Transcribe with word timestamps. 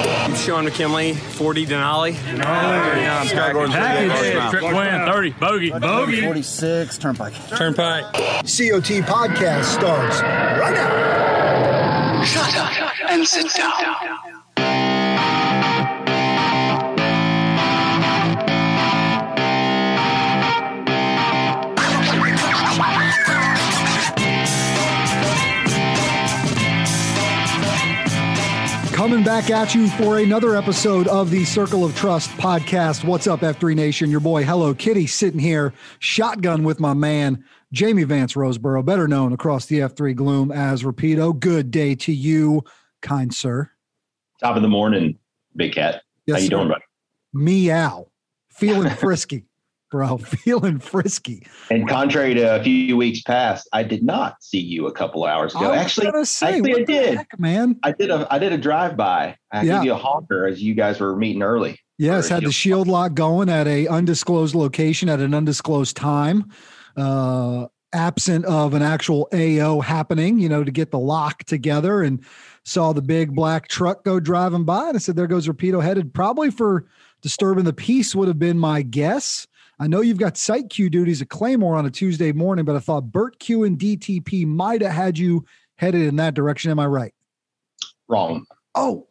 I'm 0.00 0.34
Sean 0.34 0.64
McKinley, 0.64 1.14
40 1.14 1.66
Denali. 1.66 2.14
Oh, 2.14 2.36
yeah, 2.36 3.24
Scott 3.24 3.52
Gordon. 3.52 3.72
Trip 4.50 4.62
win, 4.62 5.06
30, 5.06 5.30
bogey, 5.32 5.70
bogey. 5.70 6.20
46, 6.22 6.98
turnpike. 6.98 7.34
Turnpike. 7.48 8.04
COT 8.12 9.02
podcast 9.02 9.64
starts 9.64 10.20
right 10.22 10.74
now. 10.74 12.22
Shut 12.24 12.56
up 12.56 13.10
and 13.10 13.26
sit 13.26 13.52
down. 13.54 13.74
Coming 29.08 29.24
back 29.24 29.48
at 29.48 29.74
you 29.74 29.88
for 29.88 30.18
another 30.18 30.54
episode 30.54 31.08
of 31.08 31.30
the 31.30 31.42
Circle 31.46 31.82
of 31.82 31.96
Trust 31.96 32.28
podcast. 32.32 33.04
What's 33.04 33.26
up, 33.26 33.40
F3 33.40 33.74
Nation? 33.74 34.10
Your 34.10 34.20
boy, 34.20 34.44
Hello 34.44 34.74
Kitty, 34.74 35.06
sitting 35.06 35.40
here, 35.40 35.72
shotgun 35.98 36.62
with 36.62 36.78
my 36.78 36.92
man, 36.92 37.42
Jamie 37.72 38.04
Vance 38.04 38.34
Roseborough, 38.34 38.84
better 38.84 39.08
known 39.08 39.32
across 39.32 39.64
the 39.64 39.78
F3 39.78 40.14
gloom 40.14 40.52
as 40.52 40.82
Rapido. 40.82 41.40
Good 41.40 41.70
day 41.70 41.94
to 41.94 42.12
you, 42.12 42.64
kind 43.00 43.32
sir. 43.32 43.70
Top 44.40 44.56
of 44.56 44.60
the 44.62 44.68
morning, 44.68 45.18
Big 45.56 45.72
Cat. 45.72 46.02
Yes, 46.26 46.34
How 46.36 46.40
you 46.42 46.46
sir. 46.48 46.50
doing, 46.50 46.68
buddy? 46.68 46.84
Meow. 47.32 48.08
Feeling 48.50 48.90
frisky, 48.94 49.46
bro. 49.90 50.18
Feeling 50.18 50.78
frisky. 50.78 51.46
And 51.70 51.88
contrary 51.88 52.34
to 52.34 52.56
a 52.60 52.62
few 52.62 52.96
weeks 52.96 53.22
past, 53.22 53.68
I 53.72 53.82
did 53.82 54.02
not 54.02 54.42
see 54.42 54.60
you 54.60 54.86
a 54.86 54.92
couple 54.92 55.24
hours 55.24 55.54
ago. 55.54 55.72
I 55.72 55.76
actually, 55.76 56.24
say, 56.24 56.56
actually, 56.58 56.82
I 56.82 56.84
did. 56.84 57.16
heck, 57.18 57.38
man. 57.38 57.78
I 57.82 57.92
did 57.92 58.10
a 58.10 58.26
I 58.30 58.38
did 58.38 58.52
a 58.52 58.58
drive 58.58 58.96
by. 58.96 59.36
I 59.52 59.62
Yeah. 59.62 59.76
gave 59.78 59.84
you 59.86 59.92
a 59.92 59.96
honker 59.96 60.46
as 60.46 60.62
you 60.62 60.74
guys 60.74 61.00
were 61.00 61.16
meeting 61.16 61.42
early. 61.42 61.78
Yes, 61.98 62.28
had 62.28 62.38
the 62.44 62.52
shield- 62.52 62.86
shield 62.86 62.88
lock 62.88 63.14
going 63.14 63.48
at 63.48 63.66
a 63.66 63.88
undisclosed 63.88 64.54
location 64.54 65.08
at 65.08 65.18
an 65.20 65.34
undisclosed 65.34 65.96
time, 65.96 66.44
uh, 66.96 67.66
absent 67.92 68.44
of 68.44 68.74
an 68.74 68.82
actual 68.82 69.28
AO 69.34 69.80
happening. 69.80 70.38
You 70.38 70.48
know, 70.48 70.62
to 70.64 70.70
get 70.70 70.90
the 70.90 70.98
lock 70.98 71.44
together, 71.44 72.02
and 72.02 72.24
saw 72.64 72.92
the 72.92 73.02
big 73.02 73.34
black 73.34 73.66
truck 73.68 74.04
go 74.04 74.20
driving 74.20 74.64
by, 74.64 74.88
and 74.88 74.96
I 74.96 74.98
said, 74.98 75.16
"There 75.16 75.26
goes 75.26 75.48
Rapido 75.48 75.82
headed 75.82 76.12
probably 76.14 76.50
for 76.50 76.86
disturbing 77.22 77.64
the 77.64 77.72
peace." 77.72 78.14
Would 78.14 78.28
have 78.28 78.38
been 78.38 78.58
my 78.58 78.82
guess. 78.82 79.46
I 79.80 79.86
know 79.86 80.00
you've 80.00 80.18
got 80.18 80.36
site 80.36 80.70
Q 80.70 80.90
duties 80.90 81.22
at 81.22 81.28
Claymore 81.28 81.76
on 81.76 81.86
a 81.86 81.90
Tuesday 81.90 82.32
morning, 82.32 82.64
but 82.64 82.74
I 82.76 82.80
thought 82.80 83.12
Burt 83.12 83.38
Q 83.38 83.64
and 83.64 83.78
DTP 83.78 84.46
might 84.46 84.82
have 84.82 84.92
had 84.92 85.18
you 85.18 85.44
headed 85.76 86.02
in 86.02 86.16
that 86.16 86.34
direction. 86.34 86.70
Am 86.70 86.80
I 86.80 86.86
right? 86.86 87.14
Wrong. 88.08 88.44
Oh, 88.74 89.06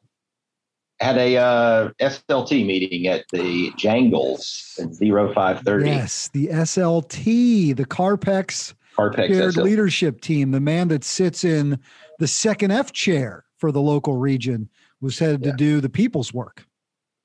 Had 0.99 1.17
a 1.17 1.37
uh, 1.37 1.89
SLT 2.01 2.65
meeting 2.65 3.07
at 3.07 3.25
the 3.31 3.71
Jangles 3.77 4.77
at 4.81 4.89
0530. 4.95 5.85
yes, 5.85 6.29
the 6.33 6.47
SLT, 6.47 7.75
the 7.75 7.85
Carpex. 7.85 8.73
Carpex 8.97 9.27
shared 9.27 9.53
SLT. 9.53 9.63
leadership 9.63 10.21
team, 10.21 10.51
the 10.51 10.59
man 10.59 10.87
that 10.87 11.03
sits 11.03 11.43
in 11.43 11.79
the 12.19 12.27
second 12.27 12.71
F 12.71 12.91
chair 12.91 13.45
for 13.57 13.71
the 13.71 13.81
local 13.81 14.17
region, 14.17 14.69
was 14.99 15.19
headed 15.19 15.43
to 15.43 15.51
do 15.53 15.79
the 15.79 15.89
people's 15.89 16.33
work. 16.33 16.65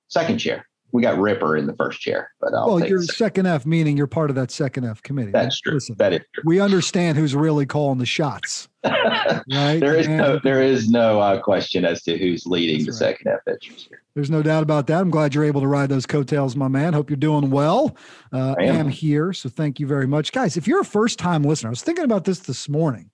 Second 0.09 0.39
chair. 0.39 0.69
We 0.93 1.01
got 1.01 1.19
Ripper 1.19 1.57
in 1.57 1.67
the 1.67 1.75
first 1.75 2.01
chair, 2.01 2.31
but 2.39 2.53
I'll 2.53 2.67
well, 2.67 2.87
you're 2.87 3.01
second. 3.01 3.17
second 3.17 3.47
F, 3.47 3.65
meaning 3.67 3.97
you're 3.97 4.07
part 4.07 4.29
of 4.29 4.37
that 4.37 4.51
second 4.51 4.85
F 4.85 5.03
committee. 5.03 5.31
That's 5.31 5.59
true. 5.59 5.75
Listen, 5.75 5.95
That 5.99 6.13
is 6.13 6.21
true. 6.35 6.43
we 6.45 6.61
understand 6.61 7.17
who's 7.17 7.35
really 7.35 7.65
calling 7.65 7.99
the 7.99 8.05
shots, 8.05 8.69
right? 8.85 9.79
there 9.81 9.97
is 9.97 10.07
no 10.07 10.39
there 10.45 10.61
is 10.61 10.91
no 10.91 11.19
uh, 11.19 11.41
question 11.41 11.87
as 11.87 12.03
to 12.03 12.19
who's 12.19 12.47
leading 12.47 12.85
the 12.85 12.93
right. 12.93 12.99
second 12.99 13.29
F 13.29 13.41
entries 13.49 13.87
here. 13.89 14.03
There's 14.15 14.31
no 14.31 14.43
doubt 14.43 14.63
about 14.63 14.87
that. 14.89 15.01
I'm 15.01 15.09
glad 15.11 15.35
you're 15.35 15.45
able 15.45 15.63
to 15.63 15.67
ride 15.67 15.89
those 15.89 16.05
coattails, 16.05 16.55
my 16.55 16.69
man. 16.69 16.93
Hope 16.93 17.09
you're 17.09 17.17
doing 17.17 17.51
well. 17.51 17.97
Uh, 18.31 18.55
I 18.59 18.65
am. 18.65 18.77
am 18.77 18.89
here, 18.91 19.33
so 19.33 19.49
thank 19.49 19.81
you 19.81 19.87
very 19.87 20.07
much, 20.07 20.31
guys. 20.33 20.59
If 20.59 20.69
you're 20.69 20.81
a 20.81 20.85
first 20.85 21.19
time 21.19 21.43
listener, 21.43 21.69
I 21.69 21.71
was 21.71 21.83
thinking 21.83 22.05
about 22.05 22.25
this 22.25 22.41
this 22.41 22.69
morning. 22.69 23.11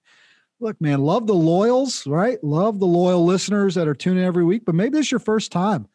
Look, 0.59 0.81
man, 0.81 1.03
love 1.03 1.29
the 1.29 1.35
loyals, 1.35 2.05
right? 2.09 2.43
Love 2.43 2.81
the 2.81 2.87
loyal 2.87 3.25
listeners 3.25 3.77
that 3.77 3.87
are 3.87 3.95
tuning 3.95 4.25
every 4.25 4.43
week, 4.45 4.65
but 4.65 4.75
maybe 4.75 4.91
this 4.91 5.07
is 5.07 5.13
your 5.13 5.21
first 5.21 5.53
time 5.53 5.87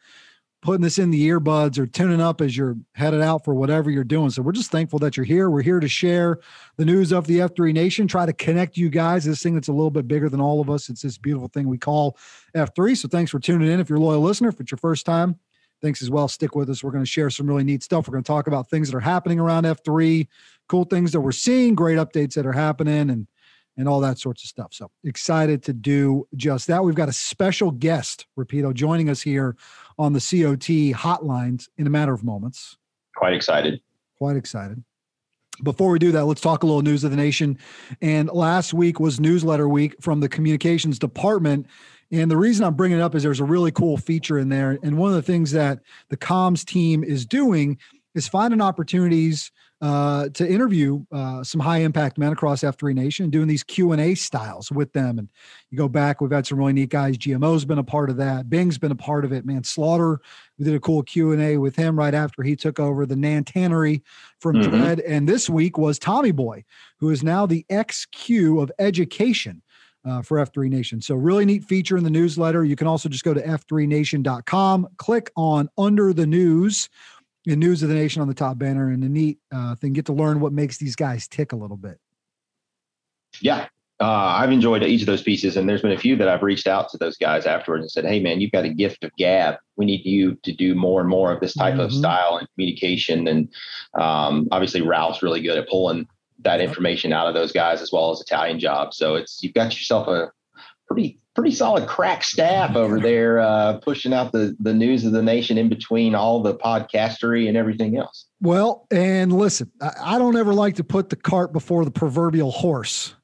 putting 0.64 0.80
this 0.80 0.98
in 0.98 1.10
the 1.10 1.28
earbuds 1.28 1.76
or 1.76 1.86
tuning 1.86 2.22
up 2.22 2.40
as 2.40 2.56
you're 2.56 2.74
headed 2.94 3.20
out 3.20 3.44
for 3.44 3.54
whatever 3.54 3.90
you're 3.90 4.02
doing. 4.02 4.30
So 4.30 4.40
we're 4.40 4.52
just 4.52 4.70
thankful 4.70 4.98
that 5.00 5.14
you're 5.14 5.24
here. 5.24 5.50
We're 5.50 5.60
here 5.60 5.78
to 5.78 5.88
share 5.88 6.40
the 6.78 6.86
news 6.86 7.12
of 7.12 7.26
the 7.26 7.40
F3 7.40 7.74
Nation, 7.74 8.08
try 8.08 8.24
to 8.24 8.32
connect 8.32 8.78
you 8.78 8.88
guys. 8.88 9.26
This 9.26 9.42
thing 9.42 9.52
that's 9.52 9.68
a 9.68 9.72
little 9.72 9.90
bit 9.90 10.08
bigger 10.08 10.30
than 10.30 10.40
all 10.40 10.62
of 10.62 10.70
us. 10.70 10.88
It's 10.88 11.02
this 11.02 11.18
beautiful 11.18 11.48
thing 11.48 11.68
we 11.68 11.76
call 11.76 12.16
F3. 12.56 12.96
So 12.96 13.08
thanks 13.08 13.30
for 13.30 13.38
tuning 13.38 13.70
in. 13.70 13.78
If 13.78 13.90
you're 13.90 13.98
a 13.98 14.02
loyal 14.02 14.22
listener, 14.22 14.48
if 14.48 14.58
it's 14.58 14.70
your 14.70 14.78
first 14.78 15.04
time, 15.04 15.38
thanks 15.82 16.00
as 16.00 16.08
well. 16.08 16.28
Stick 16.28 16.54
with 16.54 16.70
us. 16.70 16.82
We're 16.82 16.92
going 16.92 17.04
to 17.04 17.10
share 17.10 17.28
some 17.28 17.46
really 17.46 17.64
neat 17.64 17.82
stuff. 17.82 18.08
We're 18.08 18.12
going 18.12 18.24
to 18.24 18.28
talk 18.28 18.46
about 18.46 18.70
things 18.70 18.90
that 18.90 18.96
are 18.96 19.00
happening 19.00 19.38
around 19.38 19.64
F3, 19.64 20.26
cool 20.70 20.84
things 20.84 21.12
that 21.12 21.20
we're 21.20 21.32
seeing, 21.32 21.74
great 21.74 21.98
updates 21.98 22.32
that 22.34 22.46
are 22.46 22.52
happening, 22.52 23.10
and 23.10 23.26
and 23.76 23.88
all 23.88 24.00
that 24.00 24.18
sorts 24.18 24.44
of 24.44 24.48
stuff. 24.48 24.68
So 24.72 24.90
excited 25.04 25.62
to 25.64 25.72
do 25.72 26.26
just 26.36 26.66
that. 26.68 26.84
We've 26.84 26.94
got 26.94 27.08
a 27.08 27.12
special 27.12 27.70
guest, 27.70 28.26
Rapido, 28.38 28.72
joining 28.72 29.08
us 29.08 29.22
here 29.22 29.56
on 29.98 30.12
the 30.12 30.20
COT 30.20 30.92
hotlines 30.96 31.68
in 31.76 31.86
a 31.86 31.90
matter 31.90 32.12
of 32.12 32.24
moments. 32.24 32.76
Quite 33.16 33.34
excited. 33.34 33.80
Quite 34.18 34.36
excited. 34.36 34.82
Before 35.62 35.90
we 35.90 36.00
do 36.00 36.10
that, 36.12 36.24
let's 36.24 36.40
talk 36.40 36.64
a 36.64 36.66
little 36.66 36.82
news 36.82 37.04
of 37.04 37.12
the 37.12 37.16
nation. 37.16 37.58
And 38.00 38.28
last 38.30 38.74
week 38.74 38.98
was 38.98 39.20
newsletter 39.20 39.68
week 39.68 39.94
from 40.00 40.20
the 40.20 40.28
communications 40.28 40.98
department. 40.98 41.66
And 42.10 42.30
the 42.30 42.36
reason 42.36 42.64
I'm 42.64 42.74
bringing 42.74 42.98
it 42.98 43.02
up 43.02 43.14
is 43.14 43.22
there's 43.22 43.40
a 43.40 43.44
really 43.44 43.70
cool 43.70 43.96
feature 43.96 44.38
in 44.38 44.48
there. 44.48 44.78
And 44.82 44.98
one 44.98 45.10
of 45.10 45.16
the 45.16 45.22
things 45.22 45.52
that 45.52 45.80
the 46.08 46.16
comms 46.16 46.64
team 46.64 47.04
is 47.04 47.24
doing 47.24 47.78
is 48.14 48.26
finding 48.26 48.60
opportunities 48.60 49.52
uh, 49.84 50.30
to 50.30 50.50
interview 50.50 51.04
uh, 51.12 51.44
some 51.44 51.60
high 51.60 51.76
impact 51.78 52.16
men 52.16 52.32
across 52.32 52.62
F3 52.62 52.94
Nation, 52.94 53.28
doing 53.28 53.46
these 53.46 53.62
Q 53.62 53.92
and 53.92 54.00
A 54.00 54.14
styles 54.14 54.72
with 54.72 54.90
them. 54.94 55.18
And 55.18 55.28
you 55.70 55.76
go 55.76 55.88
back, 55.88 56.22
we've 56.22 56.30
had 56.30 56.46
some 56.46 56.56
really 56.56 56.72
neat 56.72 56.88
guys. 56.88 57.18
GMO's 57.18 57.66
been 57.66 57.76
a 57.76 57.84
part 57.84 58.08
of 58.08 58.16
that. 58.16 58.48
Bing's 58.48 58.78
been 58.78 58.92
a 58.92 58.96
part 58.96 59.26
of 59.26 59.32
it. 59.32 59.44
Man, 59.44 59.62
Slaughter, 59.62 60.22
we 60.58 60.64
did 60.64 60.74
a 60.74 60.80
cool 60.80 61.02
Q 61.02 61.32
and 61.32 61.42
A 61.42 61.58
with 61.58 61.76
him 61.76 61.98
right 61.98 62.14
after 62.14 62.42
he 62.42 62.56
took 62.56 62.80
over 62.80 63.04
the 63.04 63.14
Nan 63.16 63.44
Tannery 63.44 64.02
from 64.40 64.56
Mhm. 64.56 64.70
Dredd. 64.70 65.02
And 65.06 65.28
this 65.28 65.50
week 65.50 65.76
was 65.76 65.98
Tommy 65.98 66.32
Boy, 66.32 66.64
who 66.98 67.10
is 67.10 67.22
now 67.22 67.44
the 67.44 67.66
XQ 67.68 68.62
of 68.62 68.72
education. 68.78 69.60
Uh, 70.06 70.20
for 70.20 70.36
F3 70.36 70.68
Nation. 70.68 71.00
So, 71.00 71.14
really 71.14 71.46
neat 71.46 71.64
feature 71.64 71.96
in 71.96 72.04
the 72.04 72.10
newsletter. 72.10 72.62
You 72.62 72.76
can 72.76 72.86
also 72.86 73.08
just 73.08 73.24
go 73.24 73.32
to 73.32 73.40
f3nation.com, 73.40 74.86
click 74.98 75.30
on 75.34 75.70
under 75.78 76.12
the 76.12 76.26
news, 76.26 76.90
and 77.46 77.60
news 77.60 77.82
of 77.82 77.88
the 77.88 77.94
nation 77.94 78.22
on 78.22 78.28
the 78.28 78.34
top 78.34 78.58
banner, 78.58 78.90
and 78.90 79.02
the 79.02 79.08
neat 79.08 79.38
uh, 79.52 79.74
thing, 79.74 79.92
get 79.92 80.06
to 80.06 80.12
learn 80.12 80.40
what 80.40 80.52
makes 80.52 80.78
these 80.78 80.96
guys 80.96 81.28
tick 81.28 81.52
a 81.52 81.56
little 81.56 81.76
bit. 81.76 81.98
Yeah, 83.40 83.66
uh, 84.00 84.36
I've 84.38 84.50
enjoyed 84.50 84.82
each 84.82 85.02
of 85.02 85.06
those 85.06 85.22
pieces, 85.22 85.56
and 85.56 85.68
there's 85.68 85.82
been 85.82 85.92
a 85.92 85.98
few 85.98 86.16
that 86.16 86.28
I've 86.28 86.42
reached 86.42 86.66
out 86.66 86.88
to 86.90 86.98
those 86.98 87.16
guys 87.16 87.46
afterwards 87.46 87.82
and 87.82 87.90
said, 87.90 88.04
"Hey, 88.04 88.20
man, 88.20 88.40
you've 88.40 88.52
got 88.52 88.64
a 88.64 88.68
gift 88.68 89.04
of 89.04 89.12
gab. 89.16 89.56
We 89.76 89.86
need 89.86 90.04
you 90.04 90.36
to 90.42 90.52
do 90.52 90.74
more 90.74 91.00
and 91.00 91.08
more 91.08 91.32
of 91.32 91.40
this 91.40 91.54
type 91.54 91.74
mm-hmm. 91.74 91.82
of 91.82 91.92
style 91.92 92.36
and 92.38 92.48
communication." 92.54 93.28
And 93.28 93.48
um, 93.94 94.48
obviously, 94.50 94.80
Ralph's 94.80 95.22
really 95.22 95.40
good 95.40 95.58
at 95.58 95.68
pulling 95.68 96.06
that 96.40 96.60
information 96.60 97.12
out 97.12 97.28
of 97.28 97.34
those 97.34 97.52
guys 97.52 97.80
as 97.80 97.92
well 97.92 98.10
as 98.10 98.20
Italian 98.20 98.58
jobs. 98.58 98.96
So 98.96 99.14
it's 99.14 99.42
you've 99.42 99.54
got 99.54 99.74
yourself 99.74 100.08
a 100.08 100.32
pretty 100.88 101.20
pretty 101.34 101.50
solid 101.50 101.88
crack 101.88 102.22
staff 102.22 102.76
over 102.76 103.00
there 103.00 103.40
uh, 103.40 103.78
pushing 103.78 104.12
out 104.12 104.32
the 104.32 104.56
the 104.60 104.72
news 104.72 105.04
of 105.04 105.12
the 105.12 105.22
nation 105.22 105.58
in 105.58 105.68
between 105.68 106.14
all 106.14 106.42
the 106.42 106.54
podcastery 106.54 107.48
and 107.48 107.56
everything 107.56 107.96
else. 107.96 108.26
Well, 108.40 108.86
and 108.90 109.32
listen, 109.32 109.70
I, 109.80 109.92
I 110.02 110.18
don't 110.18 110.36
ever 110.36 110.54
like 110.54 110.76
to 110.76 110.84
put 110.84 111.10
the 111.10 111.16
cart 111.16 111.52
before 111.52 111.84
the 111.84 111.90
proverbial 111.90 112.50
horse. 112.50 113.14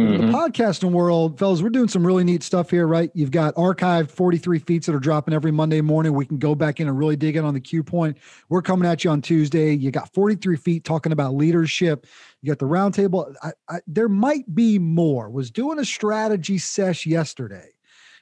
Mm-hmm. 0.00 0.26
The 0.26 0.32
podcasting 0.32 0.90
world, 0.90 1.38
fellas, 1.38 1.62
we're 1.62 1.70
doing 1.70 1.86
some 1.86 2.04
really 2.04 2.24
neat 2.24 2.42
stuff 2.42 2.68
here, 2.68 2.88
right? 2.88 3.12
You've 3.14 3.30
got 3.30 3.54
archived 3.54 4.10
43 4.10 4.58
feet 4.58 4.86
that 4.86 4.94
are 4.94 4.98
dropping 4.98 5.34
every 5.34 5.52
Monday 5.52 5.80
morning. 5.82 6.14
We 6.14 6.26
can 6.26 6.38
go 6.38 6.56
back 6.56 6.80
in 6.80 6.88
and 6.88 6.98
really 6.98 7.14
dig 7.14 7.36
in 7.36 7.44
on 7.44 7.54
the 7.54 7.60
cue 7.60 7.84
point. 7.84 8.18
We're 8.48 8.62
coming 8.62 8.88
at 8.90 9.04
you 9.04 9.10
on 9.10 9.22
Tuesday. 9.22 9.72
You 9.72 9.92
got 9.92 10.12
43 10.12 10.56
feet 10.56 10.82
talking 10.82 11.12
about 11.12 11.34
leadership. 11.34 12.08
You 12.44 12.50
got 12.52 12.58
the 12.58 12.66
roundtable. 12.66 13.34
I, 13.42 13.52
I, 13.70 13.80
there 13.86 14.08
might 14.08 14.54
be 14.54 14.78
more. 14.78 15.30
Was 15.30 15.50
doing 15.50 15.78
a 15.78 15.84
strategy 15.84 16.58
sesh 16.58 17.06
yesterday 17.06 17.70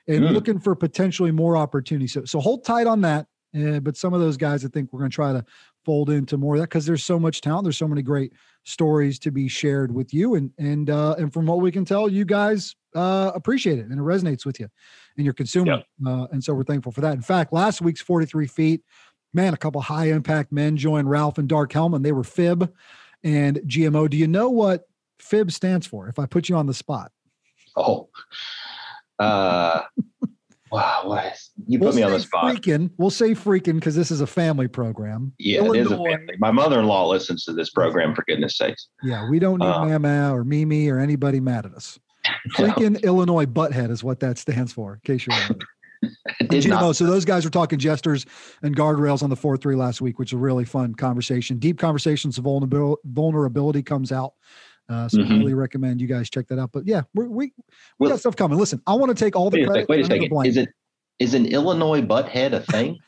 and 0.07 0.23
mm. 0.23 0.31
looking 0.31 0.61
for 0.61 0.77
potentially 0.77 1.33
more 1.33 1.57
opportunities. 1.57 2.13
So, 2.13 2.25
so 2.25 2.39
hold 2.39 2.65
tight 2.65 2.87
on 2.87 3.01
that. 3.01 3.27
Uh, 3.53 3.81
but 3.81 3.97
some 3.97 4.15
of 4.15 4.21
those 4.21 4.37
guys, 4.37 4.65
I 4.65 4.69
think 4.69 4.93
we're 4.93 5.01
going 5.01 5.11
to 5.11 5.15
try 5.15 5.33
to 5.33 5.45
fold 5.85 6.09
into 6.09 6.39
more 6.39 6.55
of 6.55 6.61
that 6.61 6.69
because 6.69 6.87
there's 6.87 7.03
so 7.03 7.19
much 7.19 7.41
talent. 7.41 7.65
There's 7.65 7.77
so 7.77 7.89
many 7.89 8.01
great 8.01 8.33
stories 8.63 9.19
to 9.19 9.33
be 9.33 9.49
shared 9.49 9.93
with 9.93 10.15
you, 10.15 10.37
and 10.37 10.53
and 10.57 10.89
uh, 10.89 11.17
and 11.19 11.33
from 11.33 11.47
what 11.47 11.61
we 11.61 11.73
can 11.73 11.85
tell, 11.85 12.09
you 12.09 12.25
guys 12.25 12.77
uh, 12.95 13.33
appreciate 13.35 13.81
it 13.81 13.87
and 13.87 13.95
it 13.95 14.03
resonates 14.03 14.47
with 14.47 14.61
you 14.61 14.69
and 15.17 15.25
your 15.25 15.35
consumer. 15.35 15.79
Yep. 15.79 15.87
Uh, 16.07 16.27
and 16.31 16.45
so 16.45 16.55
we're 16.55 16.63
thankful 16.63 16.93
for 16.93 17.01
that. 17.01 17.15
In 17.15 17.23
fact, 17.23 17.53
last 17.53 17.83
week's 17.83 18.01
43 18.01 18.47
feet, 18.47 18.83
man, 19.35 19.53
a 19.53 19.57
couple 19.57 19.81
high 19.81 20.11
impact 20.11 20.53
men 20.53 20.77
joined 20.77 21.11
Ralph 21.11 21.39
and 21.39 21.49
Dark 21.49 21.73
Helmet. 21.73 22.05
They 22.05 22.13
were 22.13 22.25
Fib 22.25 22.73
and 23.25 23.59
GMO. 23.61 24.09
Do 24.09 24.17
you 24.17 24.27
know 24.27 24.51
what 24.51 24.89
Fib 25.19 25.53
stands 25.53 25.87
for? 25.87 26.09
If 26.09 26.19
I 26.19 26.27
put 26.27 26.49
you 26.49 26.57
on 26.57 26.67
the 26.67 26.75
spot. 26.75 27.13
Oh, 27.77 28.09
uh, 29.19 29.83
Wow, 30.73 31.03
what? 31.05 31.39
You 31.67 31.79
put 31.79 31.89
we'll 31.89 31.97
me 31.97 32.03
on 32.03 32.13
the 32.13 32.21
spot. 32.21 32.45
Freaking, 32.47 32.91
we'll 32.97 33.11
say 33.11 33.33
freaking 33.33 33.75
because 33.75 33.95
this 33.95 34.11
is 34.11 34.23
a 34.23 34.27
family 34.27 34.69
program. 34.69 35.35
Yeah, 35.39 35.59
Illinois. 35.59 35.75
it 35.75 35.81
is 35.83 35.93
a 35.93 35.97
family. 35.97 36.35
My 36.39 36.51
mother-in-law 36.51 37.09
listens 37.11 37.45
to 37.45 37.53
this 37.53 37.69
program 37.69 38.15
for 38.15 38.25
goodness 38.27 38.57
sakes. 38.57 38.89
Yeah, 39.03 39.29
we 39.29 39.39
don't 39.39 39.59
need 39.59 39.67
uh, 39.67 39.85
Mama 39.85 40.35
or 40.35 40.45
Mimi 40.45 40.89
or 40.89 40.99
anybody 40.99 41.41
mad 41.41 41.67
at 41.67 41.75
us. 41.75 42.01
Freaking 42.57 42.93
no. 42.93 43.01
Illinois 43.07 43.45
butthead 43.45 43.91
is 43.91 44.03
what 44.03 44.21
that 44.21 44.39
stands 44.39 44.73
for. 44.73 44.95
In 44.95 45.01
case 45.05 45.27
you're 45.27 45.37
wondering. 46.41 46.63
you 46.63 46.69
know, 46.69 46.93
so 46.93 47.07
those 47.07 47.25
guys 47.25 47.45
were 47.45 47.51
talking 47.51 47.79
jesters 47.79 48.27
and 48.63 48.77
guardrails 48.77 49.23
on 49.23 49.31
the 49.31 49.37
four 49.37 49.57
three 49.57 49.77
last 49.77 50.01
week, 50.01 50.19
which 50.19 50.31
is 50.31 50.35
a 50.35 50.39
really 50.39 50.65
fun 50.65 50.95
conversation. 50.95 51.59
Deep 51.59 51.79
conversations 51.79 52.39
of 52.39 52.45
vulnerability, 52.45 53.01
vulnerability 53.07 53.83
comes 53.83 54.13
out. 54.13 54.35
Uh, 54.89 55.09
so 55.09 55.19
mm-hmm. 55.19 55.33
I 55.33 55.37
really 55.39 55.55
recommend 55.55 56.01
you 56.01 56.07
guys 56.07 56.29
check 56.29 56.49
that 56.49 56.59
out. 56.59 56.71
But 56.73 56.87
yeah, 56.87 57.03
we 57.15 57.27
we, 57.27 57.47
we 57.47 57.53
well, 57.99 58.11
got 58.11 58.21
stuff 58.21 58.37
coming. 58.37 58.59
Listen, 58.59 58.81
I 58.87 58.95
want 58.95 59.17
to 59.17 59.25
take 59.25 59.37
all 59.37 59.51
the 59.51 59.59
wait 59.59 59.67
credit. 59.67 59.79
A 59.79 59.83
sec, 59.83 59.89
wait 59.89 60.01
a 60.01 60.05
second. 60.05 60.47
Is 60.47 60.57
it 60.57 60.69
is 61.19 61.35
an 61.35 61.47
Illinois 61.47 62.03
butthead 62.03 62.53
a 62.53 62.61
thing? 62.61 62.99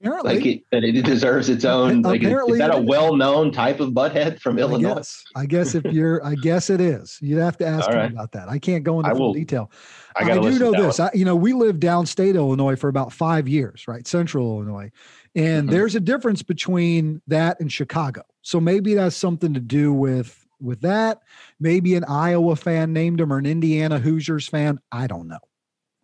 Apparently, 0.00 0.34
like 0.34 0.46
it, 0.46 0.62
that 0.70 0.84
it 0.84 1.02
deserves 1.04 1.48
its 1.48 1.64
own. 1.64 2.02
Like, 2.02 2.22
Apparently, 2.22 2.52
is 2.52 2.58
that 2.58 2.72
a 2.72 2.80
well-known 2.80 3.50
type 3.50 3.80
of 3.80 3.90
butthead 3.90 4.40
from 4.40 4.56
Illinois? 4.56 4.90
I 4.90 4.94
guess, 4.94 5.24
I 5.34 5.46
guess 5.46 5.74
if 5.74 5.84
you're, 5.86 6.24
I 6.24 6.36
guess 6.36 6.70
it 6.70 6.80
is. 6.80 7.18
You'd 7.20 7.40
have 7.40 7.56
to 7.58 7.66
ask 7.66 7.88
right. 7.88 8.10
about 8.10 8.30
that. 8.32 8.48
I 8.48 8.60
can't 8.60 8.84
go 8.84 9.00
into 9.00 9.12
full 9.16 9.32
detail. 9.32 9.72
I, 10.14 10.30
I 10.30 10.38
do 10.38 10.56
know 10.56 10.70
this. 10.70 11.00
I, 11.00 11.10
you 11.14 11.24
know, 11.24 11.34
we 11.34 11.52
lived 11.52 11.82
downstate 11.82 12.36
Illinois 12.36 12.76
for 12.76 12.88
about 12.88 13.12
five 13.12 13.48
years, 13.48 13.88
right? 13.88 14.06
Central 14.06 14.46
Illinois, 14.46 14.92
and 15.34 15.64
mm-hmm. 15.64 15.72
there's 15.72 15.96
a 15.96 16.00
difference 16.00 16.44
between 16.44 17.20
that 17.26 17.58
and 17.58 17.72
Chicago. 17.72 18.22
So 18.42 18.60
maybe 18.60 18.94
that's 18.94 19.16
something 19.16 19.52
to 19.54 19.60
do 19.60 19.92
with 19.92 20.46
with 20.60 20.80
that. 20.82 21.22
Maybe 21.58 21.96
an 21.96 22.04
Iowa 22.04 22.54
fan 22.54 22.92
named 22.92 23.20
him 23.20 23.32
or 23.32 23.38
an 23.38 23.46
Indiana 23.46 23.98
Hoosiers 23.98 24.46
fan. 24.46 24.78
I 24.92 25.08
don't 25.08 25.26
know. 25.26 25.38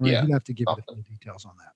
Right? 0.00 0.12
Yeah. 0.12 0.22
You'd 0.22 0.32
have 0.32 0.44
to 0.44 0.52
give 0.52 0.66
me 0.66 0.82
the 0.88 1.02
details 1.02 1.44
on 1.44 1.52
that. 1.58 1.73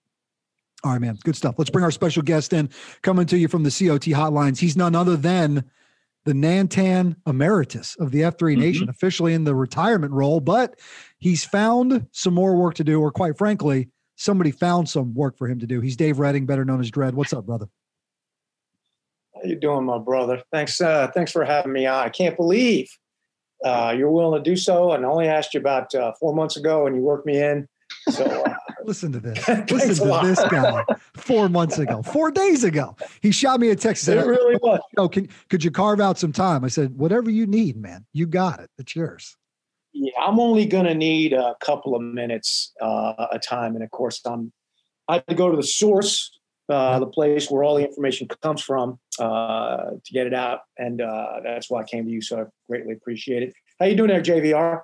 All 0.84 0.92
right, 0.92 1.00
man. 1.00 1.18
Good 1.24 1.36
stuff. 1.36 1.56
Let's 1.58 1.70
bring 1.70 1.84
our 1.84 1.90
special 1.90 2.22
guest 2.22 2.52
in, 2.52 2.70
coming 3.02 3.26
to 3.26 3.38
you 3.38 3.48
from 3.48 3.64
the 3.64 3.70
COT 3.70 4.06
hotlines. 4.12 4.58
He's 4.58 4.76
none 4.76 4.94
other 4.94 5.16
than 5.16 5.64
the 6.24 6.32
Nantan 6.34 7.16
Emeritus 7.26 7.96
of 7.96 8.12
the 8.12 8.20
F3 8.20 8.32
mm-hmm. 8.32 8.60
Nation, 8.60 8.88
officially 8.88 9.34
in 9.34 9.44
the 9.44 9.54
retirement 9.54 10.12
role, 10.12 10.40
but 10.40 10.78
he's 11.18 11.44
found 11.44 12.06
some 12.12 12.34
more 12.34 12.54
work 12.54 12.74
to 12.74 12.84
do, 12.84 13.00
or 13.00 13.10
quite 13.10 13.36
frankly, 13.36 13.88
somebody 14.16 14.50
found 14.50 14.88
some 14.88 15.14
work 15.14 15.38
for 15.38 15.48
him 15.48 15.58
to 15.60 15.66
do. 15.66 15.80
He's 15.80 15.96
Dave 15.96 16.18
Redding, 16.18 16.46
better 16.46 16.64
known 16.64 16.80
as 16.80 16.90
Dredd. 16.90 17.14
What's 17.14 17.32
up, 17.32 17.46
brother? 17.46 17.68
How 19.34 19.42
you 19.44 19.56
doing, 19.56 19.84
my 19.84 19.98
brother? 19.98 20.42
Thanks, 20.52 20.80
uh, 20.80 21.10
thanks 21.14 21.32
for 21.32 21.44
having 21.44 21.72
me 21.72 21.86
on. 21.86 22.04
I 22.04 22.08
can't 22.08 22.36
believe 22.36 22.90
uh, 23.64 23.94
you're 23.96 24.10
willing 24.10 24.42
to 24.42 24.50
do 24.50 24.56
so. 24.56 24.92
And 24.92 25.04
I 25.04 25.08
only 25.08 25.28
asked 25.28 25.54
you 25.54 25.60
about 25.60 25.94
uh, 25.94 26.12
four 26.20 26.34
months 26.34 26.56
ago, 26.56 26.86
and 26.86 26.94
you 26.94 27.02
worked 27.02 27.26
me 27.26 27.42
in. 27.42 27.66
So 28.10 28.24
uh, 28.24 28.54
listen 28.84 29.12
to 29.12 29.20
this. 29.20 29.48
listen 29.70 30.06
to 30.06 30.26
this 30.26 30.42
guy. 30.50 30.84
Four 31.14 31.48
months 31.48 31.78
ago, 31.78 32.02
four 32.02 32.30
days 32.30 32.64
ago, 32.64 32.96
he 33.20 33.30
shot 33.30 33.60
me 33.60 33.70
a 33.70 33.76
text. 33.76 34.04
Said, 34.04 34.18
it 34.18 34.26
really 34.26 34.56
was. 34.56 34.80
Oh, 34.96 35.08
can 35.08 35.28
could 35.48 35.64
you 35.64 35.70
carve 35.70 36.00
out 36.00 36.18
some 36.18 36.32
time? 36.32 36.64
I 36.64 36.68
said, 36.68 36.96
whatever 36.96 37.30
you 37.30 37.46
need, 37.46 37.76
man. 37.76 38.06
You 38.12 38.26
got 38.26 38.60
it. 38.60 38.70
It's 38.78 38.94
yours. 38.94 39.36
Yeah, 39.92 40.12
I'm 40.20 40.38
only 40.38 40.66
going 40.66 40.86
to 40.86 40.94
need 40.94 41.32
a 41.32 41.56
couple 41.60 41.94
of 41.96 42.02
minutes 42.02 42.72
uh, 42.80 43.26
a 43.32 43.38
time, 43.38 43.74
and 43.74 43.84
of 43.84 43.90
course, 43.90 44.20
I'm. 44.24 44.52
I 45.10 45.14
have 45.14 45.26
to 45.26 45.34
go 45.34 45.50
to 45.50 45.56
the 45.56 45.62
source 45.62 46.38
uh, 46.68 46.98
the 46.98 47.06
place 47.06 47.50
where 47.50 47.64
all 47.64 47.76
the 47.76 47.84
information 47.84 48.28
comes 48.42 48.62
from 48.62 48.98
uh, 49.18 49.92
to 50.04 50.12
get 50.12 50.26
it 50.26 50.34
out, 50.34 50.60
and 50.76 51.00
uh, 51.00 51.40
that's 51.42 51.70
why 51.70 51.80
I 51.80 51.84
came 51.84 52.04
to 52.04 52.10
you. 52.10 52.20
So 52.20 52.42
I 52.42 52.44
greatly 52.68 52.92
appreciate 52.92 53.42
it. 53.42 53.54
How 53.80 53.86
you 53.86 53.96
doing 53.96 54.10
there, 54.10 54.20
JVR? 54.20 54.82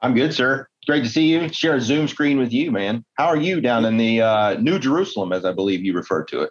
I'm 0.00 0.14
good, 0.14 0.32
sir. 0.32 0.69
Great 0.86 1.04
to 1.04 1.10
see 1.10 1.26
you. 1.26 1.48
Share 1.52 1.76
a 1.76 1.80
Zoom 1.80 2.08
screen 2.08 2.38
with 2.38 2.52
you, 2.52 2.70
man. 2.70 3.04
How 3.14 3.26
are 3.26 3.36
you 3.36 3.60
down 3.60 3.84
in 3.84 3.96
the 3.96 4.22
uh, 4.22 4.54
New 4.54 4.78
Jerusalem, 4.78 5.32
as 5.32 5.44
I 5.44 5.52
believe 5.52 5.84
you 5.84 5.92
referred 5.94 6.28
to 6.28 6.42
it? 6.42 6.50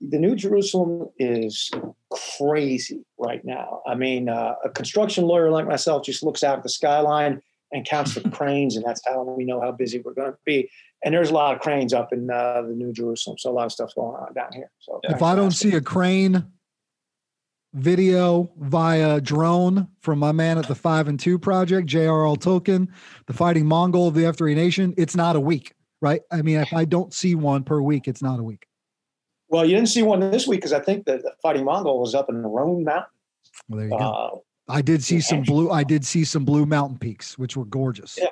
The 0.00 0.18
New 0.18 0.34
Jerusalem 0.34 1.08
is 1.18 1.70
crazy 2.38 3.04
right 3.18 3.44
now. 3.44 3.82
I 3.86 3.94
mean, 3.94 4.28
uh, 4.28 4.54
a 4.64 4.70
construction 4.70 5.24
lawyer 5.24 5.50
like 5.50 5.66
myself 5.66 6.04
just 6.04 6.22
looks 6.22 6.42
out 6.42 6.58
at 6.58 6.62
the 6.62 6.70
skyline 6.70 7.42
and 7.72 7.86
counts 7.86 8.14
the 8.14 8.28
cranes, 8.30 8.76
and 8.76 8.84
that's 8.84 9.02
how 9.06 9.22
we 9.22 9.44
know 9.44 9.60
how 9.60 9.72
busy 9.72 10.00
we're 10.00 10.14
going 10.14 10.32
to 10.32 10.38
be 10.46 10.70
and 11.04 11.14
there's 11.14 11.30
a 11.30 11.34
lot 11.34 11.54
of 11.54 11.60
cranes 11.60 11.92
up 11.92 12.12
in 12.12 12.30
uh, 12.30 12.62
the 12.62 12.74
New 12.74 12.92
Jerusalem, 12.92 13.38
so 13.38 13.50
a 13.50 13.52
lot 13.52 13.66
of 13.66 13.72
stuff's 13.72 13.94
going 13.94 14.16
on 14.16 14.32
down 14.34 14.52
here. 14.52 14.70
So 14.80 15.00
if 15.04 15.22
I 15.22 15.34
don't 15.34 15.52
see 15.52 15.74
a 15.74 15.80
crane 15.80 16.44
video 17.74 18.50
via 18.58 19.20
drone 19.20 19.88
from 20.00 20.18
my 20.18 20.32
man 20.32 20.58
at 20.58 20.66
the 20.66 20.74
Five 20.74 21.08
and 21.08 21.18
Two 21.18 21.38
Project, 21.38 21.86
J.R.L. 21.86 22.36
Tolkien, 22.36 22.88
the 23.26 23.32
Fighting 23.32 23.66
Mongol 23.66 24.08
of 24.08 24.14
the 24.14 24.22
F3 24.22 24.54
Nation, 24.54 24.94
it's 24.96 25.14
not 25.14 25.36
a 25.36 25.40
week, 25.40 25.74
right? 26.00 26.22
I 26.30 26.42
mean, 26.42 26.58
if 26.58 26.72
I 26.72 26.84
don't 26.84 27.12
see 27.14 27.34
one 27.34 27.64
per 27.64 27.80
week, 27.80 28.08
it's 28.08 28.22
not 28.22 28.40
a 28.40 28.42
week. 28.42 28.66
Well, 29.48 29.64
you 29.64 29.74
didn't 29.74 29.88
see 29.88 30.02
one 30.02 30.20
this 30.20 30.46
week 30.46 30.60
because 30.60 30.72
I 30.72 30.80
think 30.80 31.06
the, 31.06 31.18
the 31.18 31.32
Fighting 31.42 31.64
Mongol 31.64 32.00
was 32.00 32.14
up 32.14 32.28
in 32.28 32.42
the 32.42 32.48
Roan 32.48 32.84
Mountain. 32.84 33.10
Well, 33.68 33.78
there 33.78 33.88
you 33.88 33.98
go. 33.98 33.98
Uh, 33.98 34.38
I 34.70 34.82
did 34.82 35.02
see 35.02 35.20
some 35.20 35.42
blue. 35.42 35.70
I 35.70 35.82
did 35.82 36.06
see 36.06 36.24
some 36.24 36.44
blue 36.44 36.64
mountain 36.64 36.98
peaks, 36.98 37.36
which 37.36 37.56
were 37.56 37.64
gorgeous. 37.64 38.16
Yeah, 38.20 38.28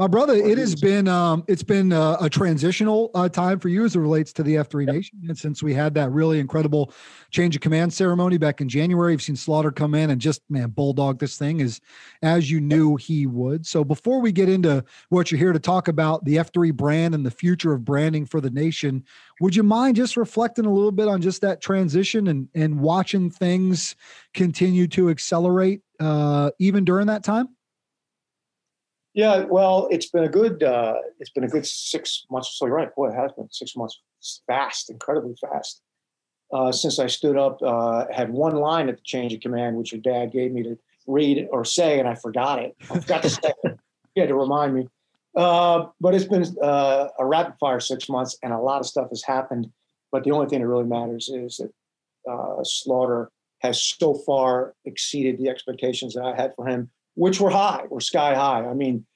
my 0.00 0.06
brother, 0.06 0.32
it 0.32 0.56
has 0.56 0.74
been 0.74 1.08
um, 1.08 1.44
it's 1.46 1.62
been 1.62 1.92
uh, 1.92 2.16
a 2.22 2.30
transitional 2.30 3.10
uh, 3.14 3.28
time 3.28 3.60
for 3.60 3.68
you 3.68 3.84
as 3.84 3.94
it 3.94 3.98
relates 3.98 4.32
to 4.32 4.42
the 4.42 4.54
F3 4.54 4.86
Nation, 4.86 5.18
and 5.28 5.36
since 5.36 5.62
we 5.62 5.74
had 5.74 5.92
that 5.92 6.10
really 6.10 6.38
incredible 6.38 6.94
change 7.30 7.54
of 7.54 7.60
command 7.60 7.92
ceremony 7.92 8.38
back 8.38 8.62
in 8.62 8.68
January, 8.70 9.12
you've 9.12 9.20
seen 9.20 9.36
Slaughter 9.36 9.70
come 9.70 9.94
in 9.94 10.08
and 10.08 10.18
just 10.18 10.40
man 10.48 10.70
bulldog 10.70 11.18
this 11.18 11.36
thing 11.36 11.60
is 11.60 11.82
as 12.22 12.50
you 12.50 12.62
knew 12.62 12.96
he 12.96 13.26
would. 13.26 13.66
So 13.66 13.84
before 13.84 14.22
we 14.22 14.32
get 14.32 14.48
into 14.48 14.82
what 15.10 15.30
you're 15.30 15.38
here 15.38 15.52
to 15.52 15.58
talk 15.58 15.86
about, 15.86 16.24
the 16.24 16.36
F3 16.36 16.72
brand 16.72 17.14
and 17.14 17.26
the 17.26 17.30
future 17.30 17.74
of 17.74 17.84
branding 17.84 18.24
for 18.24 18.40
the 18.40 18.48
nation, 18.48 19.04
would 19.42 19.54
you 19.54 19.62
mind 19.62 19.96
just 19.96 20.16
reflecting 20.16 20.64
a 20.64 20.72
little 20.72 20.92
bit 20.92 21.08
on 21.08 21.20
just 21.20 21.42
that 21.42 21.60
transition 21.60 22.28
and 22.28 22.48
and 22.54 22.80
watching 22.80 23.28
things 23.28 23.96
continue 24.32 24.86
to 24.86 25.10
accelerate 25.10 25.82
uh, 26.00 26.52
even 26.58 26.86
during 26.86 27.08
that 27.08 27.22
time? 27.22 27.50
Yeah, 29.14 29.44
well, 29.44 29.88
it's 29.90 30.08
been 30.08 30.24
a 30.24 30.28
good 30.28 30.62
uh, 30.62 30.94
it's 31.18 31.30
been 31.30 31.44
a 31.44 31.48
good 31.48 31.66
six 31.66 32.26
months. 32.30 32.56
So 32.56 32.66
you're 32.66 32.76
right, 32.76 32.94
boy, 32.94 33.08
it 33.08 33.14
has 33.14 33.32
been 33.32 33.48
six 33.50 33.74
months. 33.76 34.00
Fast, 34.46 34.90
incredibly 34.90 35.34
fast. 35.40 35.82
Uh, 36.52 36.72
since 36.72 36.98
I 36.98 37.06
stood 37.06 37.36
up, 37.36 37.60
uh, 37.62 38.06
had 38.12 38.30
one 38.30 38.56
line 38.56 38.88
at 38.88 38.96
the 38.96 39.02
change 39.02 39.32
of 39.32 39.40
command, 39.40 39.76
which 39.76 39.92
your 39.92 40.00
dad 40.00 40.32
gave 40.32 40.52
me 40.52 40.62
to 40.64 40.78
read 41.06 41.48
or 41.50 41.64
say, 41.64 41.98
and 41.98 42.08
I 42.08 42.14
forgot 42.14 42.60
it. 42.60 42.76
I 42.90 43.00
forgot 43.00 43.22
to 43.22 43.30
say 43.30 43.52
it. 43.64 43.78
He 44.14 44.20
had 44.20 44.28
to 44.28 44.34
remind 44.34 44.74
me. 44.74 44.88
Uh, 45.36 45.86
but 46.00 46.14
it's 46.14 46.24
been 46.24 46.44
uh, 46.60 47.08
a 47.18 47.24
rapid 47.24 47.54
fire 47.60 47.78
six 47.78 48.08
months, 48.08 48.36
and 48.42 48.52
a 48.52 48.58
lot 48.58 48.80
of 48.80 48.86
stuff 48.86 49.08
has 49.10 49.22
happened. 49.22 49.70
But 50.10 50.24
the 50.24 50.32
only 50.32 50.48
thing 50.48 50.60
that 50.60 50.66
really 50.66 50.84
matters 50.84 51.28
is 51.28 51.58
that 51.58 51.72
uh, 52.30 52.64
Slaughter 52.64 53.30
has 53.60 53.82
so 53.82 54.14
far 54.14 54.74
exceeded 54.84 55.38
the 55.38 55.48
expectations 55.48 56.14
that 56.14 56.24
I 56.24 56.34
had 56.34 56.52
for 56.56 56.66
him 56.66 56.90
which 57.14 57.40
were 57.40 57.50
high, 57.50 57.84
were 57.90 58.00
sky 58.00 58.34
high. 58.34 58.64
I 58.66 58.74
mean, 58.74 59.06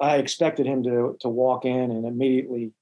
I 0.00 0.16
expected 0.16 0.66
him 0.66 0.82
to 0.84 1.16
to 1.20 1.28
walk 1.28 1.64
in 1.64 1.90
and 1.90 2.06
immediately 2.06 2.72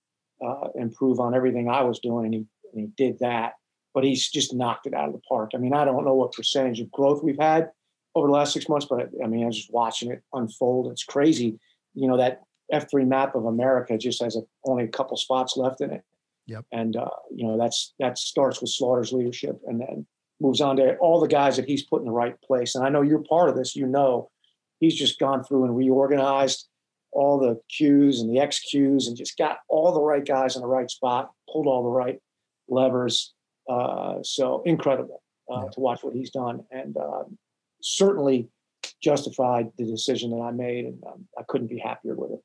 uh, 0.44 0.68
improve 0.74 1.20
on 1.20 1.34
everything 1.34 1.68
I 1.68 1.82
was 1.82 1.98
doing, 1.98 2.26
and 2.26 2.34
he 2.34 2.46
and 2.72 2.80
he 2.82 3.04
did 3.04 3.18
that. 3.20 3.54
But 3.94 4.04
he's 4.04 4.28
just 4.28 4.54
knocked 4.54 4.86
it 4.86 4.92
out 4.92 5.08
of 5.08 5.14
the 5.14 5.22
park. 5.26 5.52
I 5.54 5.58
mean, 5.58 5.72
I 5.72 5.86
don't 5.86 6.04
know 6.04 6.14
what 6.14 6.32
percentage 6.32 6.80
of 6.80 6.90
growth 6.90 7.22
we've 7.22 7.40
had 7.40 7.70
over 8.14 8.26
the 8.26 8.32
last 8.32 8.52
six 8.52 8.68
months, 8.68 8.86
but 8.88 9.08
I 9.22 9.26
mean, 9.26 9.44
I'm 9.44 9.52
just 9.52 9.72
watching 9.72 10.10
it 10.10 10.22
unfold. 10.34 10.92
It's 10.92 11.04
crazy. 11.04 11.58
You 11.94 12.08
know, 12.08 12.18
that 12.18 12.42
F3 12.72 13.06
map 13.06 13.34
of 13.34 13.46
America 13.46 13.96
just 13.96 14.22
has 14.22 14.36
a, 14.36 14.40
only 14.64 14.84
a 14.84 14.88
couple 14.88 15.16
spots 15.16 15.56
left 15.56 15.80
in 15.80 15.92
it. 15.92 16.02
Yep. 16.46 16.64
And 16.72 16.96
uh, 16.96 17.08
you 17.34 17.46
know, 17.46 17.58
that's 17.58 17.94
that 17.98 18.18
starts 18.18 18.60
with 18.60 18.70
Slaughter's 18.70 19.12
leadership, 19.12 19.60
and 19.66 19.80
then 19.80 20.06
moves 20.40 20.60
on 20.60 20.76
to 20.76 20.96
all 20.96 21.20
the 21.20 21.26
guys 21.26 21.56
that 21.56 21.66
he's 21.66 21.82
put 21.82 22.00
in 22.00 22.06
the 22.06 22.12
right 22.12 22.40
place. 22.42 22.74
And 22.74 22.84
I 22.84 22.88
know 22.88 23.02
you're 23.02 23.24
part 23.24 23.48
of 23.48 23.56
this. 23.56 23.74
You 23.74 23.86
know, 23.86 24.30
he's 24.80 24.94
just 24.94 25.18
gone 25.18 25.44
through 25.44 25.64
and 25.64 25.76
reorganized 25.76 26.66
all 27.12 27.38
the 27.38 27.58
Qs 27.80 28.20
and 28.20 28.28
the 28.30 28.40
XQs 28.40 29.06
and 29.06 29.16
just 29.16 29.38
got 29.38 29.58
all 29.68 29.92
the 29.92 30.00
right 30.00 30.24
guys 30.24 30.54
in 30.54 30.62
the 30.62 30.68
right 30.68 30.90
spot, 30.90 31.30
pulled 31.50 31.66
all 31.66 31.82
the 31.82 31.90
right 31.90 32.18
levers. 32.68 33.32
Uh, 33.68 34.16
so 34.22 34.62
incredible 34.64 35.22
uh, 35.50 35.62
yeah. 35.62 35.70
to 35.72 35.80
watch 35.80 36.02
what 36.02 36.14
he's 36.14 36.30
done, 36.30 36.60
and 36.70 36.96
um, 36.96 37.36
certainly 37.82 38.48
justified 39.02 39.70
the 39.78 39.84
decision 39.84 40.30
that 40.30 40.42
I 40.42 40.50
made, 40.50 40.84
and 40.84 41.02
um, 41.04 41.26
I 41.38 41.42
couldn't 41.48 41.68
be 41.68 41.78
happier 41.78 42.14
with 42.14 42.32
it. 42.32 42.40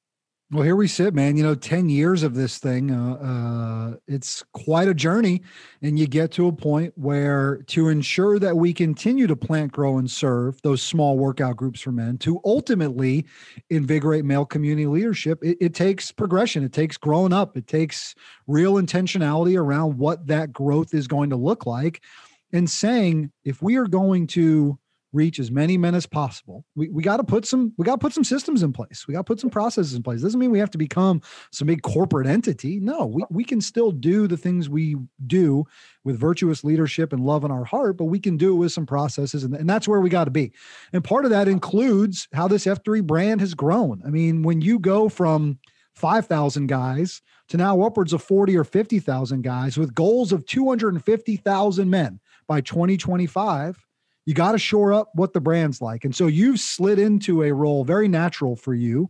Well, 0.54 0.64
here 0.64 0.76
we 0.76 0.90
sit, 0.90 1.14
man. 1.14 1.38
You 1.38 1.44
know, 1.44 1.56
10 1.56 1.88
years 1.88 2.24
of 2.24 2.36
this 2.36 2.58
thing, 2.58 2.92
uh, 2.92 3.14
uh, 3.14 3.96
it's 4.06 4.44
quite 4.52 4.90
a 4.90 4.94
journey. 4.94 5.44
And 5.82 5.98
you 5.98 6.08
get 6.08 6.30
to 6.34 6.48
a 6.48 6.52
point 6.52 6.92
where 6.98 7.64
to 7.68 7.88
ensure 7.88 8.38
that 8.38 8.58
we 8.58 8.74
continue 8.74 9.28
to 9.28 9.36
plant, 9.38 9.72
grow, 9.72 9.98
and 9.98 10.12
serve 10.12 10.62
those 10.62 10.84
small 10.84 11.18
workout 11.18 11.56
groups 11.56 11.80
for 11.80 11.94
men, 11.94 12.18
to 12.18 12.42
ultimately 12.44 13.26
invigorate 13.70 14.26
male 14.26 14.44
community 14.44 14.88
leadership, 14.88 15.42
it, 15.42 15.58
it 15.62 15.74
takes 15.74 16.12
progression. 16.12 16.66
It 16.66 16.74
takes 16.74 16.98
growing 16.98 17.32
up. 17.32 17.56
It 17.56 17.68
takes 17.68 18.14
real 18.46 18.74
intentionality 18.74 19.58
around 19.58 19.98
what 19.98 20.28
that 20.28 20.52
growth 20.52 20.94
is 20.94 21.08
going 21.08 21.30
to 21.30 21.38
look 21.38 21.66
like. 21.66 22.04
And 22.52 22.70
saying, 22.70 23.32
if 23.46 23.62
we 23.62 23.78
are 23.78 23.88
going 23.88 24.28
to 24.28 24.78
reach 25.14 25.40
as 25.40 25.52
many 25.52 25.78
men 25.78 25.94
as 25.94 26.06
possible. 26.06 26.66
We, 26.76 26.90
we 26.90 27.04
got 27.04 27.18
to 27.18 27.24
put 27.24 27.46
some 27.46 27.74
we 27.78 27.86
got 27.86 27.96
to 27.96 27.98
put 27.98 28.14
some 28.14 28.24
systems 28.24 28.64
in 28.64 28.72
place. 28.72 29.08
We 29.08 29.14
got 29.14 29.22
to 29.22 29.24
put 29.26 29.40
some 29.40 29.50
processes 29.50 29.94
in 29.94 30.04
place. 30.04 30.22
Doesn't 30.22 30.40
mean 30.40 30.52
we 30.52 30.60
have 30.60 30.72
to 30.72 30.78
become 30.78 31.22
some 31.52 31.68
big 31.68 31.82
corporate 31.82 32.28
entity. 32.28 32.80
No, 32.80 33.06
we, 33.06 33.24
we 33.30 33.44
can 33.44 33.62
still 33.62 33.92
do 33.92 34.28
the 34.28 34.38
things 34.38 34.70
we 34.70 34.96
do 35.28 35.66
with 36.04 36.20
virtuous 36.20 36.64
leadership 36.64 37.14
and 37.14 37.26
love 37.26 37.44
in 37.44 37.52
our 37.52 37.66
heart, 37.66 37.98
but 37.98 38.06
we 38.06 38.20
can 38.20 38.38
do 38.38 38.54
it 38.54 38.58
with 38.58 38.72
some 38.72 38.86
processes. 38.86 39.44
And, 39.44 39.54
and 39.54 39.70
that's 39.70 39.88
where 39.88 40.02
we 40.02 40.10
got 40.10 40.26
to 40.26 40.32
be. 40.32 40.54
And 40.94 41.04
part 41.04 41.26
of 41.26 41.32
that 41.32 41.48
includes 41.48 42.28
how 42.34 42.48
this 42.48 42.66
F3 42.66 43.06
brand 43.06 43.42
has 43.42 43.54
grown. 43.54 44.02
I 44.06 44.10
mean, 44.10 44.44
when 44.44 44.62
you 44.62 44.80
go 44.80 45.10
from 45.10 45.60
5,000 45.94 46.68
guys 46.68 47.22
to 47.50 47.58
now 47.58 47.82
upwards 47.82 48.14
of 48.14 48.24
40 48.24 48.56
or 48.58 48.64
50,000 48.64 49.42
guys 49.42 49.78
with 49.78 49.94
goals 49.94 50.32
of 50.32 50.46
250,000 50.46 51.90
men 51.90 52.20
by 52.48 52.62
2025 52.62 53.86
you 54.26 54.34
got 54.34 54.52
to 54.52 54.58
shore 54.58 54.94
up 54.94 55.10
what 55.14 55.34
the 55.34 55.42
brand's 55.42 55.82
like. 55.82 56.06
And 56.06 56.16
so 56.16 56.28
you've 56.28 56.60
slid 56.60 57.00
into 57.00 57.44
a 57.44 57.52
role 57.52 57.84
very 57.84 58.08
natural 58.08 58.56
for 58.56 58.74
you 58.74 59.10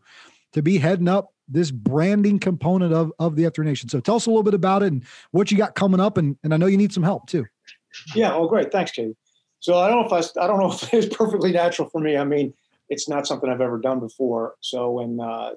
to 0.53 0.61
be 0.61 0.77
heading 0.77 1.07
up 1.07 1.33
this 1.47 1.71
branding 1.71 2.39
component 2.39 2.93
of, 2.93 3.11
of 3.19 3.35
the 3.35 3.43
F3 3.43 3.65
Nation. 3.65 3.89
So 3.89 3.99
tell 3.99 4.15
us 4.15 4.25
a 4.25 4.29
little 4.29 4.43
bit 4.43 4.53
about 4.53 4.83
it 4.83 4.93
and 4.93 5.03
what 5.31 5.51
you 5.51 5.57
got 5.57 5.75
coming 5.75 5.99
up. 5.99 6.17
And, 6.17 6.37
and 6.43 6.53
I 6.53 6.57
know 6.57 6.67
you 6.67 6.77
need 6.77 6.93
some 6.93 7.03
help 7.03 7.27
too. 7.27 7.45
Yeah. 8.15 8.33
Oh, 8.33 8.47
great. 8.47 8.71
Thanks, 8.71 8.91
Kitty. 8.91 9.15
So 9.59 9.77
I 9.77 9.89
don't 9.89 10.01
know 10.01 10.17
if 10.17 10.37
I, 10.37 10.41
I 10.41 10.47
don't 10.47 10.59
know 10.59 10.71
if 10.73 10.93
it's 10.93 11.15
perfectly 11.15 11.51
natural 11.51 11.89
for 11.89 11.99
me. 11.99 12.15
I 12.15 12.23
mean, 12.23 12.53
it's 12.89 13.09
not 13.09 13.27
something 13.27 13.49
I've 13.49 13.61
ever 13.61 13.79
done 13.79 13.99
before. 13.99 14.55
So 14.61 14.91
when 14.91 15.19
uh, 15.19 15.51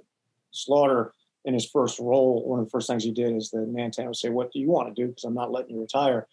Slaughter 0.50 1.12
in 1.44 1.54
his 1.54 1.68
first 1.68 1.99
role, 1.99 2.49
one 2.49 2.58
of 2.58 2.66
the 2.66 2.70
first 2.70 2.88
things 2.88 3.04
he 3.04 3.12
did 3.12 3.37
is 3.37 3.50
the 3.50 3.58
Nantan 3.58 4.06
would 4.06 4.16
say, 4.16 4.30
what 4.30 4.52
do 4.52 4.58
you 4.58 4.70
want 4.70 4.94
to 4.94 5.00
do? 5.00 5.08
Because 5.08 5.25
I'm 5.25 5.34
not 5.34 5.52
letting 5.52 5.75
you 5.75 5.80
retire 5.80 6.26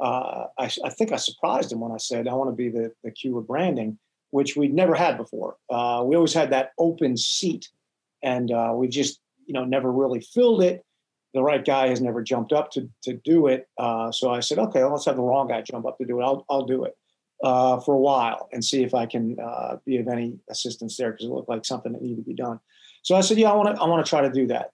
uh, 0.00 0.46
I, 0.58 0.70
I, 0.84 0.90
think 0.90 1.12
I 1.12 1.16
surprised 1.16 1.72
him 1.72 1.80
when 1.80 1.92
I 1.92 1.96
said 1.96 2.28
I 2.28 2.34
want 2.34 2.50
to 2.50 2.56
be 2.56 2.68
the 2.68 2.92
the 3.02 3.36
of 3.36 3.46
branding, 3.46 3.98
which 4.30 4.56
we'd 4.56 4.74
never 4.74 4.94
had 4.94 5.16
before. 5.16 5.56
Uh, 5.68 6.02
we 6.06 6.14
always 6.14 6.34
had 6.34 6.50
that 6.50 6.70
open 6.78 7.16
seat, 7.16 7.68
and 8.22 8.50
uh, 8.52 8.72
we 8.74 8.88
just 8.88 9.20
you 9.46 9.54
know 9.54 9.64
never 9.64 9.90
really 9.90 10.20
filled 10.20 10.62
it. 10.62 10.84
The 11.34 11.42
right 11.42 11.64
guy 11.64 11.88
has 11.88 12.00
never 12.00 12.22
jumped 12.22 12.52
up 12.52 12.70
to 12.72 12.88
to 13.02 13.14
do 13.14 13.48
it. 13.48 13.68
Uh, 13.76 14.12
so 14.12 14.30
I 14.30 14.40
said, 14.40 14.58
okay, 14.58 14.80
well, 14.80 14.92
let's 14.92 15.06
have 15.06 15.16
the 15.16 15.22
wrong 15.22 15.48
guy 15.48 15.62
jump 15.62 15.84
up 15.84 15.98
to 15.98 16.04
do 16.04 16.20
it. 16.20 16.24
I'll 16.24 16.46
I'll 16.48 16.64
do 16.64 16.84
it 16.84 16.96
uh, 17.42 17.80
for 17.80 17.94
a 17.94 18.00
while 18.00 18.48
and 18.52 18.64
see 18.64 18.84
if 18.84 18.94
I 18.94 19.06
can 19.06 19.36
uh, 19.40 19.78
be 19.84 19.98
of 19.98 20.06
any 20.06 20.38
assistance 20.48 20.96
there 20.96 21.10
because 21.10 21.26
it 21.26 21.32
looked 21.32 21.48
like 21.48 21.64
something 21.64 21.92
that 21.92 22.02
needed 22.02 22.18
to 22.18 22.22
be 22.22 22.34
done. 22.34 22.60
So 23.02 23.16
I 23.16 23.20
said, 23.20 23.38
yeah, 23.38 23.50
I 23.50 23.54
want 23.54 23.74
to 23.74 23.82
I 23.82 23.86
want 23.88 24.04
to 24.04 24.08
try 24.08 24.20
to 24.20 24.30
do 24.30 24.46
that. 24.46 24.70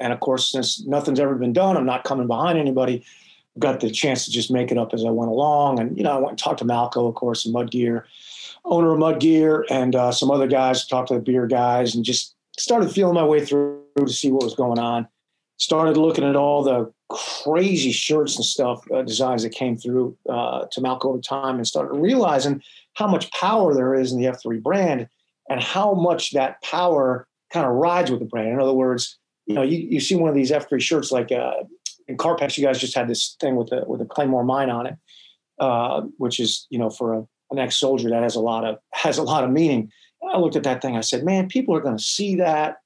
and 0.00 0.12
of 0.12 0.20
course, 0.20 0.52
since 0.52 0.86
nothing's 0.86 1.18
ever 1.18 1.34
been 1.34 1.52
done, 1.52 1.76
I'm 1.76 1.86
not 1.86 2.04
coming 2.04 2.28
behind 2.28 2.60
anybody 2.60 3.04
got 3.58 3.80
the 3.80 3.90
chance 3.90 4.24
to 4.24 4.30
just 4.30 4.50
make 4.50 4.70
it 4.70 4.78
up 4.78 4.94
as 4.94 5.04
I 5.04 5.10
went 5.10 5.30
along. 5.30 5.80
And, 5.80 5.96
you 5.96 6.04
know, 6.04 6.12
I 6.12 6.18
went 6.18 6.30
and 6.30 6.38
talked 6.38 6.60
to 6.60 6.64
Malco, 6.64 7.08
of 7.08 7.14
course, 7.14 7.44
and 7.44 7.52
Mud 7.52 7.70
Gear, 7.70 8.06
owner 8.64 8.92
of 8.92 8.98
Mud 8.98 9.20
Gear, 9.20 9.66
and 9.70 9.94
uh, 9.94 10.12
some 10.12 10.30
other 10.30 10.46
guys, 10.46 10.86
talked 10.86 11.08
to 11.08 11.14
the 11.14 11.20
beer 11.20 11.46
guys, 11.46 11.94
and 11.94 12.04
just 12.04 12.34
started 12.58 12.90
feeling 12.90 13.14
my 13.14 13.24
way 13.24 13.44
through 13.44 13.82
to 13.96 14.08
see 14.08 14.30
what 14.30 14.44
was 14.44 14.54
going 14.54 14.78
on. 14.78 15.06
Started 15.56 15.96
looking 15.96 16.24
at 16.24 16.36
all 16.36 16.62
the 16.62 16.90
crazy 17.10 17.92
shirts 17.92 18.36
and 18.36 18.44
stuff, 18.44 18.82
uh, 18.92 19.02
designs 19.02 19.42
that 19.42 19.50
came 19.50 19.76
through 19.76 20.16
uh, 20.28 20.64
to 20.70 20.80
Malco 20.80 21.06
over 21.06 21.20
time, 21.20 21.56
and 21.56 21.66
started 21.66 21.92
realizing 21.98 22.62
how 22.94 23.06
much 23.06 23.30
power 23.32 23.74
there 23.74 23.94
is 23.94 24.12
in 24.12 24.20
the 24.20 24.26
F3 24.26 24.62
brand 24.62 25.08
and 25.48 25.60
how 25.60 25.94
much 25.94 26.30
that 26.30 26.62
power 26.62 27.26
kind 27.52 27.66
of 27.66 27.72
rides 27.72 28.10
with 28.10 28.20
the 28.20 28.26
brand. 28.26 28.48
In 28.48 28.60
other 28.60 28.72
words, 28.72 29.18
you 29.46 29.54
know, 29.54 29.62
you, 29.62 29.78
you 29.78 30.00
see 30.00 30.14
one 30.14 30.28
of 30.28 30.34
these 30.34 30.52
F3 30.52 30.80
shirts 30.80 31.10
like 31.10 31.32
uh, 31.32 31.64
in 32.10 32.16
Carpex, 32.16 32.58
you 32.58 32.64
guys 32.64 32.78
just 32.78 32.94
had 32.94 33.08
this 33.08 33.36
thing 33.40 33.56
with 33.56 33.68
the 33.68 33.84
with 33.86 34.00
a 34.00 34.04
Claymore 34.04 34.44
mine 34.44 34.68
on 34.68 34.86
it, 34.86 34.96
uh, 35.58 36.02
which 36.18 36.40
is 36.40 36.66
you 36.68 36.78
know 36.78 36.90
for 36.90 37.14
a, 37.14 37.26
an 37.50 37.58
ex 37.58 37.76
soldier 37.76 38.10
that 38.10 38.22
has 38.22 38.34
a 38.34 38.40
lot 38.40 38.64
of 38.64 38.78
has 38.92 39.16
a 39.16 39.22
lot 39.22 39.44
of 39.44 39.50
meaning. 39.50 39.90
I 40.28 40.38
looked 40.38 40.56
at 40.56 40.64
that 40.64 40.82
thing. 40.82 40.96
I 40.96 41.00
said, 41.00 41.24
man, 41.24 41.48
people 41.48 41.74
are 41.74 41.80
going 41.80 41.96
to 41.96 42.02
see 42.02 42.34
that, 42.36 42.78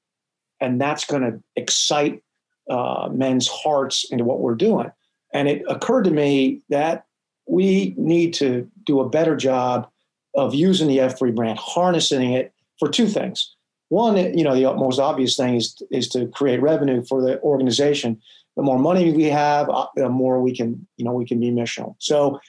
and 0.61 0.79
that's 0.79 1.05
going 1.05 1.23
to 1.23 1.43
excite 1.57 2.23
uh, 2.69 3.09
men's 3.11 3.47
hearts 3.47 4.05
into 4.09 4.23
what 4.23 4.39
we're 4.39 4.55
doing. 4.55 4.89
And 5.33 5.49
it 5.49 5.63
occurred 5.67 6.05
to 6.05 6.11
me 6.11 6.61
that 6.69 7.05
we 7.45 7.93
need 7.97 8.33
to 8.35 8.69
do 8.85 9.01
a 9.01 9.09
better 9.09 9.35
job 9.35 9.89
of 10.33 10.55
using 10.55 10.87
the 10.87 10.99
F3 10.99 11.35
brand, 11.35 11.59
harnessing 11.59 12.31
it 12.33 12.53
for 12.79 12.89
two 12.89 13.07
things. 13.07 13.53
One, 13.89 14.15
you 14.37 14.43
know, 14.43 14.55
the 14.55 14.73
most 14.75 14.99
obvious 14.99 15.35
thing 15.35 15.55
is 15.55 15.81
is 15.91 16.07
to 16.09 16.27
create 16.27 16.61
revenue 16.61 17.03
for 17.03 17.21
the 17.21 17.39
organization, 17.41 18.21
the 18.55 18.63
more 18.63 18.79
money 18.79 19.11
we 19.11 19.25
have, 19.25 19.69
uh, 19.69 19.87
the 19.95 20.09
more 20.09 20.41
we 20.41 20.55
can, 20.55 20.87
you 20.97 21.05
know, 21.05 21.11
we 21.11 21.25
can 21.25 21.39
be 21.39 21.51
missional. 21.51 21.95
So 21.99 22.39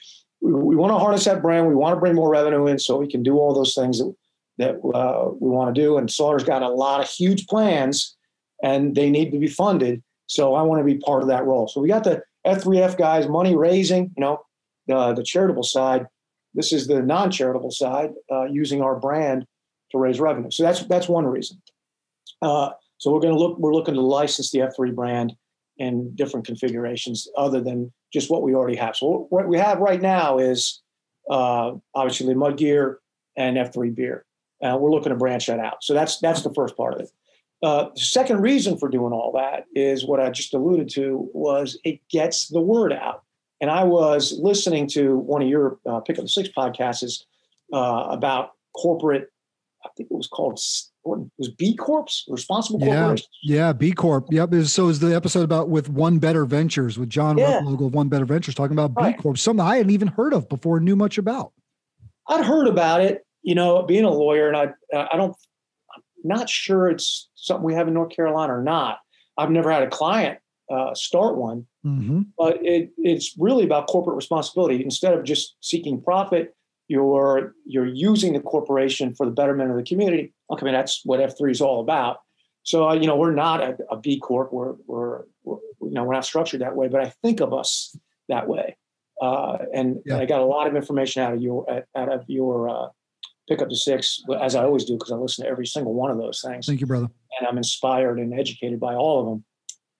we, 0.41 0.53
we 0.53 0.75
want 0.75 0.91
to 0.91 0.99
harness 0.99 1.25
that 1.25 1.41
brand. 1.41 1.67
We 1.67 1.75
want 1.75 1.95
to 1.95 1.99
bring 1.99 2.15
more 2.15 2.29
revenue 2.29 2.67
in 2.67 2.79
so 2.79 2.97
we 2.97 3.07
can 3.07 3.23
do 3.23 3.37
all 3.37 3.53
those 3.53 3.75
things 3.75 3.99
that, 3.99 4.15
that 4.57 4.75
uh, 4.97 5.31
we 5.39 5.49
want 5.49 5.73
to 5.73 5.81
do. 5.81 5.97
And 5.97 6.09
Slaughter's 6.09 6.43
got 6.43 6.61
a 6.63 6.69
lot 6.69 7.01
of 7.01 7.09
huge 7.09 7.47
plans 7.47 8.15
and 8.63 8.95
they 8.95 9.09
need 9.09 9.31
to 9.31 9.39
be 9.39 9.47
funded. 9.47 10.01
So 10.27 10.55
I 10.55 10.61
want 10.61 10.79
to 10.79 10.85
be 10.85 10.97
part 10.97 11.21
of 11.21 11.27
that 11.29 11.45
role. 11.45 11.67
So 11.67 11.81
we 11.81 11.87
got 11.87 12.03
the 12.03 12.21
F3F 12.45 12.97
guys, 12.97 13.27
money 13.27 13.55
raising, 13.55 14.11
you 14.15 14.21
know, 14.21 14.41
the, 14.87 15.13
the 15.13 15.23
charitable 15.23 15.63
side. 15.63 16.05
This 16.53 16.73
is 16.73 16.87
the 16.87 17.01
non-charitable 17.01 17.71
side, 17.71 18.11
uh, 18.31 18.45
using 18.45 18.81
our 18.81 18.97
brand 18.99 19.45
to 19.91 19.97
raise 19.97 20.19
revenue. 20.19 20.49
So 20.49 20.63
that's 20.63 20.83
that's 20.85 21.07
one 21.07 21.25
reason. 21.25 21.61
Uh, 22.41 22.71
so 22.97 23.11
we're 23.11 23.19
going 23.19 23.33
to 23.33 23.39
look. 23.39 23.59
We're 23.59 23.73
looking 23.73 23.93
to 23.93 24.01
license 24.01 24.51
the 24.51 24.59
F3 24.59 24.95
brand 24.95 25.33
in 25.79 26.15
different 26.15 26.45
configurations 26.45 27.27
other 27.37 27.61
than 27.61 27.91
just 28.13 28.29
what 28.29 28.41
we 28.41 28.55
already 28.55 28.77
have. 28.77 28.95
So 28.95 29.27
what 29.29 29.47
we 29.47 29.57
have 29.57 29.79
right 29.79 30.01
now 30.01 30.37
is 30.37 30.81
uh, 31.29 31.73
obviously 31.93 32.33
mud 32.33 32.57
gear 32.57 32.99
and 33.35 33.57
F3 33.57 33.93
beer. 33.95 34.25
Uh, 34.63 34.77
we're 34.79 34.91
looking 34.91 35.11
to 35.11 35.15
branch 35.15 35.47
that 35.47 35.59
out. 35.59 35.83
So 35.83 35.93
that's 35.93 36.19
that's 36.19 36.41
the 36.41 36.53
first 36.53 36.75
part 36.75 36.95
of 36.95 37.01
it. 37.01 37.09
Uh, 37.63 37.89
the 37.93 38.01
second 38.01 38.41
reason 38.41 38.77
for 38.77 38.87
doing 38.87 39.13
all 39.13 39.31
that 39.33 39.65
is 39.73 40.05
what 40.05 40.19
I 40.19 40.29
just 40.29 40.53
alluded 40.53 40.89
to 40.91 41.29
was 41.33 41.77
it 41.83 41.99
gets 42.09 42.47
the 42.47 42.61
word 42.61 42.93
out. 42.93 43.23
And 43.59 43.71
I 43.71 43.83
was 43.83 44.37
listening 44.39 44.87
to 44.89 45.17
one 45.17 45.41
of 45.41 45.47
your 45.47 45.79
uh, 45.85 45.99
Pick 46.01 46.19
Up 46.19 46.25
the 46.25 46.29
Six 46.29 46.49
podcasts 46.55 47.23
uh, 47.73 48.07
about 48.09 48.51
corporate. 48.75 49.31
I 49.83 49.89
think 49.97 50.09
it 50.11 50.15
was 50.15 50.27
called 50.27 50.59
what 51.07 51.19
was 51.37 51.49
B 51.49 51.75
Corps, 51.75 52.05
responsible 52.27 52.79
yeah, 52.79 52.95
corporation. 52.99 53.27
Yeah, 53.43 53.73
B 53.73 53.91
Corp. 53.91 54.27
Yep. 54.29 54.53
So 54.65 54.89
is 54.89 54.99
the 54.99 55.15
episode 55.15 55.43
about 55.43 55.69
with 55.69 55.89
One 55.89 56.19
Better 56.19 56.45
Ventures 56.45 56.99
with 56.99 57.09
John 57.09 57.37
yeah. 57.37 57.59
of 57.59 57.93
One 57.93 58.09
Better 58.09 58.25
Ventures 58.25 58.55
talking 58.55 58.77
about 58.77 58.91
right. 58.95 59.15
B 59.15 59.21
Corp, 59.21 59.37
something 59.37 59.65
I 59.65 59.77
hadn't 59.77 59.91
even 59.91 60.09
heard 60.09 60.33
of 60.33 60.49
before, 60.49 60.79
knew 60.79 60.95
much 60.95 61.17
about. 61.17 61.53
I'd 62.27 62.45
heard 62.45 62.67
about 62.67 63.01
it, 63.01 63.25
you 63.41 63.55
know, 63.55 63.83
being 63.83 64.03
a 64.03 64.11
lawyer, 64.11 64.47
and 64.47 64.57
I 64.57 64.73
I 64.93 65.15
don't 65.15 65.35
I'm 65.95 66.03
not 66.23 66.49
sure 66.49 66.89
it's 66.89 67.29
something 67.35 67.63
we 67.63 67.73
have 67.73 67.87
in 67.87 67.93
North 67.93 68.15
Carolina 68.15 68.57
or 68.57 68.63
not. 68.63 68.99
I've 69.37 69.51
never 69.51 69.71
had 69.71 69.83
a 69.83 69.87
client 69.87 70.39
uh, 70.69 70.93
start 70.93 71.37
one, 71.37 71.65
mm-hmm. 71.85 72.21
but 72.37 72.57
it, 72.65 72.91
it's 72.97 73.35
really 73.37 73.63
about 73.63 73.87
corporate 73.87 74.15
responsibility. 74.15 74.83
Instead 74.83 75.13
of 75.13 75.23
just 75.23 75.55
seeking 75.61 76.01
profit, 76.01 76.55
you're 76.87 77.53
you're 77.65 77.85
using 77.85 78.33
the 78.33 78.39
corporation 78.39 79.13
for 79.13 79.25
the 79.25 79.31
betterment 79.31 79.71
of 79.71 79.77
the 79.77 79.83
community. 79.83 80.33
Okay, 80.51 80.61
I 80.61 80.65
mean 80.65 80.73
that's 80.73 81.01
what 81.03 81.19
F3 81.19 81.51
is 81.51 81.61
all 81.61 81.81
about. 81.81 82.17
So 82.63 82.89
uh, 82.89 82.93
you 82.93 83.07
know 83.07 83.15
we're 83.15 83.33
not 83.33 83.61
a, 83.61 83.77
a 83.91 83.97
B 83.97 84.19
corp. 84.19 84.51
We're, 84.51 84.75
we're, 84.85 85.23
we're 85.43 85.57
you 85.81 85.91
know 85.91 86.03
we're 86.03 86.13
not 86.13 86.25
structured 86.25 86.61
that 86.61 86.75
way. 86.75 86.87
But 86.87 87.01
I 87.01 87.13
think 87.21 87.39
of 87.39 87.53
us 87.53 87.95
that 88.29 88.47
way. 88.47 88.77
Uh, 89.21 89.57
and, 89.73 89.99
yeah. 90.05 90.19
I 90.19 90.25
got 90.25 90.41
a 90.41 90.45
lot 90.45 90.67
of 90.67 90.75
information 90.75 91.23
out 91.23 91.33
of 91.33 91.41
your 91.41 91.65
out 91.95 92.11
of 92.11 92.23
your 92.27 92.69
uh, 92.69 92.87
pick 93.49 93.61
up 93.61 93.69
the 93.69 93.75
six 93.75 94.21
as 94.41 94.55
I 94.55 94.63
always 94.63 94.85
do 94.85 94.93
because 94.93 95.11
I 95.11 95.15
listen 95.15 95.45
to 95.45 95.49
every 95.49 95.65
single 95.65 95.93
one 95.93 96.11
of 96.11 96.17
those 96.17 96.41
things. 96.45 96.65
Thank 96.65 96.81
you, 96.81 96.87
brother. 96.87 97.07
And 97.39 97.47
I'm 97.47 97.57
inspired 97.57 98.19
and 98.19 98.37
educated 98.37 98.79
by 98.79 98.93
all 98.93 99.19
of 99.19 99.25
them. 99.25 99.45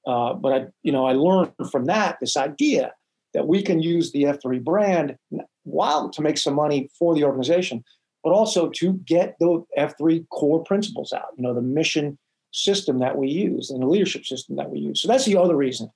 Uh, 0.06 0.34
but 0.34 0.54
I, 0.54 0.66
you 0.84 0.92
know, 0.92 1.06
I 1.06 1.14
learned 1.14 1.52
from 1.72 1.86
that 1.86 2.18
this 2.22 2.38
idea 2.38 2.94
that 3.34 3.48
we 3.48 3.62
can 3.62 3.82
use 3.82 4.12
the 4.12 4.24
F3 4.24 4.64
brand 4.64 5.18
while 5.64 6.10
to 6.10 6.22
make 6.22 6.38
some 6.38 6.56
money 6.56 6.90
for 6.98 7.14
the 7.14 7.24
organization, 7.24 7.84
but 8.28 8.34
also 8.34 8.68
to 8.68 8.92
get 9.06 9.38
the 9.40 9.64
F3 9.78 10.28
core 10.28 10.62
principles 10.62 11.14
out. 11.14 11.30
You 11.38 11.44
know, 11.44 11.54
the 11.54 11.62
mission 11.62 12.18
system 12.52 13.00
that 13.00 13.18
we 13.18 13.30
use 13.30 13.70
and 13.70 13.82
the 13.82 13.88
leadership 13.88 14.26
system 14.26 14.58
that 14.58 14.70
we 14.70 14.80
use. 14.80 15.02
So 15.02 15.08
that's 15.08 15.24
the 15.24 15.38
other 15.38 15.56
reason 15.56 15.90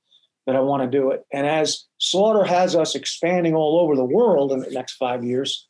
that 0.47 0.55
I 0.55 0.61
want 0.61 0.81
to 0.81 0.97
do 0.97 1.11
it. 1.11 1.25
And 1.33 1.45
as 1.45 1.83
Slaughter 1.97 2.45
has 2.45 2.73
us 2.73 2.95
expanding 2.95 3.53
all 3.53 3.81
over 3.81 3.97
the 3.97 4.05
world 4.05 4.53
in 4.53 4.61
the 4.61 4.69
next 4.69 4.93
five 4.93 5.25
years 5.25 5.67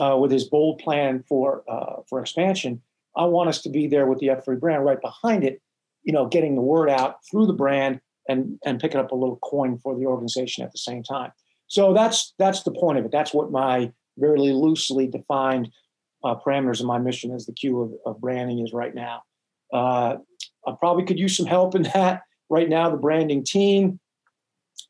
uh, 0.00 0.16
with 0.20 0.32
his 0.32 0.48
bold 0.48 0.80
plan 0.80 1.22
for 1.28 1.62
uh, 1.70 2.02
for 2.08 2.18
expansion, 2.18 2.82
I 3.16 3.26
want 3.26 3.48
us 3.48 3.62
to 3.62 3.70
be 3.70 3.86
there 3.86 4.06
with 4.08 4.18
the 4.18 4.30
F3 4.30 4.58
brand 4.58 4.84
right 4.84 5.00
behind 5.00 5.44
it, 5.44 5.62
you 6.02 6.12
know, 6.12 6.26
getting 6.26 6.56
the 6.56 6.60
word 6.60 6.90
out 6.90 7.18
through 7.30 7.46
the 7.46 7.52
brand 7.52 8.00
and 8.28 8.58
and 8.64 8.80
picking 8.80 8.98
up 8.98 9.12
a 9.12 9.14
little 9.14 9.38
coin 9.44 9.78
for 9.78 9.96
the 9.96 10.06
organization 10.06 10.64
at 10.64 10.72
the 10.72 10.78
same 10.78 11.04
time. 11.04 11.30
So 11.68 11.94
that's 11.94 12.34
that's 12.36 12.64
the 12.64 12.72
point 12.72 12.98
of 12.98 13.04
it. 13.04 13.12
That's 13.12 13.32
what 13.32 13.52
my 13.52 13.92
very 14.18 14.40
loosely 14.40 15.06
defined 15.06 15.70
uh, 16.24 16.34
parameters 16.34 16.80
of 16.80 16.86
my 16.86 16.98
mission 16.98 17.32
as 17.32 17.46
the 17.46 17.52
Q 17.52 17.80
of, 17.80 17.92
of 18.06 18.20
branding 18.20 18.60
is 18.60 18.72
right 18.72 18.94
now. 18.94 19.22
Uh, 19.72 20.16
I 20.66 20.72
probably 20.78 21.04
could 21.04 21.18
use 21.18 21.36
some 21.36 21.46
help 21.46 21.74
in 21.74 21.82
that. 21.94 22.22
Right 22.48 22.68
now, 22.68 22.90
the 22.90 22.96
branding 22.96 23.44
team 23.44 24.00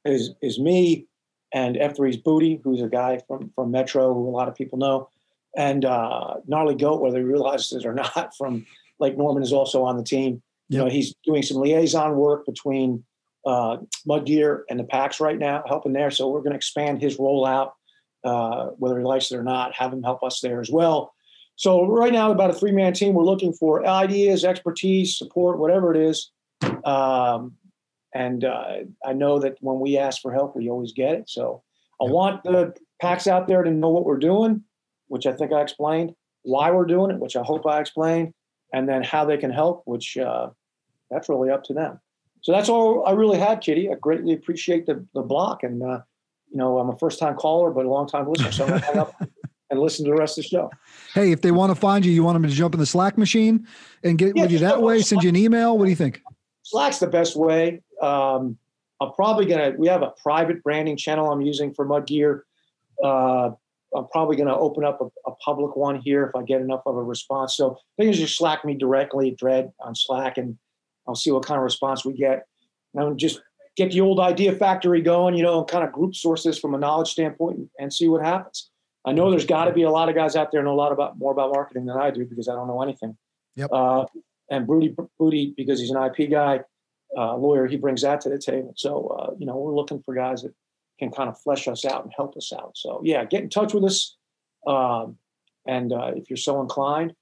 is 0.04 0.30
is 0.42 0.58
me 0.58 1.06
and 1.52 1.76
F3's 1.76 2.16
Booty, 2.16 2.60
who's 2.62 2.80
a 2.80 2.88
guy 2.88 3.20
from 3.26 3.50
from 3.54 3.70
Metro 3.70 4.14
who 4.14 4.28
a 4.28 4.30
lot 4.30 4.48
of 4.48 4.54
people 4.54 4.78
know, 4.78 5.08
and 5.56 5.84
uh, 5.84 6.36
Gnarly 6.46 6.74
Goat, 6.74 7.00
whether 7.00 7.18
he 7.18 7.24
realizes 7.24 7.72
it 7.72 7.86
or 7.86 7.92
not, 8.16 8.34
from 8.36 8.66
Lake 8.98 9.16
Norman 9.16 9.42
is 9.42 9.52
also 9.52 9.82
on 9.84 9.96
the 9.96 10.04
team. 10.04 10.42
Yep. 10.68 10.78
You 10.78 10.84
know, 10.84 10.90
he's 10.90 11.14
doing 11.24 11.42
some 11.42 11.58
liaison 11.58 12.16
work 12.16 12.46
between 12.46 13.04
uh, 13.44 13.78
Mud 14.06 14.26
Gear 14.26 14.64
and 14.70 14.78
the 14.78 14.84
PAX 14.84 15.20
right 15.20 15.38
now, 15.38 15.64
helping 15.66 15.92
there. 15.92 16.10
So 16.10 16.28
we're 16.28 16.40
going 16.40 16.52
to 16.52 16.56
expand 16.56 17.00
his 17.00 17.16
rollout, 17.16 17.72
uh, 18.24 18.66
whether 18.78 18.98
he 18.98 19.04
likes 19.04 19.32
it 19.32 19.36
or 19.36 19.42
not, 19.42 19.74
have 19.74 19.92
him 19.92 20.02
help 20.02 20.22
us 20.22 20.40
there 20.40 20.60
as 20.60 20.70
well. 20.70 21.12
So 21.60 21.84
right 21.84 22.10
now, 22.10 22.30
about 22.30 22.48
a 22.48 22.54
three 22.54 22.72
man 22.72 22.94
team, 22.94 23.12
we're 23.12 23.22
looking 23.22 23.52
for 23.52 23.86
ideas, 23.86 24.46
expertise, 24.46 25.18
support, 25.18 25.58
whatever 25.58 25.94
it 25.94 26.00
is. 26.00 26.30
Um, 26.86 27.52
and 28.14 28.46
uh, 28.46 28.76
I 29.04 29.12
know 29.12 29.38
that 29.40 29.58
when 29.60 29.78
we 29.78 29.98
ask 29.98 30.22
for 30.22 30.32
help, 30.32 30.56
we 30.56 30.70
always 30.70 30.94
get 30.94 31.16
it. 31.16 31.28
So 31.28 31.62
I 32.00 32.04
want 32.04 32.44
the 32.44 32.72
PAX 33.02 33.26
out 33.26 33.46
there 33.46 33.62
to 33.62 33.70
know 33.70 33.90
what 33.90 34.06
we're 34.06 34.16
doing, 34.16 34.64
which 35.08 35.26
I 35.26 35.32
think 35.32 35.52
I 35.52 35.60
explained, 35.60 36.14
why 36.44 36.70
we're 36.70 36.86
doing 36.86 37.10
it, 37.10 37.20
which 37.20 37.36
I 37.36 37.42
hope 37.42 37.66
I 37.66 37.78
explained, 37.78 38.32
and 38.72 38.88
then 38.88 39.02
how 39.02 39.26
they 39.26 39.36
can 39.36 39.50
help, 39.50 39.82
which 39.84 40.16
uh, 40.16 40.48
that's 41.10 41.28
really 41.28 41.50
up 41.50 41.62
to 41.64 41.74
them. 41.74 42.00
So 42.40 42.52
that's 42.52 42.70
all 42.70 43.06
I 43.06 43.12
really 43.12 43.38
had, 43.38 43.60
Kitty. 43.60 43.90
I 43.90 43.96
greatly 44.00 44.32
appreciate 44.32 44.86
the, 44.86 45.06
the 45.12 45.20
block. 45.20 45.62
And, 45.62 45.82
uh, 45.82 46.00
you 46.50 46.56
know, 46.56 46.78
I'm 46.78 46.88
a 46.88 46.96
first 46.96 47.18
time 47.18 47.36
caller, 47.36 47.70
but 47.70 47.84
a 47.84 47.90
long 47.90 48.08
time 48.08 48.30
listener. 48.30 48.50
So 48.50 48.64
I'm 48.64 48.70
going 48.70 48.80
to 48.80 48.86
hang 48.86 48.98
up 48.98 49.14
and 49.70 49.80
listen 49.80 50.04
to 50.04 50.10
the 50.10 50.16
rest 50.16 50.38
of 50.38 50.44
the 50.44 50.48
show. 50.48 50.70
Hey, 51.14 51.32
if 51.32 51.40
they 51.40 51.52
want 51.52 51.70
to 51.70 51.80
find 51.80 52.04
you, 52.04 52.12
you 52.12 52.22
want 52.22 52.34
them 52.34 52.48
to 52.48 52.54
jump 52.54 52.74
in 52.74 52.80
the 52.80 52.86
Slack 52.86 53.16
machine 53.16 53.66
and 54.02 54.18
get 54.18 54.36
yeah, 54.36 54.42
with 54.42 54.52
you 54.52 54.58
that 54.58 54.82
way, 54.82 55.00
send 55.00 55.22
you 55.22 55.28
an 55.28 55.36
email. 55.36 55.78
What 55.78 55.84
do 55.84 55.90
you 55.90 55.96
think? 55.96 56.22
Slack's 56.62 56.98
the 56.98 57.06
best 57.06 57.36
way. 57.36 57.82
Um, 58.02 58.58
I'm 59.00 59.12
probably 59.12 59.46
gonna. 59.46 59.74
We 59.76 59.88
have 59.88 60.02
a 60.02 60.12
private 60.22 60.62
branding 60.62 60.96
channel 60.96 61.30
I'm 61.30 61.40
using 61.40 61.72
for 61.72 61.84
Mud 61.84 62.06
Gear. 62.06 62.44
Uh, 63.02 63.50
I'm 63.94 64.06
probably 64.08 64.36
going 64.36 64.48
to 64.48 64.56
open 64.56 64.84
up 64.84 65.00
a, 65.00 65.06
a, 65.28 65.34
public 65.36 65.74
one 65.74 66.00
here 66.00 66.24
if 66.24 66.36
I 66.36 66.44
get 66.44 66.60
enough 66.60 66.82
of 66.86 66.96
a 66.96 67.02
response. 67.02 67.56
So 67.56 67.78
they 67.98 68.04
can 68.04 68.12
just 68.12 68.36
Slack 68.36 68.64
me 68.64 68.74
directly, 68.74 69.34
Dredd 69.34 69.72
on 69.80 69.94
Slack, 69.94 70.38
and 70.38 70.56
I'll 71.08 71.16
see 71.16 71.32
what 71.32 71.44
kind 71.44 71.58
of 71.58 71.64
response 71.64 72.04
we 72.04 72.12
get. 72.12 72.46
And 72.94 73.18
just 73.18 73.40
get 73.76 73.90
the 73.90 74.00
old 74.00 74.20
idea 74.20 74.52
factory 74.52 75.00
going, 75.00 75.34
you 75.34 75.42
know, 75.42 75.58
and 75.58 75.68
kind 75.68 75.84
of 75.84 75.92
group 75.92 76.14
sources 76.14 76.58
from 76.58 76.74
a 76.74 76.78
knowledge 76.78 77.10
standpoint 77.10 77.58
and, 77.58 77.70
and 77.78 77.92
see 77.92 78.08
what 78.08 78.24
happens. 78.24 78.69
I 79.04 79.12
know 79.12 79.30
there's 79.30 79.46
got 79.46 79.64
to 79.64 79.72
be 79.72 79.82
a 79.82 79.90
lot 79.90 80.08
of 80.08 80.14
guys 80.14 80.36
out 80.36 80.52
there 80.52 80.62
know 80.62 80.72
a 80.72 80.74
lot 80.74 80.92
about 80.92 81.18
more 81.18 81.32
about 81.32 81.52
marketing 81.52 81.86
than 81.86 81.96
I 81.96 82.10
do 82.10 82.24
because 82.24 82.48
I 82.48 82.54
don't 82.54 82.68
know 82.68 82.82
anything. 82.82 83.16
Yep. 83.56 83.70
Uh, 83.72 84.04
and 84.50 84.66
Booty, 84.66 84.94
Booty, 85.18 85.54
because 85.56 85.80
he's 85.80 85.90
an 85.90 86.02
IP 86.02 86.30
guy, 86.30 86.60
uh, 87.16 87.36
lawyer, 87.36 87.66
he 87.66 87.76
brings 87.76 88.02
that 88.02 88.20
to 88.22 88.28
the 88.28 88.38
table. 88.38 88.74
So, 88.76 89.06
uh, 89.06 89.34
you 89.38 89.46
know, 89.46 89.56
we're 89.56 89.74
looking 89.74 90.02
for 90.02 90.14
guys 90.14 90.42
that 90.42 90.52
can 90.98 91.10
kind 91.10 91.28
of 91.28 91.40
flesh 91.40 91.66
us 91.66 91.84
out 91.84 92.04
and 92.04 92.12
help 92.14 92.36
us 92.36 92.52
out. 92.52 92.72
So, 92.74 93.00
yeah, 93.04 93.24
get 93.24 93.42
in 93.42 93.48
touch 93.48 93.72
with 93.72 93.84
us. 93.84 94.16
Um, 94.66 95.16
and 95.66 95.92
uh, 95.92 96.12
if 96.16 96.28
you're 96.28 96.36
so 96.36 96.60
inclined, 96.60 97.14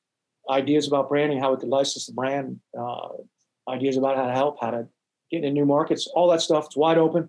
ideas 0.51 0.87
about 0.87 1.09
branding, 1.09 1.39
how 1.39 1.53
we 1.53 1.61
could 1.61 1.69
license 1.69 2.07
the 2.07 2.13
brand, 2.13 2.61
uh, 2.79 3.09
ideas 3.69 3.97
about 3.97 4.17
how 4.17 4.27
to 4.27 4.33
help, 4.33 4.59
how 4.61 4.71
to 4.71 4.89
get 5.31 5.45
in 5.45 5.55
new 5.55 5.67
markets, 5.67 6.09
all 6.15 6.31
that 6.31 6.41
stuff. 6.41 6.67
It's 6.67 6.77
wide 6.77 6.99
open. 6.99 7.29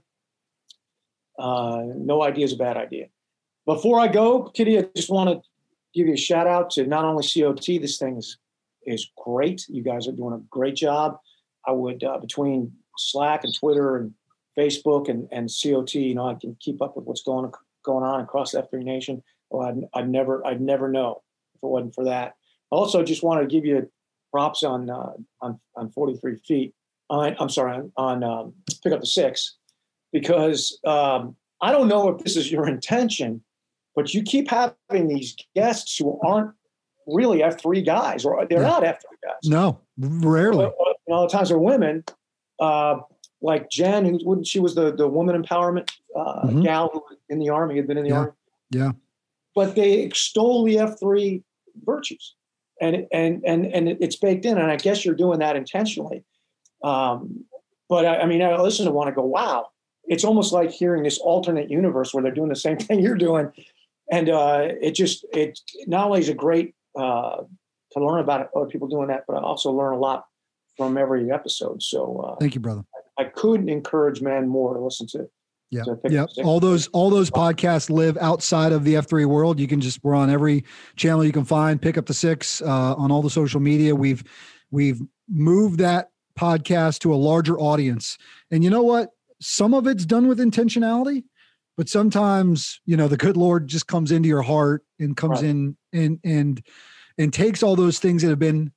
Uh, 1.38 1.83
no 1.95 2.23
idea 2.23 2.45
is 2.45 2.53
a 2.53 2.57
bad 2.57 2.77
idea. 2.77 3.07
Before 3.69 3.99
I 3.99 4.08
go, 4.08 4.45
Kitty, 4.45 4.79
I 4.79 4.88
just 4.95 5.12
want 5.12 5.29
to 5.29 5.47
give 5.93 6.08
you 6.08 6.15
a 6.15 6.17
shout 6.17 6.47
out 6.47 6.71
to 6.71 6.88
not 6.88 7.05
only 7.05 7.23
COT. 7.23 7.63
This 7.79 7.99
thing 7.99 8.17
is 8.17 8.39
is 8.88 9.12
great. 9.15 9.63
You 9.69 9.84
guys 9.84 10.08
are 10.08 10.12
doing 10.12 10.34
a 10.34 10.41
great 10.49 10.73
job. 10.73 11.19
I 11.67 11.73
would 11.73 12.03
uh, 12.03 12.17
between 12.17 12.73
Slack 12.97 13.43
and 13.43 13.53
Twitter 13.53 13.97
and 13.97 14.12
Facebook 14.58 15.08
and, 15.08 15.27
and 15.32 15.51
COT, 15.62 15.93
you 15.93 16.15
know, 16.15 16.27
I 16.27 16.34
can 16.34 16.58
keep 16.60 16.82
up 16.82 16.95
with 16.95 17.05
what's 17.05 17.21
going 17.21 17.51
going 17.86 18.03
on 18.03 18.21
across 18.21 18.55
F3 18.55 18.82
Nation. 18.82 19.21
Well, 19.51 19.67
I'd, 19.67 19.99
I'd 20.01 20.10
never 20.10 20.43
I'd 20.47 20.62
never 20.62 20.89
know 20.89 21.21
if 21.53 21.62
it 21.62 21.67
wasn't 21.67 21.93
for 21.93 22.05
that. 22.05 22.38
Also, 22.71 23.03
just 23.03 23.21
want 23.21 23.39
to 23.39 23.45
give 23.45 23.67
you 23.67 23.88
props 24.32 24.63
on 24.63 24.89
uh, 24.89 25.12
on 25.41 25.60
on 25.75 25.91
43 25.91 26.38
feet. 26.38 26.73
On, 27.12 27.36
I'm 27.39 27.49
sorry, 27.49 27.75
on, 27.75 27.91
on 27.97 28.23
um, 28.23 28.53
pick 28.82 28.93
up 28.93 28.99
the 28.99 29.05
six, 29.05 29.58
because 30.12 30.79
um, 30.88 31.36
I 31.62 31.71
don't 31.71 31.88
know 31.88 32.10
if 32.10 32.23
this 32.23 32.36
is 32.36 32.51
your 32.51 32.67
intention, 32.67 33.43
but 33.95 34.13
you 34.13 34.23
keep 34.23 34.49
having 34.49 35.08
these 35.08 35.36
guests 35.56 35.97
who 35.97 36.19
aren't 36.21 36.52
really 37.08 37.39
F3 37.39 37.86
guys, 37.86 38.25
or 38.25 38.45
they're 38.45 38.62
yeah. 38.62 38.67
not 38.67 38.84
F3 38.84 39.04
guys. 39.23 39.39
No, 39.45 39.80
rarely. 39.97 40.65
And 40.65 41.15
all 41.15 41.28
the 41.28 41.32
times 41.32 41.52
are 41.52 41.60
women, 41.60 42.04
uh, 42.60 42.99
like 43.41 43.69
Jen, 43.69 44.06
who 44.06 44.19
wouldn't, 44.23 44.47
she 44.47 44.60
was 44.60 44.75
the 44.75 44.93
the 44.93 45.08
woman 45.08 45.41
empowerment 45.41 45.89
uh, 46.15 46.41
mm-hmm. 46.45 46.62
gal 46.62 46.89
who 46.93 47.04
in 47.30 47.39
the 47.39 47.49
army 47.49 47.78
had 47.78 47.88
been 47.88 47.97
in 47.97 48.04
the 48.04 48.10
yeah. 48.10 48.17
army. 48.17 48.32
Yeah. 48.71 48.91
But 49.56 49.75
they 49.75 50.02
extol 50.02 50.63
the 50.63 50.80
F 50.80 50.99
three 50.99 51.43
virtues, 51.84 52.36
and 52.82 53.08
and 53.12 53.41
and 53.45 53.65
and 53.65 53.89
it's 53.89 54.15
baked 54.15 54.45
in. 54.45 54.58
And 54.58 54.71
I 54.71 54.75
guess 54.75 55.04
you're 55.04 55.15
doing 55.15 55.39
that 55.39 55.56
intentionally. 55.56 56.23
Um, 56.84 57.45
but 57.89 58.06
I, 58.06 58.19
I 58.19 58.25
mean, 58.25 58.41
I 58.41 58.56
listen 58.62 58.86
to 58.86 58.91
want 58.91 59.10
to 59.10 59.13
go, 59.13 59.23
wow. 59.23 59.67
It's 60.06 60.23
almost 60.23 60.54
like 60.54 60.71
hearing 60.71 61.04
this 61.04 61.19
alternate 61.19 61.69
universe 61.69 62.13
where 62.13 62.23
they're 62.23 62.32
doing 62.32 62.49
the 62.49 62.56
same 62.56 62.78
thing 62.80 62.99
you're 62.99 63.15
doing, 63.15 63.52
and 64.12 64.30
uh, 64.30 64.67
it 64.82 64.91
just 64.91 65.26
it 65.34 65.60
not 65.88 66.08
only 66.08 66.19
is 66.19 66.30
a 66.30 66.34
great 66.34 66.76
uh, 66.98 67.43
to 67.91 68.06
learn 68.06 68.19
about 68.19 68.50
other 68.56 68.67
people 68.67 68.88
doing 68.88 69.08
that, 69.08 69.24
but 69.28 69.36
I 69.36 69.41
also 69.41 69.72
learn 69.72 69.93
a 69.93 70.00
lot 70.00 70.26
from 70.78 70.98
every 70.98 71.32
episode. 71.32 71.82
So 71.84 72.17
uh, 72.17 72.36
thank 72.39 72.56
you, 72.56 72.62
brother. 72.62 72.84
I, 73.17 73.24
I 73.24 73.26
couldn't 73.26 73.69
encourage 73.69 74.22
man 74.22 74.48
more 74.48 74.74
to 74.74 74.80
listen 74.80 75.08
to. 75.08 75.30
Yeah, 75.72 75.84
yeah. 76.10 76.26
All 76.43 76.60
those 76.60 76.88
all 76.88 77.12
those 77.12 77.30
podcasts 77.30 77.91
live 77.91 78.17
outside 78.17 78.72
of 78.72 78.84
the 78.84 78.95
F 78.95 79.08
three 79.08 79.26
world. 79.26 79.60
You 79.60 79.67
can 79.67 79.80
just 79.80 80.04
we're 80.04 80.15
on 80.15 80.32
every 80.32 80.65
channel 80.95 81.24
you 81.24 81.32
can 81.32 81.45
find. 81.45 81.80
Pick 81.80 81.95
up 81.95 82.08
the 82.08 82.13
six 82.13 82.62
uh, 82.63 82.95
on 82.95 83.12
all 83.12 83.22
the 83.22 83.30
social 83.30 83.60
media. 83.60 83.93
We've 83.93 84.24
we've 84.72 85.00
moved 85.30 85.80
that 85.80 86.10
podcast 86.39 87.00
to 87.00 87.13
a 87.13 87.17
larger 87.17 87.60
audience, 87.60 88.17
and 88.50 88.63
you 88.63 88.72
know 88.72 88.82
what? 88.82 89.10
Some 89.41 89.76
of 89.76 89.86
it's 89.86 90.06
done 90.06 90.28
with 90.28 90.39
intentionality, 90.39 91.26
but 91.79 91.87
sometimes 91.87 92.81
you 92.85 92.97
know 92.97 93.07
the 93.07 93.15
good 93.15 93.37
Lord 93.37 93.69
just 93.69 93.87
comes 93.87 94.11
into 94.11 94.27
your 94.27 94.41
heart 94.41 94.83
and 94.99 95.15
comes 95.15 95.41
right. 95.41 95.49
in 95.49 95.77
and 95.93 96.19
and 96.25 96.61
and 97.17 97.31
takes 97.31 97.63
all 97.63 97.77
those 97.77 97.99
things 97.99 98.21
that 98.21 98.27
have 98.27 98.37
been 98.37 98.73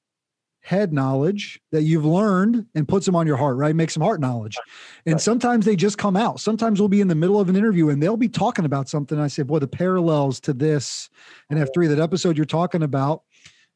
head 0.60 0.92
knowledge 0.92 1.60
that 1.72 1.82
you've 1.82 2.04
learned 2.04 2.64
and 2.76 2.86
puts 2.86 3.04
them 3.04 3.16
on 3.16 3.26
your 3.26 3.36
heart, 3.36 3.56
right? 3.56 3.74
Makes 3.74 3.94
some 3.94 4.04
heart 4.04 4.20
knowledge. 4.20 4.56
And 5.04 5.14
right. 5.14 5.20
sometimes 5.20 5.66
they 5.66 5.74
just 5.74 5.98
come 5.98 6.16
out. 6.16 6.38
Sometimes 6.38 6.78
we'll 6.78 6.88
be 6.88 7.00
in 7.00 7.08
the 7.08 7.16
middle 7.16 7.40
of 7.40 7.48
an 7.48 7.56
interview 7.56 7.88
and 7.88 8.00
they'll 8.00 8.16
be 8.16 8.28
talking 8.28 8.64
about 8.66 8.88
something. 8.88 9.18
I 9.18 9.26
say, 9.26 9.42
boy, 9.42 9.58
the 9.58 9.66
parallels 9.66 10.38
to 10.38 10.52
this 10.52 11.10
and 11.50 11.58
F3, 11.58 11.88
that 11.88 11.98
episode 11.98 12.36
you're 12.36 12.46
talking 12.46 12.84
about 12.84 13.24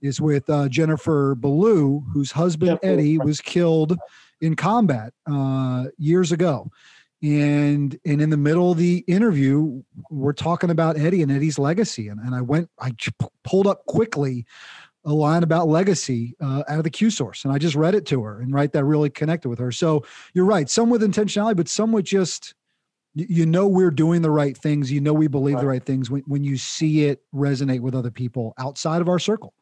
is 0.01 0.21
with 0.21 0.49
uh, 0.49 0.69
Jennifer 0.69 1.35
Ballou, 1.35 2.05
whose 2.13 2.31
husband 2.31 2.79
Eddie 2.85 3.19
was 3.19 3.41
killed 3.41 3.99
in 4.41 4.55
combat 4.55 5.13
uh, 5.29 5.87
years 5.99 6.31
ago. 6.31 6.71
And 7.23 7.99
and 8.05 8.21
in 8.21 8.31
the 8.31 8.37
middle 8.37 8.73
of 8.73 8.79
the 8.79 8.99
interview 9.07 9.83
we're 10.11 10.35
talking 10.35 10.71
about 10.71 10.99
eddie 10.99 11.23
and 11.23 11.33
eddie's 11.33 11.59
legacy. 11.59 12.09
And, 12.09 12.21
and 12.21 12.35
i 12.35 12.41
went 12.41 12.69
i 12.79 12.93
pulled 13.45 13.67
up 13.67 13.87
quickly 13.87 14.45
a 15.05 15.13
line 15.13 15.45
about 15.45 15.69
legacy 15.69 16.35
uh, 16.41 16.65
out 16.69 16.79
of 16.79 16.85
the 16.85 16.91
q 16.91 17.11
source. 17.11 17.45
And 17.45 17.53
i 17.53 17.59
just 17.59 17.75
read 17.75 17.95
it 17.95 18.07
to 18.07 18.23
her 18.23 18.41
and 18.41 18.53
right 18.53 18.71
that 18.73 18.85
really 18.85 19.11
connected 19.11 19.49
with 19.49 19.59
her. 19.59 19.73
So 19.73 20.05
you're 20.35 20.45
right 20.45 20.69
some 20.69 20.91
with 20.91 21.03
intentionality 21.03 21.57
but 21.57 21.69
some 21.69 21.93
with 21.93 22.05
just 22.05 22.55
you 23.15 23.47
know 23.47 23.67
we're 23.67 23.91
doing 23.91 24.21
the 24.21 24.31
right 24.31 24.57
things. 24.57 24.93
You 24.93 25.01
know 25.01 25.15
we 25.15 25.27
believe 25.27 25.55
right. 25.55 25.61
the 25.63 25.67
right. 25.69 25.85
things 25.85 26.11
when, 26.11 26.23
when 26.27 26.45
you 26.45 26.59
see 26.59 27.05
it 27.05 27.23
resonate 27.35 27.81
with 27.81 27.95
other 27.95 28.11
people 28.11 28.53
outside 28.59 29.01
of 29.01 29.09
our 29.09 29.19
circle. 29.19 29.55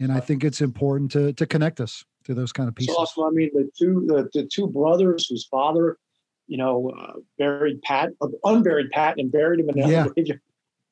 And 0.00 0.08
right. 0.08 0.16
i 0.16 0.20
think 0.20 0.44
it's 0.44 0.62
important 0.62 1.10
to 1.12 1.34
to 1.34 1.46
connect 1.46 1.80
us 1.80 2.04
to 2.24 2.34
those 2.34 2.52
kind 2.52 2.68
of 2.68 2.74
pieces. 2.74 2.94
so 2.94 2.98
also 2.98 3.26
i 3.26 3.30
mean 3.30 3.50
the 3.52 3.70
two 3.78 4.04
the, 4.06 4.28
the 4.32 4.46
two 4.46 4.66
brothers 4.66 5.26
whose 5.28 5.44
father 5.44 5.98
you 6.46 6.56
know, 6.56 6.92
uh, 6.98 7.14
buried 7.38 7.82
Pat, 7.82 8.12
uh, 8.20 8.28
unburied 8.44 8.90
Pat, 8.90 9.18
and 9.18 9.30
buried 9.30 9.60
him 9.60 9.70
in 9.70 9.88
yeah. 9.88 10.06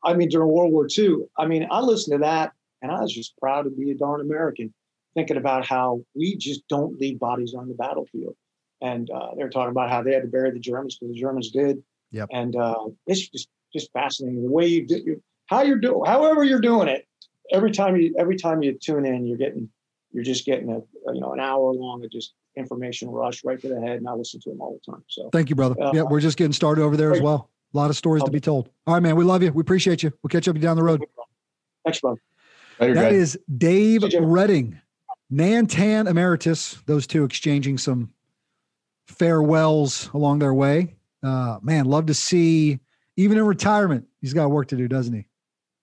I 0.05 0.15
mean, 0.15 0.29
during 0.29 0.49
World 0.49 0.73
War 0.73 0.87
II. 0.97 1.25
I 1.39 1.47
mean, 1.47 1.67
I 1.71 1.81
listened 1.81 2.15
to 2.15 2.25
that, 2.25 2.53
and 2.83 2.93
I 2.93 3.01
was 3.01 3.13
just 3.13 3.37
proud 3.39 3.63
to 3.63 3.71
be 3.71 3.91
a 3.91 3.95
darn 3.95 4.21
American, 4.21 4.73
thinking 5.15 5.39
about 5.39 5.67
how 5.67 6.03
we 6.15 6.37
just 6.37 6.67
don't 6.69 6.99
leave 7.01 7.19
bodies 7.19 7.55
on 7.55 7.69
the 7.69 7.75
battlefield. 7.75 8.37
And 8.83 9.09
uh, 9.11 9.31
they're 9.37 9.49
talking 9.49 9.71
about 9.71 9.89
how 9.89 10.03
they 10.03 10.13
had 10.13 10.23
to 10.23 10.29
bury 10.29 10.51
the 10.51 10.59
Germans 10.59 10.99
because 10.99 11.15
the 11.15 11.21
Germans 11.21 11.51
did. 11.51 11.83
Yep. 12.11 12.29
And 12.33 12.55
uh, 12.55 12.85
it's 13.07 13.29
just 13.29 13.49
just 13.73 13.93
fascinating 13.93 14.43
the 14.43 14.51
way 14.51 14.67
you 14.67 14.87
do, 14.87 15.21
how 15.47 15.63
you're 15.63 15.79
doing, 15.79 16.05
however 16.07 16.45
you're 16.45 16.61
doing 16.61 16.89
it. 16.89 17.07
Every 17.53 17.73
time 17.73 17.97
you 17.97 18.15
every 18.19 18.37
time 18.37 18.63
you 18.63 18.73
tune 18.73 19.05
in, 19.05 19.27
you're 19.27 19.39
getting 19.39 19.69
you're 20.15 20.25
just 20.25 20.47
getting 20.47 20.71
a, 20.71 20.79
a 21.11 21.15
you 21.15 21.21
know 21.21 21.33
an 21.33 21.41
hour 21.41 21.73
long 21.73 22.05
of 22.05 22.11
just 22.11 22.35
information 22.57 23.11
rush 23.11 23.43
right 23.45 23.61
to 23.61 23.69
the 23.69 23.81
head, 23.81 23.99
and 23.99 24.09
I 24.09 24.13
listen 24.13 24.41
to 24.41 24.51
them 24.51 24.61
all 24.61 24.79
the 24.81 24.93
time. 24.93 25.03
So 25.09 25.29
thank 25.33 25.51
you, 25.51 25.57
brother. 25.57 25.75
Uh, 25.83 25.91
yeah, 25.93 26.03
we're 26.03 26.21
just 26.21 26.39
getting 26.39 26.53
started 26.53 26.83
over 26.83 26.97
there 26.97 27.09
great. 27.09 27.19
as 27.19 27.23
well. 27.23 27.51
A 27.75 27.77
lot 27.77 27.91
of 27.91 27.97
stories 27.97 28.23
to 28.23 28.31
be 28.31 28.41
told. 28.41 28.71
All 28.87 28.95
right, 28.95 29.03
man. 29.03 29.17
We 29.17 29.25
love 29.25 29.43
you. 29.43 29.53
We 29.53 29.61
appreciate 29.61 30.05
you. 30.05 30.13
We'll 30.23 30.29
catch 30.29 30.47
up 30.47 30.55
you 30.55 30.63
down 30.63 30.77
the 30.77 30.85
road. 30.85 31.05
Thanks, 31.85 32.01
bro. 32.01 32.17
Later, 32.79 32.95
that 32.95 33.11
guys. 33.11 33.15
is 33.15 33.39
Dave 33.59 34.05
Redding, 34.21 34.81
Nantan 35.33 36.09
Emeritus. 36.09 36.79
Those 36.87 37.09
two 37.09 37.25
exchanging 37.25 37.79
some 37.79 38.11
farewells 39.09 40.09
along 40.15 40.39
their 40.39 40.55
way. 40.55 40.95
Uh, 41.23 41.59
man, 41.63 41.87
love 41.87 42.07
to 42.07 42.15
see. 42.15 42.79
Even 43.17 43.39
in 43.39 43.45
retirement, 43.45 44.07
he's 44.21 44.35
got 44.35 44.51
work 44.51 44.69
to 44.69 44.77
do, 44.77 44.87
doesn't 44.89 45.15
he? 45.15 45.27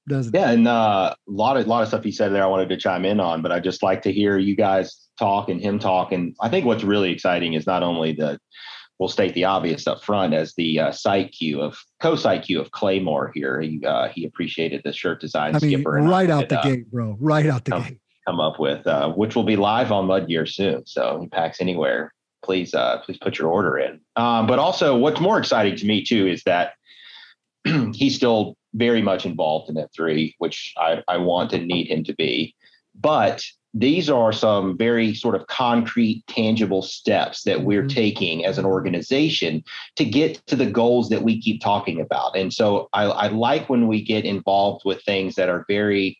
Doesn't 0.07 0.33
yeah, 0.33 0.49
and 0.49 0.67
uh, 0.67 1.13
a 1.27 1.31
lot 1.31 1.57
of 1.57 1.65
a 1.65 1.69
lot 1.69 1.83
of 1.83 1.87
stuff 1.87 2.03
he 2.03 2.11
said 2.11 2.33
there, 2.33 2.43
I 2.43 2.47
wanted 2.47 2.69
to 2.69 2.77
chime 2.77 3.05
in 3.05 3.19
on, 3.19 3.41
but 3.41 3.51
I 3.51 3.59
just 3.59 3.83
like 3.83 4.01
to 4.03 4.11
hear 4.11 4.37
you 4.37 4.55
guys 4.55 5.09
talk 5.19 5.47
and 5.49 5.61
him 5.61 5.77
talk. 5.77 6.11
And 6.11 6.35
I 6.41 6.49
think 6.49 6.65
what's 6.65 6.83
really 6.83 7.11
exciting 7.11 7.53
is 7.53 7.67
not 7.67 7.83
only 7.83 8.13
the 8.13 8.39
we'll 9.01 9.09
state 9.09 9.33
the 9.33 9.45
obvious 9.45 9.87
up 9.87 10.03
front 10.03 10.33
as 10.33 10.53
the 10.55 10.79
uh, 10.79 10.91
site 10.91 11.31
Q 11.31 11.59
of 11.59 11.77
co-site 12.01 12.43
Q 12.43 12.61
of 12.61 12.71
Claymore 12.71 13.31
here. 13.33 13.59
He 13.59 13.83
uh, 13.85 14.09
he 14.09 14.25
appreciated 14.25 14.81
the 14.83 14.93
shirt 14.93 15.21
design. 15.21 15.55
I 15.55 15.59
mean, 15.59 15.71
skipper 15.71 15.91
right 15.91 16.29
out 16.29 16.49
the 16.49 16.59
uh, 16.59 16.63
gate, 16.63 16.91
bro. 16.91 17.17
Right 17.19 17.45
out 17.45 17.65
the 17.65 17.71
come, 17.71 17.83
gate. 17.83 17.99
Come 18.27 18.39
up 18.39 18.59
with 18.59 18.85
uh, 18.87 19.09
which 19.09 19.35
will 19.35 19.43
be 19.43 19.55
live 19.55 19.91
on 19.91 20.05
Mud 20.05 20.27
Gear 20.27 20.45
soon. 20.45 20.85
So 20.85 21.19
he 21.21 21.27
PAX 21.27 21.61
anywhere. 21.61 22.13
Please 22.43 22.73
uh, 22.73 22.99
please 22.99 23.17
put 23.17 23.39
your 23.39 23.49
order 23.49 23.77
in. 23.77 24.01
Um, 24.15 24.45
but 24.45 24.59
also, 24.59 24.95
what's 24.95 25.19
more 25.19 25.39
exciting 25.39 25.75
to 25.77 25.85
me 25.85 26.03
too 26.03 26.27
is 26.27 26.43
that 26.43 26.73
he's 27.93 28.15
still 28.15 28.55
very 28.73 29.01
much 29.01 29.25
involved 29.25 29.69
in 29.69 29.75
F3, 29.75 30.36
which 30.38 30.73
I, 30.77 31.03
I 31.07 31.17
want 31.17 31.53
and 31.53 31.67
need 31.67 31.88
him 31.88 32.03
to 32.05 32.13
be. 32.13 32.55
But 32.95 33.43
these 33.73 34.10
are 34.10 34.34
some 34.34 34.77
very 34.77 35.13
sort 35.13 35.36
of 35.36 35.47
concrete, 35.47 36.23
tangible 36.27 36.81
steps 36.81 37.43
that 37.43 37.63
we're 37.63 37.81
mm-hmm. 37.81 37.95
taking 37.95 38.45
as 38.45 38.57
an 38.57 38.65
organization 38.65 39.63
to 39.95 40.03
get 40.03 40.45
to 40.47 40.55
the 40.55 40.69
goals 40.69 41.10
that 41.10 41.23
we 41.23 41.41
keep 41.41 41.62
talking 41.62 42.01
about. 42.01 42.36
And 42.36 42.53
so 42.53 42.89
I, 42.93 43.03
I 43.03 43.27
like 43.27 43.69
when 43.69 43.88
we 43.88 44.01
get 44.01 44.25
involved 44.25 44.84
with 44.84 45.01
things 45.03 45.36
that 45.36 45.47
are 45.47 45.65
very, 45.69 46.17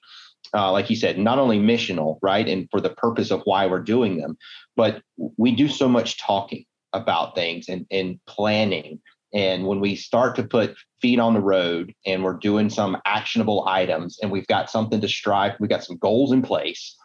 uh, 0.54 0.72
like 0.72 0.90
you 0.90 0.96
said, 0.96 1.18
not 1.18 1.40
only 1.40 1.60
missional, 1.60 2.20
right? 2.22 2.48
And 2.48 2.70
for 2.72 2.80
the 2.80 2.92
purpose 2.92 3.32
of 3.32 3.42
why 3.44 3.68
we're 3.68 3.80
doing 3.80 4.18
them, 4.18 4.38
but 4.78 5.02
we 5.38 5.54
do 5.54 5.68
so 5.68 5.90
much 5.90 6.22
talking 6.22 6.66
about 6.94 7.36
things 7.36 7.68
and, 7.68 7.86
and 7.92 8.20
planning. 8.28 9.02
And 9.34 9.66
when 9.66 9.80
we 9.80 9.96
start 9.96 10.36
to 10.36 10.44
put 10.44 10.76
feet 11.02 11.20
on 11.20 11.34
the 11.34 11.42
road 11.42 11.94
and 12.06 12.24
we're 12.24 12.38
doing 12.38 12.70
some 12.70 12.98
actionable 13.06 13.66
items 13.68 14.20
and 14.22 14.32
we've 14.32 14.48
got 14.48 14.70
something 14.70 15.00
to 15.00 15.08
strive, 15.08 15.54
we've 15.60 15.70
got 15.70 15.84
some 15.84 15.98
goals 15.98 16.32
in 16.32 16.42
place 16.42 16.98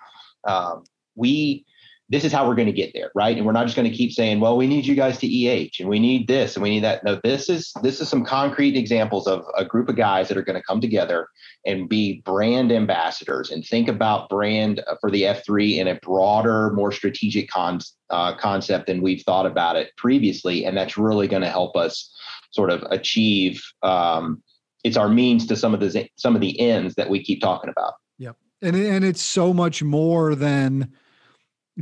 um, 0.47 0.85
we 1.15 1.65
this 2.09 2.25
is 2.25 2.33
how 2.33 2.47
we're 2.47 2.55
going 2.55 2.67
to 2.67 2.73
get 2.73 2.93
there 2.95 3.11
right? 3.15 3.37
And 3.37 3.45
we're 3.45 3.53
not 3.53 3.65
just 3.65 3.77
going 3.77 3.91
to 3.91 3.97
keep 3.97 4.13
saying 4.13 4.41
well 4.41 4.57
we 4.57 4.67
need 4.67 4.87
you 4.87 4.95
guys 4.95 5.19
to 5.19 5.47
eh 5.47 5.69
and 5.79 5.89
we 5.89 5.99
need 5.99 6.29
this 6.29 6.57
and 6.57 6.63
we 6.63 6.71
need 6.71 6.85
that. 6.85 7.05
No 7.05 7.21
this 7.23 7.49
is 7.49 7.73
this 7.83 8.01
is 8.01 8.09
some 8.09 8.25
concrete 8.25 8.77
examples 8.77 9.27
of 9.27 9.45
a 9.57 9.65
group 9.65 9.89
of 9.89 9.97
guys 9.97 10.29
that 10.29 10.37
are 10.37 10.43
going 10.43 10.61
to 10.61 10.67
come 10.67 10.81
together 10.81 11.29
and 11.65 11.89
be 11.89 12.23
brand 12.25 12.73
ambassadors 12.73 13.51
and 13.51 13.65
think 13.65 13.89
about 13.89 14.29
brand 14.29 14.83
for 15.01 15.11
the 15.11 15.23
f3 15.23 15.79
in 15.79 15.89
a 15.89 15.97
broader 15.97 16.71
more 16.71 16.93
strategic 16.93 17.49
con- 17.49 17.81
uh, 18.11 18.37
concept 18.37 18.87
than 18.87 19.03
we've 19.03 19.23
thought 19.23 19.47
about 19.47 19.77
it 19.77 19.91
previously 19.97 20.65
and 20.65 20.77
that's 20.77 20.97
really 20.97 21.27
going 21.27 21.43
to 21.43 21.51
help 21.51 21.77
us 21.77 22.13
sort 22.53 22.71
of 22.71 22.83
achieve 22.91 23.61
um, 23.83 24.43
it's 24.87 24.97
our 24.97 25.09
means 25.09 25.47
to 25.49 25.57
some 25.57 25.75
of 25.75 25.81
the 25.81 26.09
some 26.17 26.37
of 26.37 26.41
the 26.41 26.59
ends 26.61 26.95
that 26.95 27.11
we 27.11 27.23
keep 27.23 27.41
talking 27.41 27.69
about. 27.69 27.95
Yep. 28.19 28.37
and 28.63 28.77
and 28.77 29.05
it's 29.05 29.21
so 29.21 29.53
much 29.53 29.83
more 29.83 30.35
than 30.37 30.93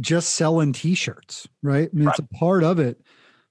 just 0.00 0.30
selling 0.30 0.72
t-shirts 0.72 1.48
right? 1.62 1.88
I 1.92 1.96
mean 1.96 2.06
right. 2.06 2.18
it's 2.18 2.18
a 2.18 2.34
part 2.36 2.64
of 2.64 2.78
it 2.78 3.00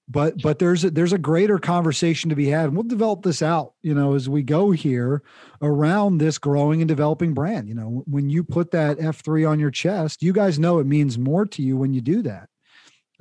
but 0.10 0.41
but 0.41 0.60
there's 0.60 0.84
a, 0.84 0.89
there's 0.89 1.13
a 1.13 1.17
greater 1.17 1.58
conversation 1.58 2.29
to 2.29 2.36
be 2.36 2.47
had. 2.47 2.65
And 2.65 2.75
we'll 2.75 2.84
develop 2.84 3.23
this 3.23 3.41
out 3.41 3.73
you 3.82 3.93
know 3.93 4.15
as 4.15 4.27
we 4.27 4.43
go 4.43 4.71
here 4.71 5.23
around 5.62 6.17
this 6.17 6.38
growing 6.38 6.82
and 6.82 6.88
developing 6.88 7.34
brand. 7.34 7.67
You 7.67 7.75
know 7.75 8.03
when 8.06 8.29
you 8.29 8.43
put 8.43 8.71
that 8.71 8.97
f3 8.97 9.49
on 9.49 9.60
your 9.60 9.71
chest 9.71 10.21
you 10.21 10.34
guys 10.34 10.60
know 10.60 10.79
it 10.79 10.86
means 10.88 11.17
more 11.17 11.45
to 11.45 11.62
you 11.62 11.77
when 11.77 11.93
you 11.93 12.01
do 12.01 12.21
that. 12.23 12.49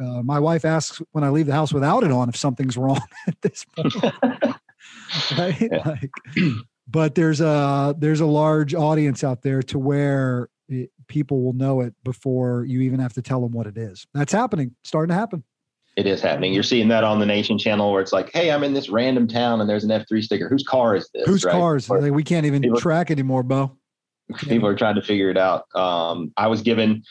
Uh, 0.01 0.23
my 0.23 0.39
wife 0.39 0.65
asks 0.65 1.01
when 1.13 1.23
i 1.23 1.29
leave 1.29 1.47
the 1.47 1.53
house 1.53 1.73
without 1.73 2.03
it 2.03 2.11
on 2.11 2.29
if 2.29 2.37
something's 2.37 2.77
wrong 2.79 3.01
at 3.27 3.41
this 3.43 3.65
point. 3.77 3.95
Right? 5.37 5.69
Yeah. 5.71 5.83
like 5.85 6.11
but 6.89 7.15
there's 7.15 7.41
a 7.41 7.95
there's 7.99 8.21
a 8.21 8.27
large 8.27 8.75
audience 8.75 9.25
out 9.25 9.43
there 9.43 9.63
to 9.65 9.79
where 9.79 10.49
it, 10.51 10.51
people 11.13 11.43
will 11.43 11.53
know 11.53 11.83
it 11.83 11.93
before 12.05 12.65
you 12.65 12.81
even 12.81 12.99
have 12.99 13.13
to 13.13 13.21
tell 13.21 13.43
them 13.43 13.53
what 13.53 13.67
it 13.67 13.77
is. 13.77 14.07
That's 14.15 14.33
happening, 14.33 14.75
starting 14.83 15.11
to 15.11 15.15
happen. 15.15 15.45
It 15.95 16.07
is 16.07 16.23
happening. 16.23 16.55
You're 16.55 16.63
seeing 16.63 16.89
that 16.89 17.05
on 17.05 17.21
the 17.21 17.27
Nation 17.27 17.59
channel 17.59 17.93
where 17.93 18.01
it's 18.01 18.15
like, 18.15 18.31
hey, 18.33 18.51
I'm 18.51 18.65
in 18.65 18.73
this 18.73 18.89
random 18.89 19.29
town 19.29 19.61
and 19.61 19.69
there's 19.69 19.85
an 19.85 19.91
F3 19.91 20.23
sticker. 20.23 20.49
Whose 20.49 20.63
car 20.63 20.97
is 20.97 21.11
this? 21.13 21.27
Whose 21.27 21.45
right? 21.45 21.53
cars? 21.53 21.91
Like, 21.91 22.13
we 22.13 22.25
can't 22.25 22.47
even 22.47 22.63
people, 22.63 22.81
track 22.81 23.11
anymore, 23.11 23.43
Bo. 23.43 23.77
People 24.39 24.69
are 24.69 24.75
trying 24.75 24.95
to 24.95 25.03
figure 25.03 25.29
it 25.29 25.37
out. 25.37 25.67
Um, 25.75 26.33
I 26.39 26.47
was 26.47 26.63
given 26.63 27.03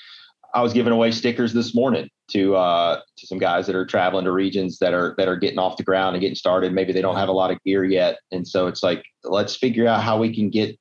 I 0.54 0.62
was 0.62 0.74
giving 0.74 0.92
away 0.92 1.12
stickers 1.12 1.54
this 1.54 1.76
morning 1.76 2.10
to 2.32 2.56
uh, 2.56 3.00
to 3.18 3.28
some 3.28 3.38
guys 3.38 3.68
that 3.68 3.76
are 3.76 3.86
traveling 3.86 4.26
to 4.26 4.32
regions 4.32 4.80
that 4.80 4.94
are 4.94 5.14
that 5.18 5.28
are 5.28 5.36
getting 5.36 5.60
off 5.60 5.78
the 5.78 5.84
ground 5.84 6.16
and 6.16 6.22
getting 6.22 6.36
started. 6.36 6.74
Maybe 6.74 6.92
they 6.92 7.02
don't 7.02 7.16
have 7.16 7.30
a 7.30 7.34
lot 7.34 7.52
of 7.52 7.64
gear 7.64 7.86
yet, 7.86 8.18
and 8.32 8.48
so 8.48 8.68
it's 8.68 8.82
like 8.82 9.04
let's 9.24 9.56
figure 9.56 9.88
out 9.88 10.02
how 10.02 10.18
we 10.18 10.34
can 10.34 10.50
get 10.50 10.78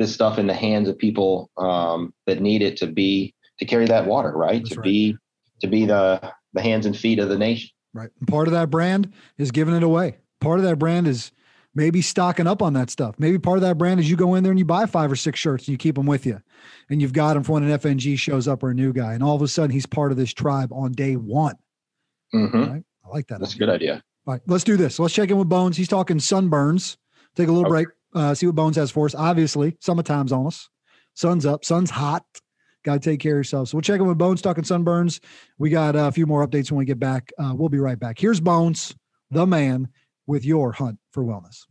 this 0.00 0.14
stuff 0.14 0.38
in 0.38 0.46
the 0.46 0.54
hands 0.54 0.88
of 0.88 0.96
people 0.96 1.50
um, 1.58 2.14
that 2.26 2.40
need 2.40 2.62
it 2.62 2.78
to 2.78 2.86
be 2.86 3.34
to 3.58 3.66
carry 3.66 3.86
that 3.86 4.06
water, 4.06 4.32
right? 4.32 4.62
That's 4.62 4.70
to 4.70 4.76
right. 4.80 4.84
be 4.84 5.16
to 5.60 5.66
be 5.68 5.84
the 5.84 6.32
the 6.54 6.62
hands 6.62 6.86
and 6.86 6.96
feet 6.96 7.18
of 7.18 7.28
the 7.28 7.38
nation. 7.38 7.70
Right. 7.92 8.08
And 8.18 8.26
part 8.26 8.48
of 8.48 8.52
that 8.52 8.70
brand 8.70 9.12
is 9.36 9.50
giving 9.50 9.76
it 9.76 9.82
away. 9.82 10.16
Part 10.40 10.58
of 10.58 10.64
that 10.64 10.78
brand 10.78 11.06
is 11.06 11.32
maybe 11.74 12.00
stocking 12.00 12.46
up 12.46 12.62
on 12.62 12.72
that 12.72 12.88
stuff. 12.88 13.16
Maybe 13.18 13.38
part 13.38 13.58
of 13.58 13.62
that 13.62 13.76
brand 13.76 14.00
is 14.00 14.08
you 14.08 14.16
go 14.16 14.34
in 14.36 14.42
there 14.42 14.52
and 14.52 14.58
you 14.58 14.64
buy 14.64 14.86
five 14.86 15.12
or 15.12 15.16
six 15.16 15.38
shirts 15.38 15.64
and 15.64 15.72
you 15.72 15.76
keep 15.76 15.96
them 15.96 16.06
with 16.06 16.24
you, 16.24 16.40
and 16.88 17.02
you've 17.02 17.12
got 17.12 17.34
them 17.34 17.42
for 17.44 17.52
when 17.52 17.62
an 17.64 17.78
FNG 17.78 18.18
shows 18.18 18.48
up 18.48 18.62
or 18.62 18.70
a 18.70 18.74
new 18.74 18.94
guy, 18.94 19.12
and 19.12 19.22
all 19.22 19.36
of 19.36 19.42
a 19.42 19.48
sudden 19.48 19.70
he's 19.70 19.86
part 19.86 20.12
of 20.12 20.16
this 20.16 20.32
tribe 20.32 20.72
on 20.72 20.92
day 20.92 21.14
one. 21.16 21.56
Mm-hmm. 22.34 22.72
Right? 22.72 22.84
I 23.04 23.08
like 23.08 23.26
that. 23.26 23.40
That's 23.40 23.54
idea. 23.54 23.64
a 23.64 23.66
good 23.66 23.74
idea. 23.74 24.02
All 24.26 24.34
right, 24.34 24.42
let's 24.46 24.64
do 24.64 24.78
this. 24.78 24.98
Let's 24.98 25.12
check 25.12 25.30
in 25.30 25.36
with 25.36 25.48
Bones. 25.48 25.76
He's 25.76 25.88
talking 25.88 26.18
sunburns. 26.18 26.96
Take 27.36 27.48
a 27.48 27.52
little 27.52 27.66
okay. 27.66 27.84
break. 27.84 27.88
Uh, 28.14 28.34
see 28.34 28.46
what 28.46 28.54
Bones 28.54 28.76
has 28.76 28.90
for 28.90 29.06
us. 29.06 29.14
Obviously, 29.14 29.76
summertime's 29.80 30.32
on 30.32 30.46
us. 30.46 30.68
Sun's 31.14 31.46
up. 31.46 31.64
Sun's 31.64 31.90
hot. 31.90 32.24
Got 32.84 32.94
to 32.94 33.10
take 33.10 33.20
care 33.20 33.34
of 33.34 33.40
yourself. 33.40 33.68
So 33.68 33.76
we'll 33.76 33.82
check 33.82 34.00
in 34.00 34.06
with 34.06 34.18
Bones 34.18 34.40
talking 34.40 34.64
sunburns. 34.64 35.20
We 35.58 35.70
got 35.70 35.96
uh, 35.96 36.06
a 36.06 36.12
few 36.12 36.26
more 36.26 36.46
updates 36.46 36.70
when 36.70 36.78
we 36.78 36.84
get 36.86 36.98
back. 36.98 37.30
Uh, 37.38 37.52
we'll 37.54 37.68
be 37.68 37.78
right 37.78 37.98
back. 37.98 38.18
Here's 38.18 38.40
Bones, 38.40 38.94
the 39.30 39.46
man, 39.46 39.88
with 40.26 40.44
your 40.44 40.72
hunt 40.72 40.98
for 41.12 41.22
wellness. 41.22 41.66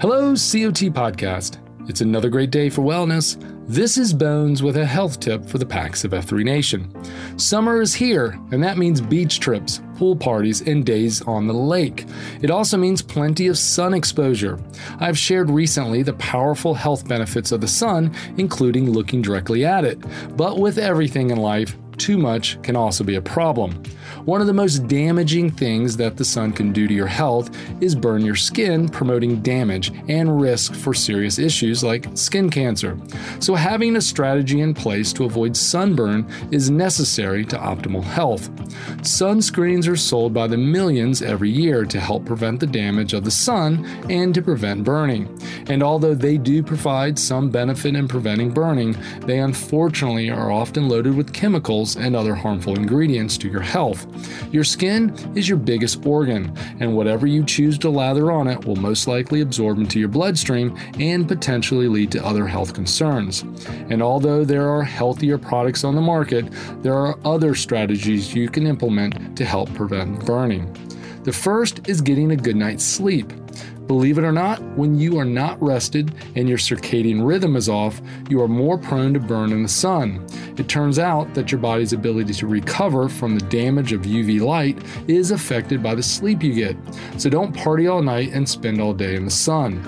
Hello, 0.00 0.30
COT 0.30 0.92
Podcast. 0.92 1.65
It's 1.88 2.00
another 2.00 2.28
great 2.28 2.50
day 2.50 2.68
for 2.68 2.82
wellness. 2.82 3.40
This 3.68 3.96
is 3.96 4.12
Bones 4.12 4.60
with 4.60 4.76
a 4.76 4.84
health 4.84 5.20
tip 5.20 5.44
for 5.46 5.58
the 5.58 5.66
PAX 5.66 6.02
of 6.04 6.10
F3 6.10 6.44
Nation. 6.44 6.92
Summer 7.38 7.80
is 7.80 7.94
here, 7.94 8.38
and 8.50 8.62
that 8.62 8.76
means 8.76 9.00
beach 9.00 9.38
trips, 9.38 9.80
pool 9.96 10.16
parties, 10.16 10.62
and 10.62 10.84
days 10.84 11.22
on 11.22 11.46
the 11.46 11.52
lake. 11.52 12.06
It 12.42 12.50
also 12.50 12.76
means 12.76 13.02
plenty 13.02 13.46
of 13.46 13.56
sun 13.56 13.94
exposure. 13.94 14.58
I've 14.98 15.16
shared 15.16 15.48
recently 15.48 16.02
the 16.02 16.14
powerful 16.14 16.74
health 16.74 17.06
benefits 17.06 17.52
of 17.52 17.60
the 17.60 17.68
sun, 17.68 18.12
including 18.36 18.90
looking 18.90 19.22
directly 19.22 19.64
at 19.64 19.84
it. 19.84 20.00
But 20.36 20.58
with 20.58 20.78
everything 20.78 21.30
in 21.30 21.38
life, 21.38 21.76
too 21.98 22.18
much 22.18 22.60
can 22.62 22.76
also 22.76 23.04
be 23.04 23.14
a 23.16 23.22
problem. 23.22 23.82
One 24.24 24.40
of 24.40 24.46
the 24.46 24.52
most 24.52 24.88
damaging 24.88 25.50
things 25.50 25.96
that 25.96 26.16
the 26.16 26.24
sun 26.24 26.52
can 26.52 26.72
do 26.72 26.88
to 26.88 26.94
your 26.94 27.06
health 27.06 27.50
is 27.80 27.94
burn 27.94 28.24
your 28.24 28.34
skin, 28.34 28.88
promoting 28.88 29.40
damage 29.42 29.92
and 30.08 30.40
risk 30.40 30.74
for 30.74 30.94
serious 30.94 31.38
issues 31.38 31.84
like 31.84 32.06
skin 32.14 32.50
cancer. 32.50 32.98
So, 33.40 33.54
having 33.54 33.96
a 33.96 34.00
strategy 34.00 34.60
in 34.60 34.74
place 34.74 35.12
to 35.14 35.24
avoid 35.24 35.56
sunburn 35.56 36.28
is 36.50 36.70
necessary 36.70 37.44
to 37.46 37.56
optimal 37.56 38.02
health. 38.02 38.50
Sunscreens 39.02 39.88
are 39.88 39.96
sold 39.96 40.34
by 40.34 40.46
the 40.46 40.56
millions 40.56 41.22
every 41.22 41.50
year 41.50 41.84
to 41.84 42.00
help 42.00 42.24
prevent 42.24 42.60
the 42.60 42.66
damage 42.66 43.12
of 43.12 43.24
the 43.24 43.30
sun 43.30 43.84
and 44.10 44.34
to 44.34 44.42
prevent 44.42 44.84
burning. 44.84 45.28
And 45.68 45.82
although 45.82 46.14
they 46.14 46.36
do 46.36 46.62
provide 46.62 47.18
some 47.18 47.50
benefit 47.50 47.94
in 47.94 48.08
preventing 48.08 48.50
burning, 48.50 48.96
they 49.20 49.38
unfortunately 49.38 50.30
are 50.30 50.50
often 50.50 50.88
loaded 50.88 51.16
with 51.16 51.32
chemicals 51.32 51.85
and 51.94 52.16
other 52.16 52.34
harmful 52.34 52.74
ingredients 52.74 53.38
to 53.38 53.48
your 53.48 53.60
health. 53.60 54.06
Your 54.52 54.64
skin 54.64 55.14
is 55.36 55.48
your 55.48 55.58
biggest 55.58 56.04
organ, 56.04 56.52
and 56.80 56.96
whatever 56.96 57.28
you 57.28 57.44
choose 57.44 57.78
to 57.78 57.90
lather 57.90 58.32
on 58.32 58.48
it 58.48 58.64
will 58.64 58.74
most 58.74 59.06
likely 59.06 59.42
absorb 59.42 59.78
into 59.78 60.00
your 60.00 60.08
bloodstream 60.08 60.76
and 60.98 61.28
potentially 61.28 61.86
lead 61.86 62.10
to 62.10 62.26
other 62.26 62.48
health 62.48 62.74
concerns. 62.74 63.42
And 63.90 64.02
although 64.02 64.44
there 64.44 64.68
are 64.68 64.82
healthier 64.82 65.38
products 65.38 65.84
on 65.84 65.94
the 65.94 66.00
market, 66.00 66.46
there 66.82 66.94
are 66.94 67.18
other 67.24 67.54
strategies 67.54 68.34
you 68.34 68.48
can 68.48 68.66
implement 68.66 69.36
to 69.36 69.44
help 69.44 69.72
prevent 69.74 70.26
burning. 70.26 70.72
The 71.24 71.32
first 71.32 71.88
is 71.88 72.00
getting 72.00 72.30
a 72.30 72.36
good 72.36 72.56
night's 72.56 72.84
sleep. 72.84 73.32
Believe 73.86 74.18
it 74.18 74.24
or 74.24 74.32
not, 74.32 74.60
when 74.76 74.98
you 74.98 75.16
are 75.18 75.24
not 75.24 75.62
rested 75.62 76.12
and 76.34 76.48
your 76.48 76.58
circadian 76.58 77.24
rhythm 77.24 77.54
is 77.54 77.68
off, 77.68 78.00
you 78.28 78.42
are 78.42 78.48
more 78.48 78.76
prone 78.76 79.14
to 79.14 79.20
burn 79.20 79.52
in 79.52 79.62
the 79.62 79.68
sun. 79.68 80.26
It 80.56 80.68
turns 80.68 80.98
out 80.98 81.34
that 81.34 81.52
your 81.52 81.60
body's 81.60 81.92
ability 81.92 82.34
to 82.34 82.48
recover 82.48 83.08
from 83.08 83.38
the 83.38 83.46
damage 83.46 83.92
of 83.92 84.02
UV 84.02 84.40
light 84.40 84.82
is 85.06 85.30
affected 85.30 85.84
by 85.84 85.94
the 85.94 86.02
sleep 86.02 86.42
you 86.42 86.52
get. 86.52 86.76
So 87.16 87.30
don't 87.30 87.56
party 87.56 87.86
all 87.86 88.02
night 88.02 88.32
and 88.32 88.48
spend 88.48 88.80
all 88.80 88.92
day 88.92 89.14
in 89.14 89.24
the 89.24 89.30
sun. 89.30 89.80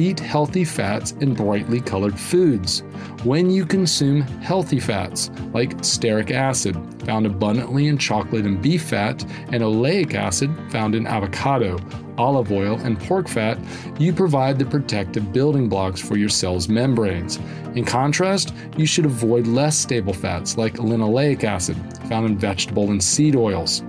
Eat 0.00 0.18
healthy 0.18 0.64
fats 0.64 1.12
and 1.20 1.36
brightly 1.36 1.80
colored 1.80 2.18
foods. 2.18 2.80
When 3.22 3.50
you 3.50 3.66
consume 3.66 4.22
healthy 4.22 4.80
fats, 4.80 5.30
like 5.52 5.76
stearic 5.78 6.32
acid, 6.32 6.76
found 7.04 7.26
abundantly 7.26 7.86
in 7.86 7.98
chocolate 7.98 8.46
and 8.46 8.60
beef 8.60 8.82
fat, 8.82 9.22
and 9.52 9.62
oleic 9.62 10.14
acid, 10.14 10.50
found 10.70 10.94
in 10.94 11.06
avocado, 11.06 11.78
olive 12.18 12.52
oil, 12.52 12.78
and 12.80 13.00
pork 13.00 13.28
fat, 13.28 13.58
you 13.98 14.12
provide 14.12 14.58
the 14.58 14.66
protective 14.66 15.32
building 15.32 15.68
blocks 15.68 16.00
for 16.00 16.16
your 16.16 16.28
cell's 16.28 16.68
membranes. 16.68 17.38
In 17.74 17.84
contrast, 17.84 18.52
you 18.76 18.86
should 18.86 19.06
avoid 19.06 19.46
less 19.46 19.78
stable 19.78 20.12
fats 20.12 20.58
like 20.58 20.74
linoleic 20.74 21.44
acid, 21.44 21.76
found 22.08 22.26
in 22.26 22.36
vegetable 22.36 22.90
and 22.90 23.02
seed 23.02 23.36
oils. 23.36 23.82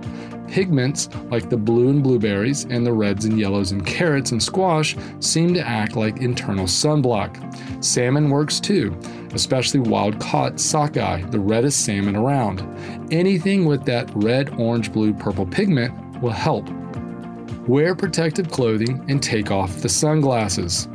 Pigments 0.48 1.08
like 1.30 1.48
the 1.48 1.56
blue 1.56 1.90
in 1.90 2.02
blueberries 2.02 2.64
and 2.64 2.84
the 2.84 2.92
reds 2.92 3.24
and 3.24 3.38
yellows 3.38 3.70
in 3.70 3.84
carrots 3.84 4.32
and 4.32 4.42
squash 4.42 4.96
seem 5.20 5.54
to 5.54 5.60
act 5.60 5.94
like 5.94 6.16
internal 6.18 6.66
sunblock. 6.66 7.84
Salmon 7.84 8.30
works 8.30 8.58
too, 8.58 8.98
especially 9.32 9.78
wild 9.78 10.18
caught 10.18 10.58
sockeye, 10.58 11.22
the 11.30 11.38
reddest 11.38 11.84
salmon 11.84 12.16
around. 12.16 12.62
Anything 13.12 13.64
with 13.64 13.84
that 13.84 14.10
red, 14.12 14.50
orange, 14.58 14.92
blue, 14.92 15.14
purple 15.14 15.46
pigment 15.46 15.94
will 16.20 16.30
help. 16.30 16.68
Wear 17.70 17.94
protective 17.94 18.50
clothing 18.50 19.04
and 19.08 19.22
take 19.22 19.52
off 19.52 19.80
the 19.80 19.88
sunglasses. 19.88 20.88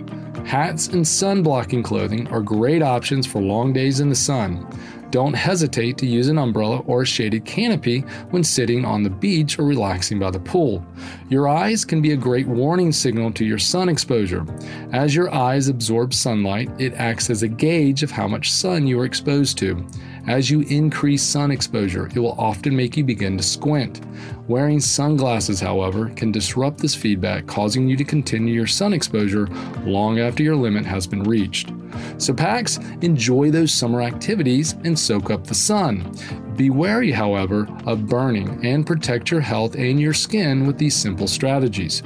Hats 0.43 0.88
and 0.88 1.07
sun 1.07 1.41
blocking 1.41 1.81
clothing 1.81 2.27
are 2.27 2.41
great 2.41 2.81
options 2.81 3.25
for 3.25 3.41
long 3.41 3.71
days 3.71 4.01
in 4.01 4.09
the 4.09 4.15
sun. 4.15 4.67
Don't 5.09 5.35
hesitate 5.35 5.97
to 5.99 6.05
use 6.05 6.27
an 6.27 6.38
umbrella 6.38 6.79
or 6.79 7.03
a 7.03 7.05
shaded 7.05 7.45
canopy 7.45 8.01
when 8.31 8.43
sitting 8.43 8.83
on 8.83 9.03
the 9.03 9.09
beach 9.09 9.57
or 9.57 9.63
relaxing 9.63 10.19
by 10.19 10.31
the 10.31 10.39
pool. 10.41 10.85
Your 11.29 11.47
eyes 11.47 11.85
can 11.85 12.01
be 12.01 12.11
a 12.11 12.17
great 12.17 12.45
warning 12.45 12.91
signal 12.91 13.31
to 13.31 13.45
your 13.45 13.57
sun 13.57 13.88
exposure. 13.88 14.45
As 14.91 15.15
your 15.15 15.33
eyes 15.33 15.69
absorb 15.69 16.13
sunlight, 16.13 16.69
it 16.77 16.93
acts 16.95 17.29
as 17.29 17.41
a 17.41 17.47
gauge 17.47 18.03
of 18.03 18.11
how 18.11 18.27
much 18.27 18.51
sun 18.51 18.85
you 18.85 18.99
are 18.99 19.05
exposed 19.05 19.57
to. 19.59 19.81
As 20.27 20.49
you 20.49 20.61
increase 20.61 21.21
sun 21.21 21.51
exposure, 21.51 22.07
it 22.15 22.19
will 22.19 22.35
often 22.39 22.75
make 22.75 22.97
you 22.97 23.03
begin 23.03 23.38
to 23.38 23.43
squint. 23.43 24.01
Wearing 24.47 24.79
sunglasses, 24.79 25.59
however, 25.59 26.09
can 26.15 26.31
disrupt 26.31 26.79
this 26.79 26.95
feedback, 26.95 27.45
causing 27.45 27.88
you 27.88 27.95
to 27.95 28.03
continue 28.03 28.53
your 28.53 28.65
sun 28.65 28.91
exposure 28.91 29.47
long 29.83 30.19
after 30.19 30.41
your 30.41 30.55
limit 30.55 30.85
has 30.85 31.05
been 31.05 31.23
reached. 31.23 31.71
So, 32.17 32.33
PAX, 32.33 32.77
enjoy 33.01 33.51
those 33.51 33.71
summer 33.71 34.01
activities 34.01 34.73
and 34.83 34.97
soak 34.97 35.29
up 35.29 35.45
the 35.45 35.53
sun. 35.53 36.11
Be 36.55 36.69
wary, 36.69 37.11
however, 37.11 37.67
of 37.85 38.07
burning 38.07 38.65
and 38.65 38.85
protect 38.85 39.29
your 39.29 39.41
health 39.41 39.75
and 39.75 39.99
your 39.99 40.13
skin 40.13 40.65
with 40.65 40.77
these 40.77 40.95
simple 40.95 41.27
strategies. 41.27 42.01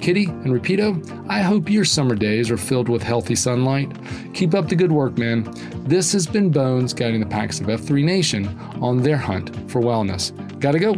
Kitty 0.00 0.26
and 0.26 0.46
Rapido, 0.46 1.26
I 1.28 1.40
hope 1.42 1.68
your 1.68 1.84
summer 1.84 2.14
days 2.14 2.50
are 2.50 2.56
filled 2.56 2.88
with 2.88 3.02
healthy 3.02 3.34
sunlight. 3.34 3.90
Keep 4.32 4.54
up 4.54 4.68
the 4.68 4.76
good 4.76 4.92
work, 4.92 5.18
man. 5.18 5.52
This 5.88 6.12
has 6.12 6.26
been 6.26 6.50
Bones 6.50 6.94
guiding 6.94 7.20
the 7.20 7.26
PAX 7.26 7.60
of 7.60 7.66
F3 7.66 8.04
Nation 8.04 8.46
on 8.80 8.98
their 9.02 9.16
hunt 9.16 9.54
for 9.70 9.80
wellness. 9.80 10.32
Gotta 10.60 10.78
go. 10.78 10.94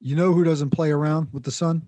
You 0.00 0.14
know 0.14 0.32
who 0.32 0.44
doesn't 0.44 0.70
play 0.70 0.90
around 0.90 1.28
with 1.32 1.42
the 1.42 1.50
sun? 1.50 1.82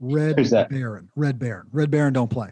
Red 0.00 0.36
Baron. 0.68 1.08
Red 1.14 1.38
Baron. 1.38 1.66
Red 1.70 1.90
Baron 1.90 2.12
don't 2.12 2.30
play. 2.30 2.50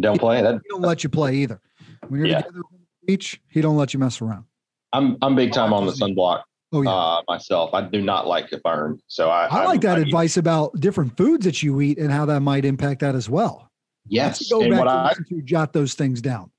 Don't 0.00 0.18
play 0.18 0.40
that. 0.42 0.54
He 0.54 0.68
don't 0.70 0.80
let 0.82 1.04
you 1.04 1.10
play 1.10 1.34
either. 1.36 1.60
When 2.08 2.18
you're 2.20 2.28
Yeah. 2.28 2.38
together 2.40 2.58
on 2.58 2.78
the 3.02 3.06
beach, 3.06 3.40
he 3.48 3.60
don't 3.60 3.76
let 3.76 3.92
you 3.92 4.00
mess 4.00 4.20
around. 4.22 4.44
I'm 4.92 5.16
I'm 5.20 5.34
big 5.34 5.52
time 5.52 5.72
on 5.72 5.86
the 5.86 5.92
sunblock. 5.92 6.42
Oh, 6.74 6.82
yeah. 6.82 6.90
uh, 6.90 7.22
myself. 7.28 7.72
I 7.72 7.82
do 7.82 8.02
not 8.02 8.26
like 8.26 8.48
to 8.50 8.58
burn, 8.58 8.98
so 9.06 9.30
I 9.30 9.46
I 9.46 9.64
like 9.64 9.80
that 9.82 9.98
I, 9.98 10.00
advice 10.02 10.36
about 10.36 10.78
different 10.80 11.16
foods 11.16 11.44
that 11.44 11.62
you 11.62 11.80
eat 11.80 11.98
and 11.98 12.10
how 12.10 12.26
that 12.26 12.40
might 12.40 12.64
impact 12.64 13.00
that 13.00 13.14
as 13.14 13.30
well. 13.30 13.70
Yes, 14.08 14.50
Go 14.50 14.60
and 14.62 14.70
back 14.72 14.86
I 14.86 15.14
to 15.28 15.40
jot 15.42 15.72
those 15.72 15.94
things 15.94 16.20
down. 16.20 16.50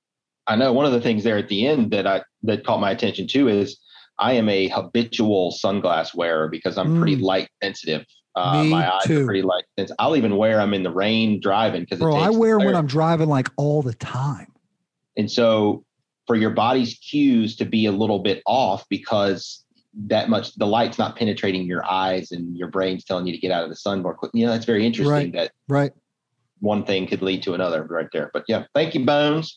I 0.47 0.55
know 0.55 0.71
one 0.73 0.85
of 0.85 0.91
the 0.93 1.01
things 1.01 1.23
there 1.23 1.37
at 1.37 1.49
the 1.49 1.67
end 1.67 1.91
that 1.91 2.07
I 2.07 2.23
that 2.43 2.65
caught 2.65 2.79
my 2.79 2.91
attention 2.91 3.27
too 3.27 3.47
is 3.49 3.79
I 4.17 4.33
am 4.33 4.47
a 4.47 4.69
habitual 4.69 5.53
sunglass 5.63 6.15
wearer 6.15 6.47
because 6.47 6.77
I'm 6.77 6.97
pretty 6.97 7.17
Mm. 7.17 7.21
light 7.23 7.49
sensitive. 7.61 8.05
Uh, 8.35 8.63
Me 8.63 8.69
my 8.69 8.93
eyes 8.93 9.03
too. 9.03 9.21
are 9.23 9.25
pretty 9.25 9.41
light 9.41 9.63
sensitive. 9.77 9.95
I'll 9.99 10.15
even 10.15 10.37
wear 10.37 10.57
them 10.57 10.73
in 10.73 10.83
the 10.83 10.91
rain 10.91 11.39
driving 11.41 11.81
because 11.81 11.99
Bro, 11.99 12.15
I 12.15 12.29
wear 12.29 12.57
when 12.59 12.75
I'm 12.75 12.87
driving 12.87 13.27
like 13.27 13.49
all 13.57 13.81
the 13.81 13.93
time. 13.93 14.51
And 15.17 15.29
so 15.29 15.83
for 16.27 16.35
your 16.35 16.49
body's 16.51 16.95
cues 16.95 17.55
to 17.57 17.65
be 17.65 17.85
a 17.85 17.91
little 17.91 18.19
bit 18.19 18.41
off 18.47 18.85
because 18.89 19.63
that 20.07 20.29
much 20.29 20.53
the 20.55 20.65
light's 20.67 20.97
not 20.97 21.15
penetrating 21.15 21.65
your 21.65 21.85
eyes 21.89 22.31
and 22.31 22.55
your 22.57 22.67
brain's 22.69 23.05
telling 23.05 23.25
you 23.25 23.33
to 23.33 23.39
get 23.39 23.51
out 23.51 23.63
of 23.63 23.69
the 23.69 23.75
sun 23.75 24.01
more 24.01 24.13
quickly. 24.13 24.41
You 24.41 24.45
know, 24.47 24.51
that's 24.51 24.65
very 24.65 24.85
interesting 24.85 25.13
Right. 25.13 25.33
that 25.33 25.51
Right. 25.69 25.91
one 26.59 26.83
thing 26.83 27.07
could 27.07 27.21
lead 27.21 27.43
to 27.43 27.53
another 27.53 27.83
right 27.83 28.07
there. 28.11 28.29
But 28.33 28.43
yeah, 28.47 28.65
thank 28.73 28.93
you, 28.93 29.05
Bones. 29.05 29.55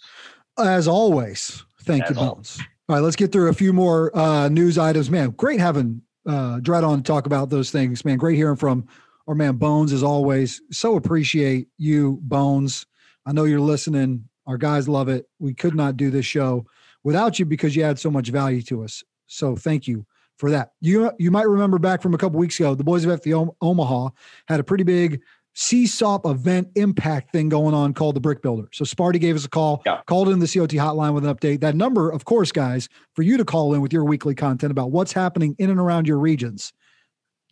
As 0.58 0.86
always, 0.88 1.64
thank 1.82 2.04
As 2.04 2.10
you, 2.10 2.16
Bones. 2.16 2.58
All 2.88 2.96
right, 2.96 3.02
let's 3.02 3.16
get 3.16 3.32
through 3.32 3.48
a 3.48 3.54
few 3.54 3.72
more 3.72 4.16
uh, 4.16 4.48
news 4.48 4.78
items. 4.78 5.10
Man, 5.10 5.30
great 5.30 5.60
having 5.60 6.02
uh, 6.26 6.58
Dredd 6.60 6.86
on 6.86 6.98
to 6.98 7.02
talk 7.02 7.26
about 7.26 7.50
those 7.50 7.70
things. 7.70 8.04
Man, 8.04 8.16
great 8.18 8.36
hearing 8.36 8.56
from 8.56 8.86
our 9.26 9.34
man 9.34 9.56
Bones 9.56 9.92
as 9.92 10.02
always. 10.02 10.60
So 10.70 10.96
appreciate 10.96 11.68
you, 11.78 12.18
Bones. 12.22 12.86
I 13.26 13.32
know 13.32 13.44
you're 13.44 13.60
listening. 13.60 14.28
Our 14.46 14.56
guys 14.56 14.88
love 14.88 15.08
it. 15.08 15.28
We 15.38 15.52
could 15.52 15.74
not 15.74 15.96
do 15.96 16.10
this 16.10 16.24
show 16.24 16.64
without 17.04 17.38
you 17.38 17.44
because 17.44 17.76
you 17.76 17.82
add 17.82 17.98
so 17.98 18.10
much 18.10 18.28
value 18.30 18.62
to 18.62 18.82
us. 18.84 19.02
So 19.26 19.54
thank 19.56 19.86
you 19.86 20.06
for 20.38 20.50
that. 20.50 20.72
You 20.80 21.12
you 21.18 21.30
might 21.30 21.48
remember 21.48 21.78
back 21.78 22.00
from 22.00 22.14
a 22.14 22.18
couple 22.18 22.38
weeks 22.38 22.58
ago, 22.58 22.74
the 22.74 22.84
boys 22.84 23.04
of 23.04 23.20
F3 23.20 23.54
Omaha 23.60 24.10
had 24.46 24.60
a 24.60 24.64
pretty 24.64 24.84
big 24.84 25.20
CSAUP 25.56 26.30
event 26.30 26.68
impact 26.76 27.32
thing 27.32 27.48
going 27.48 27.74
on 27.74 27.92
called 27.92 28.14
the 28.14 28.20
Brick 28.20 28.42
Builder. 28.42 28.68
So 28.72 28.84
Sparty 28.84 29.20
gave 29.20 29.34
us 29.34 29.44
a 29.44 29.48
call, 29.48 29.82
called 30.06 30.28
in 30.28 30.38
the 30.38 30.46
COT 30.46 30.70
hotline 30.70 31.14
with 31.14 31.24
an 31.24 31.34
update. 31.34 31.60
That 31.60 31.74
number, 31.74 32.10
of 32.10 32.24
course, 32.24 32.52
guys, 32.52 32.88
for 33.14 33.22
you 33.22 33.36
to 33.36 33.44
call 33.44 33.74
in 33.74 33.80
with 33.80 33.92
your 33.92 34.04
weekly 34.04 34.36
content 34.36 34.70
about 34.70 34.92
what's 34.92 35.12
happening 35.12 35.56
in 35.58 35.68
and 35.68 35.80
around 35.80 36.06
your 36.06 36.18
regions. 36.18 36.72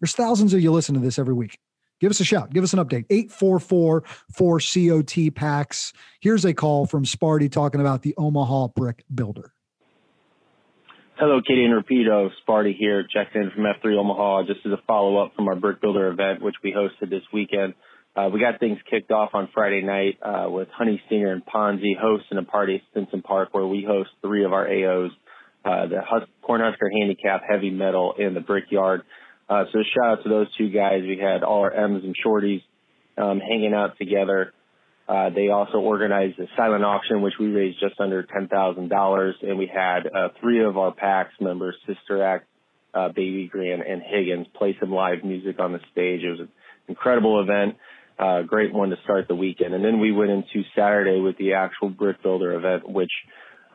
There's 0.01 0.15
thousands 0.15 0.55
of 0.55 0.61
you 0.61 0.71
listen 0.71 0.95
to 0.95 1.01
this 1.01 1.19
every 1.19 1.35
week. 1.35 1.59
Give 2.01 2.11
us 2.11 2.21
a 2.21 2.25
shout. 2.25 2.53
Give 2.53 2.63
us 2.63 2.73
an 2.73 2.79
update. 2.79 3.07
844 3.11 4.05
4 4.35 4.61
COT 4.61 5.35
packs. 5.35 5.93
Here's 6.21 6.45
a 6.45 6.55
call 6.55 6.87
from 6.87 7.05
Sparty 7.05 7.51
talking 7.51 7.81
about 7.81 8.03
the 8.03 8.15
Omaha 8.17 8.69
Brick 8.69 9.05
Builder. 9.13 9.53
Hello, 11.19 11.41
Kitty 11.41 11.65
and 11.65 11.73
Rapido. 11.73 12.29
Sparty 12.47 12.77
here, 12.77 13.03
checking 13.11 13.41
in 13.41 13.51
from 13.51 13.63
F3 13.65 13.97
Omaha. 13.99 14.43
Just 14.43 14.67
as 14.67 14.73
a 14.73 14.83
follow 14.87 15.17
up 15.17 15.35
from 15.35 15.49
our 15.49 15.57
Brick 15.57 15.81
Builder 15.81 16.09
event, 16.09 16.43
which 16.43 16.57
we 16.63 16.75
hosted 16.75 17.09
this 17.09 17.23
weekend. 17.33 17.73
Uh, 18.15 18.29
we 18.31 18.39
got 18.39 18.61
things 18.61 18.77
kicked 18.91 19.11
off 19.11 19.31
on 19.33 19.49
Friday 19.55 19.81
night 19.81 20.19
uh, 20.23 20.51
with 20.51 20.69
Honey 20.77 21.01
Singer 21.09 21.33
and 21.33 21.43
Ponzi 21.43 21.99
hosting 21.99 22.37
a 22.37 22.43
party 22.43 22.75
at 22.75 22.81
Stinson 22.91 23.23
Park 23.23 23.55
where 23.55 23.67
we 23.67 23.83
host 23.83 24.11
three 24.21 24.45
of 24.45 24.53
our 24.53 24.67
AOs, 24.67 25.09
uh, 25.65 25.87
the 25.87 26.03
Hus- 26.07 26.29
Cornhusker 26.47 26.93
Handicap, 27.01 27.41
Heavy 27.49 27.71
Metal, 27.71 28.13
and 28.19 28.37
the 28.37 28.41
Brickyard. 28.41 29.01
Uh, 29.49 29.65
so 29.73 29.79
shout 29.95 30.19
out 30.19 30.23
to 30.25 30.29
those 30.29 30.49
two 30.59 30.69
guys. 30.69 31.01
We 31.01 31.19
had 31.19 31.43
all 31.43 31.63
our 31.63 31.73
M's 31.73 32.05
and 32.05 32.15
Shorties 32.15 32.61
um, 33.17 33.41
hanging 33.41 33.73
out 33.73 33.97
together. 33.97 34.53
Uh, 35.09 35.31
they 35.31 35.49
also 35.49 35.79
organized 35.79 36.39
a 36.41 36.47
silent 36.57 36.85
auction, 36.85 37.23
which 37.23 37.35
we 37.39 37.47
raised 37.47 37.79
just 37.79 38.01
under 38.01 38.25
$10,000. 38.25 39.33
And 39.43 39.59
we 39.59 39.71
had 39.73 40.07
uh, 40.07 40.29
three 40.41 40.65
of 40.65 40.77
our 40.77 40.93
PAX 40.93 41.31
members, 41.41 41.77
Sister 41.87 42.25
Act, 42.25 42.47
uh, 42.93 43.09
Baby 43.09 43.49
Grand, 43.51 43.83
and 43.83 44.03
Higgins, 44.03 44.47
play 44.57 44.77
some 44.81 44.91
live 44.91 45.23
music 45.23 45.61
on 45.61 45.73
the 45.73 45.79
stage. 45.93 46.23
It 46.23 46.31
was 46.31 46.41
an 46.41 46.49
incredible 46.89 47.41
event, 47.41 47.77
uh, 48.19 48.43
great 48.43 48.73
one 48.73 48.91
to 48.91 48.97
start 49.05 49.29
the 49.29 49.37
weekend. 49.37 49.75
And 49.75 49.85
then 49.85 50.01
we 50.01 50.11
went 50.11 50.31
into 50.31 50.67
Saturday 50.75 51.21
with 51.21 51.37
the 51.39 51.53
actual 51.53 51.91
Brick 51.91 52.23
Builder 52.23 52.55
event, 52.55 52.89
which 52.89 53.13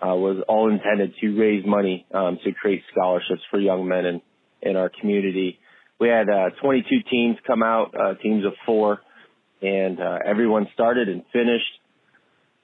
uh, 0.02 0.16
was 0.16 0.44
all 0.50 0.70
intended 0.70 1.14
to 1.22 1.40
raise 1.40 1.66
money 1.66 2.06
um, 2.14 2.40
to 2.44 2.52
create 2.52 2.82
scholarships 2.92 3.42
for 3.50 3.60
young 3.60 3.88
men 3.88 4.06
in, 4.06 4.22
in 4.62 4.76
our 4.76 4.92
community. 5.00 5.60
We 6.00 6.10
had 6.10 6.28
uh, 6.28 6.50
22 6.62 7.10
teams 7.10 7.38
come 7.46 7.64
out, 7.64 7.94
uh, 7.96 8.16
teams 8.16 8.46
of 8.46 8.54
four 8.66 9.00
and 9.62 10.00
uh, 10.00 10.20
everyone 10.26 10.68
started 10.74 11.10
and 11.10 11.24
finished. 11.32 11.66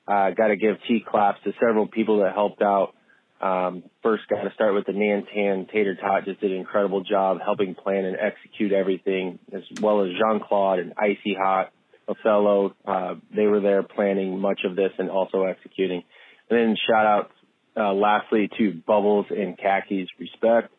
I 0.07 0.29
uh, 0.29 0.31
got 0.31 0.47
to 0.47 0.55
give 0.55 0.77
T 0.87 1.03
claps 1.05 1.39
to 1.43 1.53
several 1.59 1.87
people 1.87 2.19
that 2.19 2.33
helped 2.33 2.61
out. 2.61 2.93
Um, 3.41 3.83
first, 4.01 4.23
got 4.29 4.43
to 4.43 4.53
start 4.53 4.73
with 4.73 4.85
the 4.85 4.93
Nantan 4.93 5.69
Tater 5.71 5.95
Tot. 5.95 6.25
Just 6.25 6.41
did 6.41 6.51
an 6.51 6.57
incredible 6.57 7.03
job 7.03 7.39
helping 7.43 7.75
plan 7.75 8.05
and 8.05 8.17
execute 8.17 8.71
everything, 8.71 9.37
as 9.53 9.61
well 9.81 10.03
as 10.03 10.11
Jean 10.11 10.39
Claude 10.39 10.79
and 10.79 10.93
Icy 10.97 11.35
Hot, 11.39 11.71
Othello. 12.07 12.73
Uh, 12.85 13.15
they 13.35 13.45
were 13.45 13.59
there 13.59 13.83
planning 13.83 14.39
much 14.39 14.61
of 14.63 14.75
this 14.75 14.91
and 14.97 15.09
also 15.09 15.43
executing. 15.43 16.03
And 16.49 16.59
then 16.59 16.75
shout 16.89 17.05
out 17.05 17.31
uh, 17.75 17.93
lastly 17.93 18.49
to 18.57 18.81
Bubbles 18.87 19.27
and 19.29 19.57
Khakis 19.57 20.07
Respect 20.19 20.73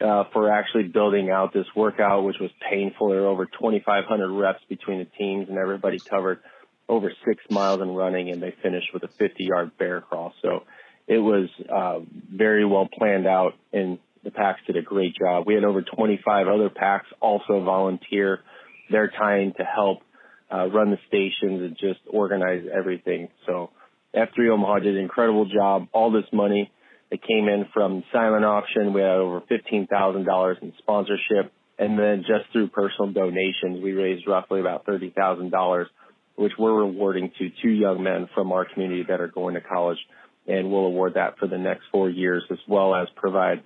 uh, 0.00 0.24
for 0.32 0.50
actually 0.50 0.84
building 0.84 1.30
out 1.30 1.52
this 1.52 1.66
workout, 1.76 2.24
which 2.24 2.36
was 2.40 2.50
painful. 2.70 3.10
There 3.10 3.22
were 3.22 3.26
over 3.26 3.46
2,500 3.46 4.30
reps 4.30 4.60
between 4.68 4.98
the 4.98 5.04
teams, 5.04 5.48
and 5.48 5.58
everybody 5.58 5.98
covered 5.98 6.40
over 6.88 7.12
six 7.26 7.42
miles 7.50 7.80
in 7.80 7.90
running, 7.90 8.30
and 8.30 8.42
they 8.42 8.54
finished 8.62 8.88
with 8.92 9.02
a 9.04 9.08
50-yard 9.08 9.76
bear 9.78 10.00
crawl. 10.00 10.32
So 10.42 10.64
it 11.06 11.18
was 11.18 11.48
uh, 11.68 12.00
very 12.32 12.64
well 12.64 12.88
planned 12.92 13.26
out, 13.26 13.54
and 13.72 13.98
the 14.24 14.30
PAX 14.30 14.60
did 14.66 14.76
a 14.76 14.82
great 14.82 15.14
job. 15.16 15.44
We 15.46 15.54
had 15.54 15.64
over 15.64 15.82
25 15.82 16.48
other 16.48 16.70
PAX 16.70 17.06
also 17.20 17.62
volunteer 17.62 18.40
their 18.90 19.08
time 19.08 19.52
to 19.56 19.64
help 19.64 19.98
uh, 20.52 20.66
run 20.66 20.90
the 20.90 20.98
stations 21.08 21.62
and 21.62 21.76
just 21.78 22.00
organize 22.08 22.64
everything. 22.72 23.28
So 23.46 23.70
F3 24.14 24.50
Omaha 24.52 24.80
did 24.80 24.96
an 24.96 25.02
incredible 25.02 25.46
job. 25.46 25.88
All 25.92 26.10
this 26.10 26.24
money 26.32 26.70
that 27.10 27.22
came 27.22 27.48
in 27.48 27.66
from 27.72 28.04
silent 28.12 28.44
auction. 28.44 28.92
We 28.92 29.00
had 29.00 29.10
over 29.10 29.40
$15,000 29.40 30.62
in 30.62 30.72
sponsorship. 30.78 31.52
And 31.78 31.98
then 31.98 32.24
just 32.26 32.52
through 32.52 32.68
personal 32.68 33.12
donations, 33.12 33.82
we 33.82 33.92
raised 33.92 34.26
roughly 34.26 34.60
about 34.60 34.86
$30,000, 34.86 35.86
which 36.36 36.52
we're 36.58 36.84
rewarding 36.84 37.32
to 37.38 37.50
two 37.62 37.70
young 37.70 38.02
men 38.02 38.28
from 38.34 38.52
our 38.52 38.66
community 38.70 39.04
that 39.08 39.20
are 39.20 39.28
going 39.28 39.54
to 39.54 39.60
college. 39.60 39.98
And 40.46 40.70
we'll 40.70 40.86
award 40.86 41.14
that 41.14 41.38
for 41.38 41.46
the 41.48 41.58
next 41.58 41.84
four 41.90 42.08
years 42.10 42.44
as 42.50 42.58
well 42.68 42.94
as 42.94 43.08
provide 43.16 43.62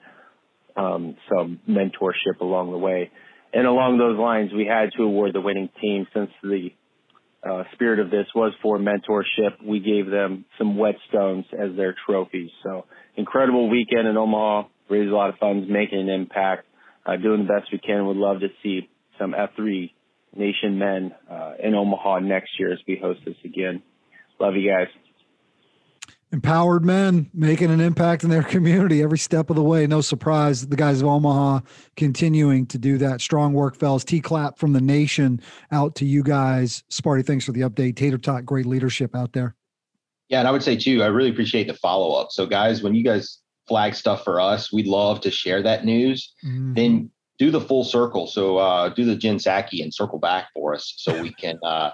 um, 0.76 1.16
some 1.28 1.60
mentorship 1.68 2.40
along 2.40 2.70
the 2.70 2.78
way. 2.78 3.10
And 3.52 3.66
along 3.66 3.98
those 3.98 4.18
lines, 4.18 4.52
we 4.52 4.66
had 4.66 4.90
to 4.96 5.04
award 5.04 5.32
the 5.32 5.40
winning 5.40 5.68
team 5.80 6.06
since 6.12 6.30
the 6.42 6.70
uh, 7.48 7.64
spirit 7.74 8.00
of 8.00 8.10
this 8.10 8.26
was 8.34 8.52
for 8.62 8.78
mentorship. 8.78 9.64
We 9.64 9.80
gave 9.80 10.10
them 10.10 10.44
some 10.58 10.76
whetstones 10.76 11.44
as 11.52 11.76
their 11.76 11.94
trophies. 12.06 12.50
So 12.62 12.86
incredible 13.16 13.68
weekend 13.68 14.08
in 14.08 14.16
Omaha. 14.16 14.68
Raised 14.88 15.10
a 15.10 15.16
lot 15.16 15.30
of 15.30 15.36
funds, 15.36 15.66
making 15.68 15.98
an 15.98 16.08
impact, 16.10 16.66
uh, 17.06 17.16
doing 17.16 17.46
the 17.46 17.52
best 17.52 17.72
we 17.72 17.78
can. 17.78 18.06
Would 18.06 18.16
love 18.16 18.40
to 18.40 18.48
see 18.62 18.88
some 19.18 19.32
F3 19.32 19.90
Nation 20.36 20.78
men 20.78 21.14
uh, 21.30 21.52
in 21.62 21.74
Omaha 21.74 22.18
next 22.18 22.58
year 22.58 22.72
as 22.72 22.78
we 22.86 22.98
host 23.00 23.20
this 23.24 23.36
again. 23.44 23.82
Love 24.40 24.56
you 24.56 24.70
guys. 24.70 24.88
Empowered 26.32 26.84
men 26.84 27.30
making 27.32 27.70
an 27.70 27.80
impact 27.80 28.24
in 28.24 28.30
their 28.30 28.42
community 28.42 29.02
every 29.02 29.18
step 29.18 29.50
of 29.50 29.56
the 29.56 29.62
way. 29.62 29.86
No 29.86 30.00
surprise, 30.00 30.66
the 30.66 30.74
guys 30.74 31.00
of 31.00 31.06
Omaha 31.06 31.60
continuing 31.96 32.66
to 32.66 32.78
do 32.78 32.98
that. 32.98 33.20
Strong 33.20 33.52
work, 33.52 33.76
fellas. 33.76 34.04
T 34.04 34.20
clap 34.20 34.58
from 34.58 34.72
the 34.72 34.80
nation 34.80 35.40
out 35.70 35.94
to 35.96 36.04
you 36.04 36.24
guys. 36.24 36.82
Sparty, 36.90 37.24
thanks 37.24 37.44
for 37.44 37.52
the 37.52 37.60
update. 37.60 37.94
Tater 37.94 38.18
Tot, 38.18 38.44
great 38.44 38.66
leadership 38.66 39.14
out 39.14 39.32
there. 39.32 39.54
Yeah, 40.28 40.38
and 40.38 40.48
I 40.48 40.50
would 40.50 40.62
say 40.62 40.76
too, 40.76 41.02
I 41.02 41.06
really 41.06 41.30
appreciate 41.30 41.66
the 41.66 41.74
follow 41.74 42.14
up. 42.14 42.28
So, 42.30 42.46
guys, 42.46 42.82
when 42.82 42.94
you 42.94 43.04
guys 43.04 43.40
flag 43.68 43.94
stuff 43.94 44.24
for 44.24 44.40
us, 44.40 44.72
we'd 44.72 44.86
love 44.86 45.20
to 45.22 45.30
share 45.30 45.62
that 45.62 45.84
news. 45.84 46.32
Mm-hmm. 46.44 46.74
Then 46.74 47.10
do 47.38 47.50
the 47.50 47.60
full 47.60 47.84
circle. 47.84 48.26
So, 48.26 48.58
uh, 48.58 48.88
do 48.90 49.04
the 49.04 49.16
Jen 49.16 49.36
Psaki 49.36 49.82
and 49.82 49.92
circle 49.92 50.18
back 50.18 50.48
for 50.54 50.74
us, 50.74 50.94
so 50.96 51.20
we 51.20 51.32
can 51.40 51.58
uh, 51.62 51.90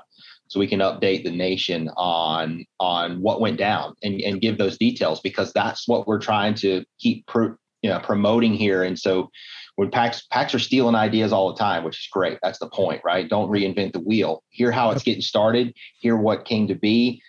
so 0.48 0.60
we 0.60 0.66
can 0.66 0.80
update 0.80 1.24
the 1.24 1.30
nation 1.30 1.90
on 1.96 2.64
on 2.78 3.20
what 3.20 3.40
went 3.40 3.58
down 3.58 3.94
and 4.02 4.20
and 4.20 4.40
give 4.40 4.58
those 4.58 4.78
details 4.78 5.20
because 5.20 5.52
that's 5.52 5.88
what 5.88 6.06
we're 6.06 6.20
trying 6.20 6.54
to 6.54 6.84
keep 7.00 7.26
pro, 7.26 7.54
you 7.82 7.90
know 7.90 7.98
promoting 7.98 8.54
here. 8.54 8.84
And 8.84 8.96
so, 8.96 9.28
when 9.74 9.90
PAX 9.90 10.24
PAX 10.30 10.54
are 10.54 10.60
stealing 10.60 10.94
ideas 10.94 11.32
all 11.32 11.52
the 11.52 11.58
time, 11.58 11.82
which 11.82 11.98
is 11.98 12.08
great. 12.12 12.38
That's 12.44 12.60
the 12.60 12.68
point, 12.68 13.00
right? 13.04 13.28
Don't 13.28 13.50
reinvent 13.50 13.92
the 13.92 14.00
wheel. 14.00 14.44
Hear 14.50 14.70
how 14.70 14.92
it's 14.92 15.02
getting 15.02 15.22
started. 15.22 15.74
Hear 15.98 16.16
what 16.16 16.44
came 16.44 16.68
to 16.68 16.76
be 16.76 17.22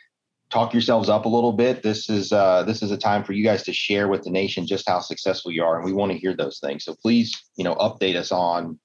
talk 0.51 0.73
yourselves 0.73 1.09
up 1.09 1.25
a 1.25 1.29
little 1.29 1.53
bit. 1.53 1.81
This 1.81 2.09
is 2.09 2.31
uh, 2.31 2.63
this 2.63 2.83
is 2.83 2.91
a 2.91 2.97
time 2.97 3.23
for 3.23 3.33
you 3.33 3.43
guys 3.43 3.63
to 3.63 3.73
share 3.73 4.07
with 4.07 4.23
the 4.23 4.29
nation 4.29 4.67
just 4.67 4.87
how 4.87 4.99
successful 4.99 5.51
you 5.51 5.63
are, 5.63 5.77
and 5.77 5.85
we 5.85 5.93
want 5.93 6.11
to 6.11 6.17
hear 6.17 6.35
those 6.35 6.59
things. 6.59 6.83
So 6.85 6.95
please, 7.01 7.35
you 7.55 7.63
know, 7.63 7.75
update 7.75 8.15
us 8.15 8.31
on 8.31 8.79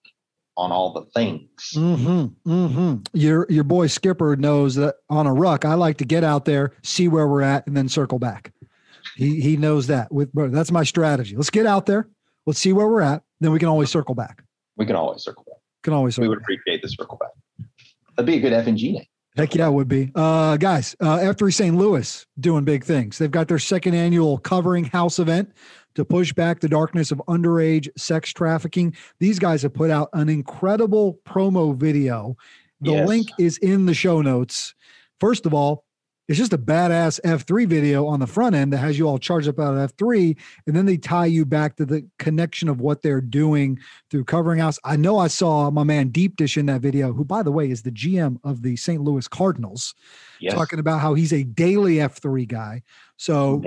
on 0.57 0.73
all 0.73 0.93
the 0.93 1.05
things. 1.15 1.51
Mm-hmm, 1.75 2.51
mm-hmm. 2.51 2.97
Your 3.13 3.47
your 3.51 3.65
boy 3.65 3.89
Skipper 3.89 4.37
knows 4.37 4.77
that 4.77 4.97
on 5.11 5.27
a 5.27 5.35
ruck, 5.35 5.65
I 5.65 5.75
like 5.75 5.99
to 5.99 6.05
get 6.05 6.25
out 6.25 6.45
there, 6.47 6.73
see 6.83 7.09
where 7.09 7.27
we're 7.29 7.43
at, 7.43 7.67
and 7.67 7.77
then 7.77 7.89
circle 7.89 8.19
back. 8.19 8.53
He 9.17 9.41
he 9.41 9.57
knows 9.57 9.89
that. 9.89 10.13
With 10.13 10.31
that's 10.53 10.73
my 10.73 10.85
strategy. 10.85 11.37
Let's 11.37 11.51
get 11.51 11.67
out 11.67 11.87
there. 11.87 12.09
Let's 12.47 12.59
see 12.59 12.73
where 12.73 12.87
we're 12.87 13.03
at. 13.03 13.23
Then 13.41 13.51
we 13.51 13.59
can 13.59 13.69
always 13.69 13.91
circle 13.91 14.15
back. 14.15 14.43
We 14.77 14.87
can 14.87 14.97
always 14.97 15.23
circle 15.23 15.45
back. 15.45 15.59
Can 15.83 15.93
always. 15.93 16.19
we 16.19 16.29
would 16.29 16.39
back. 16.39 16.45
appreciate 16.45 16.83
the 16.83 16.89
circle 16.89 17.19
back. 17.19 17.67
That'd 18.17 18.27
be 18.27 18.37
a 18.37 18.41
good 18.41 18.53
F 18.53 18.67
and 18.67 18.79
G 18.79 18.93
name. 18.93 19.05
Heck 19.37 19.55
yeah, 19.55 19.69
it 19.69 19.73
would 19.73 19.89
be. 19.89 20.11
Uh, 20.15 20.57
guys, 20.57 20.97
uh, 21.01 21.19
F3 21.19 21.53
St. 21.53 21.77
Louis 21.77 22.27
doing 22.41 22.65
big 22.65 22.85
things. 22.85 23.19
They've 23.19 23.31
got 23.31 23.49
their 23.49 23.59
second 23.59 23.95
annual 23.95 24.39
covering 24.39 24.85
house 24.85 25.19
event 25.19 25.53
to 25.95 26.05
push 26.05 26.33
back 26.33 26.61
the 26.61 26.69
darkness 26.69 27.11
of 27.11 27.21
underage 27.29 27.89
sex 27.99 28.33
trafficking. 28.33 28.95
These 29.21 29.39
guys 29.39 29.63
have 29.63 29.75
put 29.75 29.91
out 29.91 30.09
an 30.15 30.29
incredible 30.29 31.19
promo 31.27 31.77
video. 31.77 32.37
The 32.81 32.93
yes. 32.93 33.09
link 33.09 33.29
is 33.39 33.59
in 33.59 33.87
the 33.87 33.95
show 33.95 34.23
notes. 34.23 34.75
First 35.21 35.47
of 35.47 35.53
all, 35.53 35.86
it's 36.29 36.39
just 36.39 36.53
a 36.53 36.59
badass 36.59 37.21
F3 37.21 37.67
video 37.67 38.07
on 38.07 38.19
the 38.19 38.27
front 38.27 38.57
end 38.57 38.73
that 38.73 38.79
has 38.79 38.99
you 38.99 39.07
all 39.07 39.19
charged 39.19 39.49
up 39.49 39.61
out 39.61 39.77
of 39.77 39.97
F3. 39.97 40.37
And 40.67 40.75
then 40.75 40.87
they 40.87 40.97
tie 40.97 41.27
you 41.27 41.45
back 41.45 41.77
to 41.77 41.85
the 41.85 42.07
connection 42.19 42.69
of 42.69 42.81
what 42.81 43.03
they're 43.03 43.21
doing 43.21 43.79
through 44.11 44.25
covering 44.25 44.59
house. 44.59 44.79
I 44.85 44.97
know 44.97 45.19
I 45.19 45.29
saw 45.29 45.71
my 45.71 45.85
man 45.85 46.09
Deep 46.09 46.37
Dish 46.37 46.57
in 46.57 46.67
that 46.67 46.81
video, 46.81 47.13
who, 47.13 47.25
by 47.25 47.43
the 47.43 47.53
way, 47.53 47.71
is 47.71 47.83
the 47.83 47.93
GM 47.93 48.39
of 48.43 48.63
the 48.63 48.77
St. 48.77 49.01
Louis 49.01 49.29
Cardinals, 49.29 49.95
yes. 50.41 50.53
talking 50.53 50.81
about 50.81 51.01
how 51.01 51.15
he's 51.15 51.33
a 51.33 51.45
daily 51.45 51.97
F3 51.97 52.49
guy. 52.49 52.83
So 53.17 53.63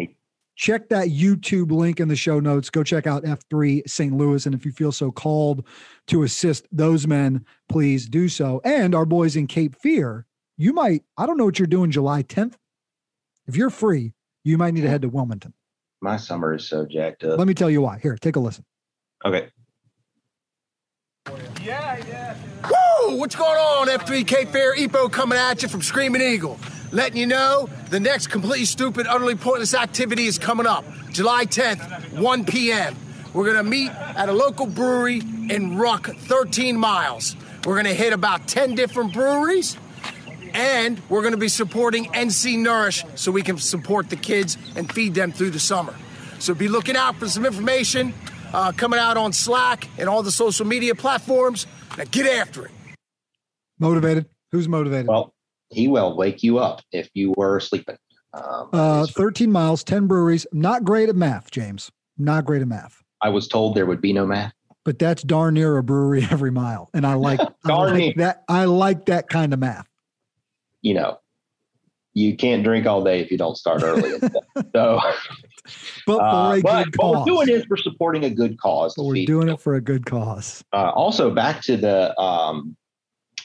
check 0.57 0.89
that 0.89 1.07
YouTube 1.07 1.71
link 1.71 2.01
in 2.01 2.09
the 2.09 2.15
show 2.17 2.41
notes. 2.41 2.69
Go 2.69 2.83
check 2.83 3.07
out 3.07 3.23
F3 3.23 3.89
St. 3.89 4.13
Louis. 4.13 4.45
And 4.45 4.53
if 4.53 4.65
you 4.65 4.73
feel 4.73 4.91
so 4.91 5.11
called 5.11 5.65
to 6.07 6.23
assist 6.23 6.67
those 6.73 7.07
men, 7.07 7.45
please 7.69 8.09
do 8.09 8.27
so. 8.27 8.59
And 8.65 8.93
our 8.93 9.05
boys 9.05 9.37
in 9.37 9.47
Cape 9.47 9.77
Fear 9.77 10.25
you 10.59 10.73
might, 10.73 11.03
I 11.17 11.25
don't 11.25 11.37
know 11.37 11.45
what 11.45 11.57
you're 11.57 11.67
doing 11.67 11.89
July 11.89 12.21
10th. 12.21 12.55
If 13.47 13.55
you're 13.55 13.69
free, 13.69 14.11
you 14.43 14.57
might 14.57 14.73
need 14.73 14.81
to 14.81 14.89
head 14.89 15.01
to 15.03 15.09
Wilmington. 15.09 15.53
My 16.01 16.17
summer 16.17 16.53
is 16.53 16.67
so 16.67 16.85
jacked 16.85 17.23
up. 17.23 17.39
Let 17.39 17.47
me 17.47 17.53
tell 17.53 17.69
you 17.69 17.81
why. 17.81 17.97
Here, 17.99 18.17
take 18.17 18.35
a 18.35 18.41
listen. 18.41 18.65
Okay. 19.25 19.47
Yeah, 21.63 22.01
yeah. 22.07 22.35
Woo! 22.63 23.17
What's 23.17 23.35
going 23.35 23.57
on, 23.57 23.87
F3 23.87 24.27
Cape 24.27 24.49
Fear? 24.49 24.75
EPO 24.75 25.11
coming 25.13 25.37
at 25.37 25.63
you 25.63 25.69
from 25.69 25.81
Screaming 25.81 26.21
Eagle. 26.21 26.59
Letting 26.91 27.17
you 27.17 27.25
know 27.25 27.69
the 27.89 27.99
next 27.99 28.27
completely 28.27 28.65
stupid, 28.65 29.07
utterly 29.07 29.35
pointless 29.35 29.73
activity 29.73 30.25
is 30.25 30.37
coming 30.37 30.67
up. 30.67 30.83
July 31.11 31.45
10th, 31.45 32.19
1 32.19 32.45
p.m. 32.45 32.97
We're 33.33 33.45
going 33.45 33.63
to 33.63 33.69
meet 33.69 33.91
at 33.91 34.27
a 34.27 34.33
local 34.33 34.65
brewery 34.65 35.21
in 35.49 35.77
Ruck, 35.77 36.07
13 36.07 36.77
miles. 36.77 37.37
We're 37.65 37.75
going 37.75 37.85
to 37.85 37.93
hit 37.93 38.11
about 38.11 38.47
10 38.47 38.75
different 38.75 39.13
breweries 39.13 39.77
and 40.53 41.01
we're 41.09 41.21
going 41.21 41.33
to 41.33 41.37
be 41.37 41.47
supporting 41.47 42.05
NC 42.05 42.57
Nourish 42.59 43.03
so 43.15 43.31
we 43.31 43.41
can 43.41 43.57
support 43.57 44.09
the 44.09 44.15
kids 44.15 44.57
and 44.75 44.91
feed 44.91 45.13
them 45.13 45.31
through 45.31 45.51
the 45.51 45.59
summer. 45.59 45.93
So 46.39 46.53
be 46.53 46.67
looking 46.67 46.95
out 46.95 47.15
for 47.15 47.27
some 47.27 47.45
information 47.45 48.13
uh, 48.53 48.71
coming 48.71 48.99
out 48.99 49.17
on 49.17 49.33
Slack 49.33 49.87
and 49.97 50.07
all 50.09 50.23
the 50.23 50.31
social 50.31 50.65
media 50.65 50.95
platforms. 50.95 51.67
Now 51.97 52.05
get 52.09 52.25
after 52.25 52.65
it. 52.65 52.71
Motivated? 53.79 54.25
Who's 54.51 54.67
motivated? 54.67 55.07
Well, 55.07 55.33
he 55.69 55.87
will 55.87 56.17
wake 56.17 56.43
you 56.43 56.59
up 56.59 56.81
if 56.91 57.09
you 57.13 57.33
were 57.37 57.59
sleeping. 57.59 57.97
Um, 58.33 58.69
uh, 58.73 59.07
13 59.07 59.51
miles, 59.51 59.83
10 59.83 60.07
breweries. 60.07 60.45
Not 60.51 60.83
great 60.83 61.09
at 61.09 61.15
math, 61.15 61.51
James. 61.51 61.91
Not 62.17 62.45
great 62.45 62.61
at 62.61 62.67
math. 62.67 63.01
I 63.21 63.29
was 63.29 63.47
told 63.47 63.75
there 63.75 63.85
would 63.85 64.01
be 64.01 64.13
no 64.13 64.25
math. 64.25 64.53
But 64.85 64.97
that's 64.97 65.23
darn 65.23 65.55
near 65.55 65.77
a 65.77 65.83
brewery 65.83 66.25
every 66.31 66.51
mile. 66.51 66.89
And 66.93 67.05
I 67.05 67.13
like, 67.15 67.39
I 67.65 67.73
like 67.73 68.15
that. 68.15 68.43
I 68.47 68.65
like 68.65 69.05
that 69.05 69.29
kind 69.29 69.53
of 69.53 69.59
math 69.59 69.88
you 70.81 70.93
know, 70.93 71.19
you 72.13 72.35
can't 72.35 72.63
drink 72.63 72.85
all 72.85 73.03
day 73.03 73.19
if 73.19 73.31
you 73.31 73.37
don't 73.37 73.55
start 73.55 73.83
early. 73.83 74.19
so, 74.75 74.99
but 76.05 76.17
uh, 76.17 76.59
but, 76.61 76.87
but 76.95 77.11
we're 77.11 77.25
doing 77.25 77.47
this. 77.47 77.65
We're 77.69 77.77
supporting 77.77 78.25
a 78.25 78.29
good 78.29 78.59
cause. 78.59 78.95
But 78.95 79.05
we're 79.05 79.25
doing 79.25 79.49
it 79.49 79.59
for 79.59 79.75
a 79.75 79.81
good 79.81 80.05
cause. 80.05 80.63
Uh, 80.73 80.91
also, 80.95 81.33
back 81.33 81.61
to 81.63 81.77
the 81.77 82.19
um, 82.19 82.75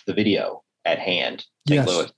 the 0.06 0.14
video 0.14 0.62
at 0.84 0.98
hand, 0.98 1.44
St. 1.68 1.86
Yes. 1.86 1.88
Louis. 1.88 2.12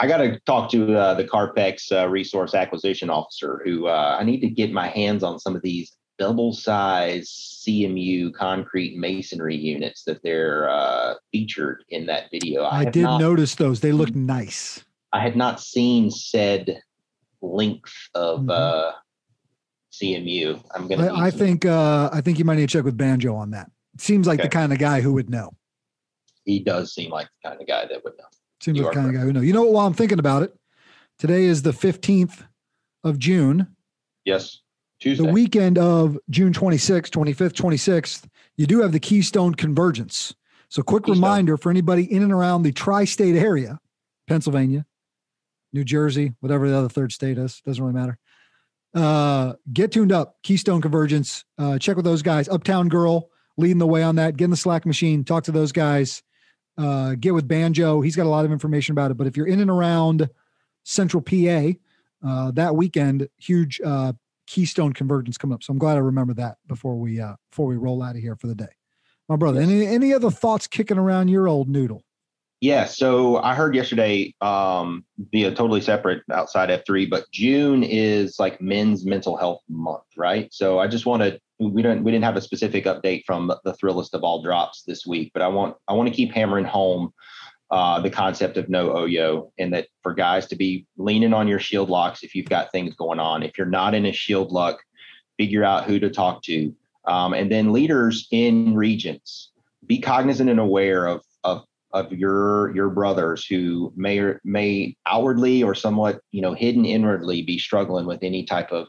I 0.00 0.06
got 0.06 0.18
to 0.18 0.38
talk 0.46 0.70
to 0.70 0.96
uh, 0.96 1.14
the 1.14 1.24
Carpex 1.24 1.90
uh, 1.90 2.08
resource 2.08 2.54
acquisition 2.54 3.10
officer, 3.10 3.60
who 3.64 3.88
uh, 3.88 4.16
I 4.18 4.22
need 4.22 4.40
to 4.40 4.48
get 4.48 4.72
my 4.72 4.86
hands 4.86 5.24
on 5.24 5.40
some 5.40 5.56
of 5.56 5.62
these 5.62 5.96
double 6.18 6.52
size 6.52 7.64
CMU 7.66 8.34
concrete 8.34 8.96
masonry 8.96 9.56
units 9.56 10.04
that 10.04 10.22
they're 10.22 10.68
uh, 10.68 11.14
featured 11.32 11.84
in 11.90 12.06
that 12.06 12.30
video. 12.30 12.64
I, 12.64 12.84
have 12.84 12.92
did 12.92 13.02
not- 13.02 13.20
notice 13.20 13.54
those. 13.54 13.80
They 13.80 13.92
look 13.92 14.14
nice. 14.14 14.84
I 15.12 15.20
had 15.20 15.36
not 15.36 15.60
seen 15.60 16.10
said 16.10 16.82
length 17.40 17.94
of 18.14 18.50
uh, 18.50 18.92
CMU. 19.92 20.62
I'm 20.74 20.86
gonna. 20.86 21.04
Mm-hmm. 21.08 21.20
I, 21.20 21.26
I 21.26 21.30
think 21.30 21.64
uh, 21.64 22.10
I 22.12 22.20
think 22.20 22.38
you 22.38 22.44
might 22.44 22.56
need 22.56 22.68
to 22.68 22.78
check 22.78 22.84
with 22.84 22.96
Banjo 22.96 23.34
on 23.34 23.52
that. 23.52 23.70
Seems 23.98 24.26
like 24.26 24.40
the 24.40 24.48
kind 24.48 24.72
of 24.72 24.78
guy 24.78 25.00
who 25.00 25.14
would 25.14 25.30
know. 25.30 25.50
he 26.44 26.60
does 26.60 26.94
seem 26.94 27.10
like 27.10 27.26
the 27.42 27.48
kind 27.48 27.60
of 27.60 27.66
guy 27.66 27.86
that 27.86 28.04
would 28.04 28.16
know. 28.18 28.24
Seems 28.60 28.78
You 28.78 28.84
like 28.84 28.92
the 28.92 29.00
kind 29.00 29.08
of 29.08 29.20
guy 29.20 29.24
who 29.24 29.32
know. 29.32 29.40
You 29.40 29.52
know 29.52 29.62
what? 29.62 29.72
While 29.72 29.86
I'm 29.86 29.94
thinking 29.94 30.18
about 30.18 30.42
it, 30.42 30.54
today 31.18 31.44
is 31.44 31.62
the 31.62 31.72
15th 31.72 32.44
of 33.02 33.18
June. 33.18 33.74
Yes, 34.24 34.60
Tuesday. 35.00 35.24
The 35.24 35.32
weekend 35.32 35.78
of 35.78 36.18
June 36.28 36.52
26th, 36.52 37.10
25th, 37.10 37.52
26th, 37.52 38.26
you 38.56 38.66
do 38.66 38.80
have 38.80 38.92
the 38.92 39.00
Keystone 39.00 39.54
Convergence. 39.54 40.34
So, 40.68 40.82
quick 40.82 41.06
reminder 41.06 41.56
for 41.56 41.70
anybody 41.70 42.12
in 42.12 42.22
and 42.22 42.32
around 42.32 42.62
the 42.62 42.72
tri 42.72 43.04
state 43.04 43.36
area 43.36 43.78
Pennsylvania, 44.26 44.84
New 45.72 45.84
Jersey, 45.84 46.34
whatever 46.40 46.68
the 46.68 46.76
other 46.76 46.88
third 46.88 47.12
state 47.12 47.38
is, 47.38 47.62
doesn't 47.64 47.82
really 47.82 47.98
matter. 47.98 48.18
Uh, 48.94 49.54
get 49.72 49.92
tuned 49.92 50.12
up. 50.12 50.36
Keystone 50.42 50.80
Convergence. 50.80 51.44
Uh, 51.56 51.78
check 51.78 51.96
with 51.96 52.04
those 52.04 52.22
guys. 52.22 52.48
Uptown 52.48 52.88
Girl 52.88 53.30
leading 53.56 53.78
the 53.78 53.86
way 53.86 54.02
on 54.02 54.16
that. 54.16 54.36
Get 54.36 54.44
in 54.44 54.50
the 54.50 54.56
Slack 54.56 54.84
machine. 54.86 55.24
Talk 55.24 55.44
to 55.44 55.52
those 55.52 55.72
guys. 55.72 56.22
Uh, 56.76 57.14
get 57.18 57.34
with 57.34 57.48
Banjo. 57.48 58.00
He's 58.00 58.16
got 58.16 58.26
a 58.26 58.30
lot 58.30 58.44
of 58.44 58.52
information 58.52 58.92
about 58.92 59.10
it. 59.10 59.16
But 59.16 59.26
if 59.26 59.36
you're 59.36 59.46
in 59.46 59.60
and 59.60 59.70
around 59.70 60.28
Central 60.84 61.22
PA, 61.22 61.72
uh, 62.26 62.50
that 62.52 62.76
weekend, 62.76 63.28
huge 63.36 63.80
uh, 63.84 64.12
Keystone 64.48 64.94
Convergence 64.94 65.36
coming 65.36 65.54
up. 65.54 65.62
So 65.62 65.72
I'm 65.72 65.78
glad 65.78 65.96
I 65.96 66.00
remember 66.00 66.32
that 66.34 66.56
before 66.66 66.96
we 66.96 67.20
uh, 67.20 67.34
before 67.50 67.66
we 67.66 67.76
roll 67.76 68.02
out 68.02 68.16
of 68.16 68.22
here 68.22 68.34
for 68.34 68.46
the 68.46 68.54
day. 68.54 68.68
My 69.28 69.36
brother, 69.36 69.60
any 69.60 69.86
any 69.86 70.14
other 70.14 70.30
thoughts 70.30 70.66
kicking 70.66 70.96
around 70.96 71.28
your 71.28 71.48
old 71.48 71.68
noodle? 71.68 72.02
Yeah, 72.60 72.86
so 72.86 73.36
I 73.36 73.54
heard 73.54 73.74
yesterday 73.74 74.34
um 74.40 75.04
via 75.32 75.54
totally 75.54 75.82
separate 75.82 76.22
outside 76.32 76.70
F3, 76.70 77.10
but 77.10 77.30
June 77.30 77.82
is 77.82 78.38
like 78.38 78.60
men's 78.60 79.04
mental 79.04 79.36
health 79.36 79.60
month, 79.68 80.04
right? 80.16 80.52
So 80.52 80.78
I 80.78 80.88
just 80.88 81.04
want 81.04 81.22
to 81.22 81.38
we 81.60 81.82
don't 81.82 82.02
we 82.02 82.10
didn't 82.10 82.24
have 82.24 82.36
a 82.36 82.40
specific 82.40 82.86
update 82.86 83.24
from 83.26 83.52
the 83.64 83.74
thrillist 83.74 84.14
of 84.14 84.24
all 84.24 84.42
drops 84.42 84.82
this 84.86 85.06
week, 85.06 85.30
but 85.34 85.42
I 85.42 85.48
want 85.48 85.76
I 85.88 85.92
want 85.92 86.08
to 86.08 86.14
keep 86.14 86.32
hammering 86.32 86.64
home 86.64 87.12
uh 87.70 88.00
the 88.00 88.10
concept 88.10 88.56
of 88.56 88.68
no 88.68 88.90
Oyo 88.90 89.50
and 89.58 89.72
that 89.72 89.88
for 90.02 90.14
guys 90.14 90.46
to 90.48 90.56
be 90.56 90.86
leaning 90.96 91.34
on 91.34 91.48
your 91.48 91.60
shield 91.60 91.90
locks 91.90 92.22
if 92.22 92.34
you've 92.34 92.48
got 92.48 92.72
things 92.72 92.94
going 92.94 93.20
on. 93.20 93.42
If 93.42 93.58
you're 93.58 93.66
not 93.66 93.94
in 93.94 94.06
a 94.06 94.12
shield 94.12 94.52
lock, 94.52 94.78
figure 95.38 95.64
out 95.64 95.84
who 95.84 95.98
to 96.00 96.10
talk 96.10 96.42
to. 96.44 96.74
Um, 97.06 97.32
and 97.32 97.50
then 97.50 97.72
leaders 97.72 98.28
in 98.30 98.74
regions, 98.74 99.50
be 99.86 99.98
cognizant 99.98 100.50
and 100.50 100.60
aware 100.60 101.06
of 101.06 101.22
of 101.44 101.64
of 101.92 102.12
your 102.12 102.74
your 102.74 102.90
brothers 102.90 103.46
who 103.46 103.92
may 103.96 104.18
or 104.18 104.40
may 104.44 104.94
outwardly 105.06 105.62
or 105.62 105.74
somewhat 105.74 106.20
you 106.32 106.42
know 106.42 106.52
hidden 106.52 106.84
inwardly 106.84 107.42
be 107.42 107.58
struggling 107.58 108.06
with 108.06 108.22
any 108.22 108.44
type 108.44 108.72
of 108.72 108.88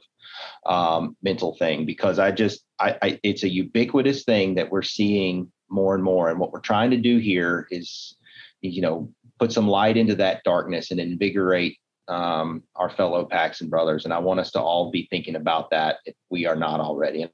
um, 0.66 1.16
mental 1.24 1.56
thing 1.56 1.86
because 1.86 2.20
I 2.20 2.32
just 2.32 2.62
I, 2.80 2.98
I 3.02 3.20
it's 3.24 3.44
a 3.44 3.50
ubiquitous 3.50 4.24
thing 4.24 4.56
that 4.56 4.70
we're 4.70 4.82
seeing 4.82 5.52
more 5.70 5.96
and 5.96 6.04
more 6.04 6.30
and 6.30 6.40
what 6.40 6.52
we're 6.52 6.60
trying 6.60 6.92
to 6.92 6.98
do 6.98 7.18
here 7.18 7.68
is 7.72 8.16
you 8.62 8.82
know 8.82 9.12
put 9.39 9.51
some 9.51 9.68
light 9.68 9.97
into 9.97 10.16
that 10.16 10.43
darkness 10.43 10.91
and 10.91 10.99
invigorate 10.99 11.78
um, 12.10 12.64
our 12.76 12.89
fellow 12.89 13.24
PAX 13.24 13.62
and 13.62 13.70
brothers. 13.70 14.03
And 14.03 14.14
I 14.14 14.20
want 14.20 14.39
us 14.39 14.51
to 14.51 14.62
all 14.62 14.91
be 14.91 15.07
thinking 15.10 15.36
about 15.36 15.70
that 15.70 15.97
if 16.05 16.16
we 16.30 16.45
are 16.45 16.55
not 16.55 16.80
already. 16.80 17.22
And 17.22 17.32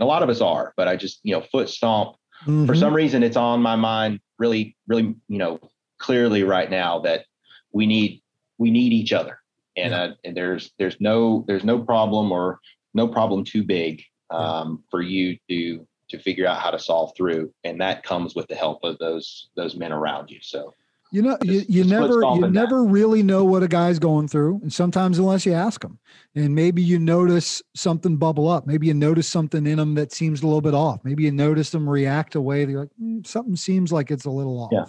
a 0.00 0.04
lot 0.06 0.22
of 0.22 0.28
us 0.28 0.40
are 0.40 0.72
but 0.76 0.88
I 0.88 0.96
just 0.96 1.20
you 1.22 1.34
know 1.34 1.42
foot 1.42 1.68
stomp. 1.68 2.16
For 2.44 2.50
Mhm. 2.50 2.78
some 2.78 2.94
reason 2.94 3.22
it's 3.22 3.36
on 3.36 3.62
my 3.62 3.76
mind 3.76 4.20
really 4.38 4.76
really 4.86 5.14
you 5.28 5.38
know 5.38 5.60
clearly 5.98 6.42
right 6.42 6.70
now 6.70 7.00
that 7.00 7.24
we 7.72 7.86
need 7.86 8.22
we 8.58 8.70
need 8.70 8.92
each 8.92 9.12
other. 9.12 9.38
And 9.76 9.92
uh, 9.92 10.14
and 10.24 10.36
there's 10.36 10.72
there's 10.78 11.00
no 11.00 11.44
there's 11.46 11.64
no 11.64 11.78
problem 11.80 12.30
or 12.32 12.60
no 12.94 13.08
problem 13.08 13.44
too 13.44 13.64
big 13.64 14.02
um, 14.30 14.84
for 14.90 15.02
you 15.02 15.36
to 15.50 15.86
to 16.16 16.22
figure 16.22 16.46
out 16.46 16.60
how 16.60 16.70
to 16.70 16.78
solve 16.78 17.12
through 17.16 17.52
and 17.64 17.80
that 17.80 18.02
comes 18.02 18.34
with 18.34 18.46
the 18.48 18.54
help 18.54 18.78
of 18.84 18.96
those 18.98 19.48
those 19.56 19.74
men 19.76 19.92
around 19.92 20.30
you 20.30 20.38
so 20.42 20.72
You 21.12 21.22
know, 21.22 21.38
you, 21.44 21.62
you 21.68 21.84
never 21.84 22.14
you 22.14 22.20
stomping 22.20 22.40
that. 22.42 22.50
never 22.50 22.82
really 22.82 23.22
know 23.22 23.44
what 23.44 23.62
a 23.62 23.68
guy's 23.68 24.00
going 24.00 24.26
through, 24.26 24.58
and 24.62 24.72
sometimes 24.72 25.18
unless 25.20 25.46
you 25.46 25.52
ask 25.52 25.84
him, 25.84 25.98
and 26.34 26.54
maybe 26.56 26.82
you 26.82 26.98
notice 26.98 27.62
something 27.76 28.16
bubble 28.16 28.48
up. 28.48 28.66
Maybe 28.66 28.88
you 28.88 28.94
notice 28.94 29.28
something 29.28 29.64
in 29.64 29.78
him 29.78 29.94
that 29.94 30.12
seems 30.12 30.42
a 30.42 30.46
little 30.46 30.60
bit 30.60 30.74
off. 30.74 31.04
Maybe 31.04 31.22
you 31.22 31.30
notice 31.30 31.70
them 31.70 31.88
react 31.88 32.34
a 32.34 32.40
way 32.40 32.64
that 32.64 32.70
you're 32.72 32.80
like, 32.80 32.96
"Hmm, 32.98 33.20
something 33.24 33.54
seems 33.54 33.92
like 33.92 34.10
it's 34.10 34.24
a 34.24 34.30
little 34.30 34.58
off. 34.58 34.70
Yeah. 34.72 34.86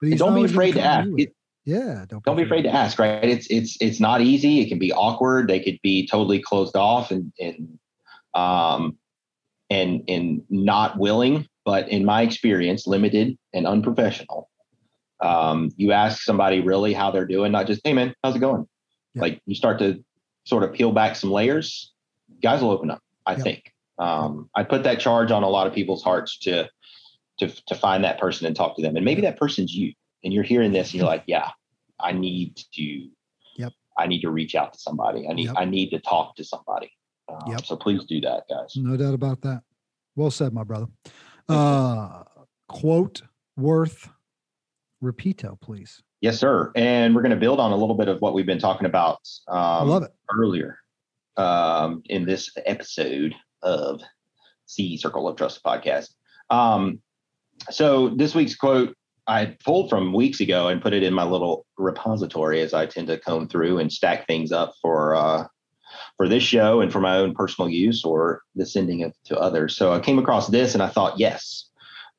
But 0.00 0.08
he's 0.08 0.18
don't 0.18 0.34
be 0.34 0.44
afraid 0.44 0.72
to 0.74 0.82
ask 0.82 1.08
It- 1.16 1.34
Yeah, 1.64 2.04
don't 2.08 2.24
don't 2.24 2.36
be 2.36 2.42
afraid 2.42 2.62
to 2.62 2.70
ask 2.74 2.98
right 2.98 3.22
it's 3.22 3.46
it's 3.48 3.76
it's 3.80 4.00
not 4.00 4.22
easy 4.22 4.60
it 4.62 4.68
can 4.70 4.78
be 4.80 4.92
awkward 4.92 5.46
they 5.46 5.60
could 5.60 5.78
be 5.82 6.04
totally 6.08 6.40
closed 6.40 6.74
off 6.74 7.12
and 7.12 7.32
and 7.38 7.78
um 8.34 8.96
and 9.70 10.02
and 10.08 10.42
not 10.50 10.98
willing 10.98 11.46
but 11.64 11.88
in 11.88 12.04
my 12.04 12.22
experience 12.22 12.86
limited 12.86 13.36
and 13.54 13.66
unprofessional. 13.66 14.48
Um 15.22 15.70
you 15.76 15.92
ask 15.92 16.22
somebody 16.22 16.60
really 16.60 16.92
how 16.92 17.10
they're 17.10 17.26
doing 17.26 17.52
not 17.52 17.66
just 17.66 17.80
hey 17.84 17.92
man 17.92 18.14
how's 18.24 18.36
it 18.36 18.40
going? 18.40 18.66
Like 19.14 19.40
you 19.46 19.54
start 19.54 19.78
to 19.80 20.02
sort 20.44 20.64
of 20.64 20.72
peel 20.72 20.92
back 20.92 21.16
some 21.16 21.30
layers 21.30 21.92
guys 22.42 22.62
will 22.62 22.70
open 22.70 22.90
up 22.90 23.00
i 23.26 23.34
think. 23.34 23.72
Um 23.98 24.48
i 24.56 24.62
put 24.64 24.82
that 24.84 24.98
charge 25.00 25.30
on 25.30 25.42
a 25.42 25.48
lot 25.48 25.66
of 25.66 25.74
people's 25.74 26.02
hearts 26.02 26.38
to 26.40 26.68
to 27.38 27.48
to 27.66 27.74
find 27.74 28.02
that 28.04 28.18
person 28.18 28.46
and 28.46 28.56
talk 28.56 28.76
to 28.76 28.82
them. 28.82 28.96
And 28.96 29.04
maybe 29.04 29.22
that 29.22 29.38
person's 29.38 29.74
you 29.74 29.92
and 30.24 30.32
you're 30.32 30.42
hearing 30.44 30.72
this 30.72 30.88
and 30.90 30.94
you're 31.00 31.06
like 31.06 31.24
yeah 31.26 31.50
i 32.00 32.12
need 32.12 32.56
to 32.74 33.08
Yep. 33.56 33.72
i 33.98 34.06
need 34.06 34.22
to 34.22 34.30
reach 34.30 34.54
out 34.54 34.72
to 34.72 34.78
somebody. 34.78 35.26
I 35.28 35.34
need 35.34 35.46
Yep. 35.46 35.54
i 35.58 35.64
need 35.66 35.90
to 35.90 36.00
talk 36.00 36.36
to 36.36 36.44
somebody 36.44 36.90
Yep. 37.48 37.64
so 37.64 37.76
please 37.76 38.04
do 38.04 38.20
that 38.20 38.44
guys 38.48 38.74
No 38.76 38.96
doubt 38.96 39.14
about 39.14 39.40
that. 39.42 39.62
Well 40.16 40.30
said, 40.30 40.52
my 40.52 40.64
brother. 40.64 40.86
Uh, 41.48 42.24
quote 42.68 43.22
worth 43.56 44.08
repeato, 45.02 45.60
please. 45.60 46.02
Yes, 46.20 46.38
sir. 46.38 46.70
And 46.76 47.14
we're 47.14 47.22
going 47.22 47.30
to 47.30 47.36
build 47.36 47.60
on 47.60 47.72
a 47.72 47.76
little 47.76 47.94
bit 47.94 48.08
of 48.08 48.20
what 48.20 48.34
we've 48.34 48.46
been 48.46 48.58
talking 48.58 48.86
about 48.86 49.20
um, 49.48 49.88
love 49.88 50.02
it. 50.02 50.10
earlier 50.36 50.78
um, 51.36 52.02
in 52.06 52.26
this 52.26 52.50
episode 52.66 53.34
of 53.62 54.00
C 54.66 54.96
Circle 54.96 55.28
of 55.28 55.36
Trust 55.36 55.62
podcast. 55.64 56.10
Um, 56.50 57.00
so 57.70 58.10
this 58.10 58.34
week's 58.34 58.54
quote 58.54 58.94
I 59.26 59.56
pulled 59.64 59.88
from 59.88 60.12
weeks 60.12 60.40
ago 60.40 60.68
and 60.68 60.82
put 60.82 60.92
it 60.92 61.02
in 61.02 61.14
my 61.14 61.24
little 61.24 61.64
repository 61.78 62.60
as 62.60 62.74
I 62.74 62.86
tend 62.86 63.06
to 63.08 63.18
comb 63.18 63.48
through 63.48 63.78
and 63.78 63.92
stack 63.92 64.26
things 64.26 64.50
up 64.52 64.74
for 64.82 65.14
uh, 65.14 65.44
for 66.20 66.28
this 66.28 66.42
show 66.42 66.82
and 66.82 66.92
for 66.92 67.00
my 67.00 67.16
own 67.16 67.34
personal 67.34 67.70
use 67.70 68.04
or 68.04 68.42
the 68.54 68.66
sending 68.66 69.00
it 69.00 69.16
to 69.24 69.38
others. 69.38 69.74
So 69.74 69.94
I 69.94 70.00
came 70.00 70.18
across 70.18 70.48
this 70.48 70.74
and 70.74 70.82
I 70.82 70.88
thought, 70.88 71.18
yes, 71.18 71.70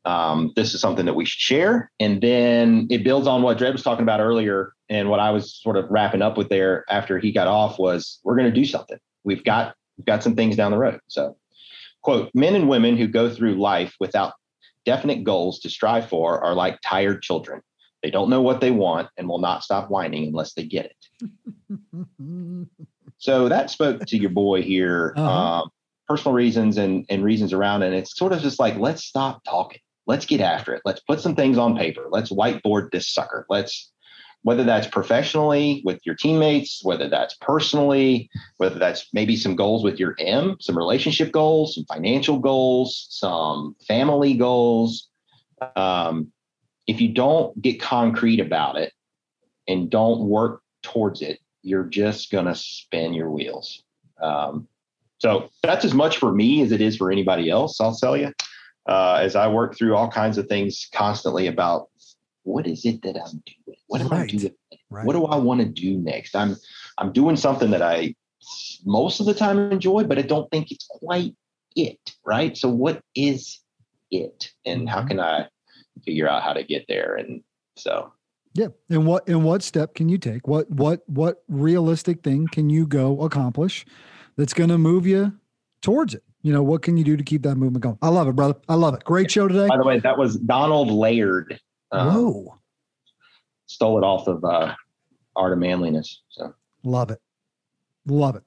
um, 0.06 0.52
this 0.56 0.74
is 0.74 0.82
something 0.82 1.06
that 1.06 1.14
we 1.14 1.24
should 1.24 1.40
share. 1.40 1.92
And 2.00 2.20
then 2.20 2.88
it 2.90 3.04
builds 3.04 3.28
on 3.28 3.44
what 3.44 3.60
Dredd 3.60 3.74
was 3.74 3.84
talking 3.84 4.02
about 4.02 4.20
earlier. 4.20 4.74
And 4.90 5.12
what 5.12 5.20
I 5.20 5.30
was 5.30 5.54
sort 5.54 5.78
of 5.78 5.86
wrapping 5.92 6.24
up 6.24 6.36
with 6.36 6.50
there 6.50 6.84
after 6.90 7.20
he 7.20 7.32
got 7.32 7.46
off 7.46 7.78
was 7.78 8.20
we're 8.24 8.36
going 8.36 8.52
to 8.52 8.60
do 8.60 8.66
something. 8.66 8.98
We've 9.24 9.44
got, 9.44 9.76
we've 10.00 10.06
got 10.08 10.24
some 10.24 10.36
things 10.36 10.56
down 10.56 10.72
the 10.72 10.80
road. 10.80 11.00
So 11.06 11.38
quote, 12.02 12.32
men 12.34 12.56
and 12.56 12.68
women 12.68 12.98
who 12.98 13.06
go 13.06 13.30
through 13.30 13.62
life 13.62 13.94
without 14.00 14.34
definite 14.84 15.24
goals 15.24 15.60
to 15.60 15.70
strive 15.70 16.10
for 16.10 16.44
are 16.44 16.56
like 16.56 16.80
tired 16.84 17.22
children. 17.22 17.62
They 18.02 18.10
don't 18.10 18.32
know 18.32 18.42
what 18.42 18.62
they 18.62 18.72
want 18.72 19.10
and 19.16 19.30
will 19.30 19.38
not 19.38 19.62
stop 19.62 19.92
whining 19.92 20.26
unless 20.26 20.54
they 20.54 20.64
get 20.64 20.88
it. 20.88 22.68
So 23.22 23.50
that 23.50 23.70
spoke 23.70 24.04
to 24.04 24.18
your 24.18 24.32
boy 24.32 24.64
here. 24.64 25.14
Uh-huh. 25.16 25.30
Um, 25.30 25.70
personal 26.08 26.34
reasons 26.34 26.78
and, 26.78 27.06
and 27.08 27.24
reasons 27.24 27.54
around 27.54 27.84
it. 27.84 27.88
And 27.88 27.96
it's 27.96 28.18
sort 28.18 28.34
of 28.34 28.42
just 28.42 28.60
like, 28.60 28.78
let's 28.78 29.04
stop 29.04 29.44
talking. 29.44 29.80
Let's 30.08 30.26
get 30.26 30.42
after 30.42 30.74
it. 30.74 30.82
Let's 30.86 31.02
put 31.02 31.22
some 31.22 31.36
things 31.36 31.60
on 31.60 31.78
paper. 31.78 32.08
Let's 32.10 32.32
whiteboard 32.32 32.90
this 32.92 33.08
sucker. 33.08 33.46
Let's, 33.48 33.92
whether 34.42 34.64
that's 34.64 34.88
professionally 34.88 35.84
with 35.86 36.00
your 36.04 36.16
teammates, 36.16 36.84
whether 36.84 37.08
that's 37.08 37.36
personally, 37.36 38.28
whether 38.58 38.80
that's 38.80 39.08
maybe 39.14 39.36
some 39.36 39.56
goals 39.56 39.84
with 39.84 40.00
your 40.00 40.16
M, 40.18 40.58
some 40.60 40.76
relationship 40.76 41.32
goals, 41.32 41.76
some 41.76 41.86
financial 41.86 42.40
goals, 42.40 43.06
some 43.12 43.76
family 43.88 44.34
goals. 44.34 45.10
Um, 45.76 46.32
if 46.88 47.00
you 47.00 47.14
don't 47.14 47.62
get 47.62 47.80
concrete 47.80 48.40
about 48.40 48.80
it 48.80 48.94
and 49.68 49.92
don't 49.92 50.22
work 50.22 50.64
towards 50.82 51.22
it, 51.22 51.40
you're 51.64 51.86
just 51.86 52.32
going 52.32 52.46
to 52.46 52.56
spin 52.56 53.14
your 53.14 53.30
wheels. 53.30 53.84
Um, 54.22 54.68
so 55.18 55.50
that's 55.62 55.86
as 55.86 55.94
much 55.94 56.18
for 56.18 56.32
me 56.32 56.62
as 56.62 56.72
it 56.72 56.82
is 56.82 56.98
for 56.98 57.12
anybody 57.12 57.50
else. 57.50 57.80
I'll 57.80 57.96
tell 57.96 58.18
you, 58.18 58.34
uh, 58.88 59.20
as 59.22 59.36
I 59.36 59.48
work 59.48 59.78
through 59.78 59.96
all 59.96 60.10
kinds 60.10 60.38
of 60.38 60.48
things 60.48 60.90
constantly 60.94 61.48
about 61.48 61.90
what 62.44 62.66
is 62.66 62.86
it 62.86 63.02
that 63.04 63.16
I'm 63.16 63.44
doing? 63.46 63.78
What 63.88 64.02
am 64.02 64.08
right. 64.08 64.22
I 64.22 64.26
doing? 64.26 64.56
Right. 64.90 65.06
What 65.06 65.14
do 65.14 65.26
I 65.26 65.36
want 65.36 65.62
to 65.62 65.68
do 65.68 65.98
next? 65.98 66.36
I'm 66.36 66.58
I'm 66.98 67.14
doing 67.14 67.36
something 67.36 67.72
that 67.72 67.82
I 67.82 68.16
most 68.84 69.20
of 69.20 69.26
the 69.26 69.34
time 69.34 69.72
enjoy, 69.72 70.04
but 70.04 70.18
I 70.18 70.24
don't 70.24 70.50
think 70.50 70.72
it's 70.72 70.88
quite 70.90 71.36
it. 71.76 72.00
Right. 72.26 72.58
So 72.58 72.70
what 72.70 73.02
is 73.16 73.60
it, 74.10 74.52
and 74.66 74.90
how 74.90 75.00
mm-hmm. 75.00 75.08
can 75.10 75.20
I 75.20 75.48
figure 76.04 76.28
out 76.28 76.44
how 76.44 76.54
to 76.54 76.64
get 76.64 76.86
there? 76.88 77.16
And 77.16 77.44
so 77.78 78.12
yeah. 78.54 78.68
And 78.90 79.06
what 79.06 79.28
and 79.28 79.44
what 79.44 79.64
step 79.64 79.96
can 79.96 80.10
you 80.10 80.18
take? 80.18 80.48
What 80.48 80.70
what 80.70 81.08
what 81.08 81.44
realistic 81.48 82.24
thing 82.24 82.48
can 82.52 82.70
you 82.70 82.86
go 82.86 83.22
accomplish 83.22 83.86
that's 84.36 84.54
going 84.54 84.70
to 84.70 84.78
move 84.78 85.06
you 85.06 85.34
towards 85.82 86.14
it? 86.14 86.24
You 86.44 86.52
know, 86.52 86.64
what 86.64 86.82
can 86.82 86.98
you 86.98 87.04
do 87.04 87.16
to 87.16 87.24
keep 87.24 87.44
that 87.44 87.56
movement 87.56 87.84
going? 87.84 87.98
I 88.02 88.10
love 88.10 88.28
it, 88.28 88.36
brother. 88.36 88.56
I 88.68 88.76
love 88.76 88.94
it. 88.96 89.04
Great 89.04 89.30
show 89.30 89.48
today. 89.48 89.68
By 89.68 89.78
the 89.78 89.84
way, 89.84 90.00
that 90.00 90.18
was 90.18 90.38
Donald 90.38 90.90
Laird. 90.90 91.60
Um, 91.92 92.14
Whoa. 92.14 92.58
Stole 93.68 94.00
it 94.00 94.04
off 94.04 94.28
of 94.28 94.44
uh, 94.44 94.74
Art 95.36 95.54
of 95.54 95.60
Manliness. 95.60 96.22
So 96.30 96.54
love 96.84 97.12
it. 97.12 97.22
Love 98.06 98.36
it. 98.36 98.44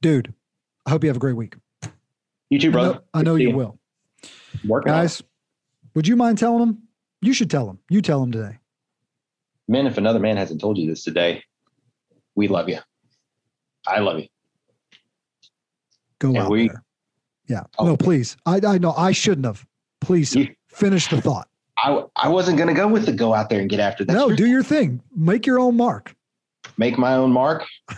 Dude, 0.00 0.32
I 0.86 0.90
hope 0.90 1.04
you 1.04 1.10
have 1.10 1.16
a 1.16 1.20
great 1.20 1.36
week. 1.36 1.56
You 2.48 2.58
too, 2.58 2.70
brother. 2.70 2.90
I 2.90 2.94
know, 2.94 3.02
I 3.14 3.22
know 3.22 3.34
you, 3.36 3.48
you 3.50 3.56
will. 3.56 3.78
Work 4.66 4.86
Guys, 4.86 5.22
would 5.94 6.08
you 6.08 6.16
mind 6.16 6.38
telling 6.38 6.60
them? 6.60 6.82
You 7.20 7.32
should 7.32 7.50
tell 7.50 7.66
them. 7.66 7.78
You 7.90 8.00
tell 8.00 8.20
them 8.20 8.32
today. 8.32 8.58
Men, 9.68 9.86
if 9.86 9.98
another 9.98 10.20
man 10.20 10.36
hasn't 10.36 10.60
told 10.60 10.78
you 10.78 10.88
this 10.88 11.02
today, 11.04 11.42
we 12.34 12.48
love 12.48 12.68
you. 12.68 12.78
I 13.86 14.00
love 14.00 14.18
you. 14.18 14.28
Go 16.18 16.28
and 16.28 16.38
out 16.38 16.50
we, 16.50 16.68
there. 16.68 16.82
Yeah. 17.48 17.62
Oh, 17.78 17.86
no, 17.86 17.96
please. 17.96 18.36
I 18.46 18.60
I 18.66 18.78
know 18.78 18.92
I 18.96 19.12
shouldn't 19.12 19.46
have. 19.46 19.64
Please 20.00 20.34
you, 20.34 20.54
finish 20.68 21.08
the 21.08 21.20
thought. 21.20 21.48
I 21.78 22.02
I 22.16 22.28
wasn't 22.28 22.58
gonna 22.58 22.74
go 22.74 22.88
with 22.88 23.06
the 23.06 23.12
go 23.12 23.34
out 23.34 23.50
there 23.50 23.60
and 23.60 23.70
get 23.70 23.80
after 23.80 24.04
that. 24.04 24.12
No, 24.12 24.30
do 24.34 24.46
your 24.46 24.62
thing. 24.62 25.02
Make 25.14 25.46
your 25.46 25.58
own 25.58 25.76
mark. 25.76 26.14
Make 26.76 26.98
my 26.98 27.14
own 27.14 27.32
mark. 27.32 27.64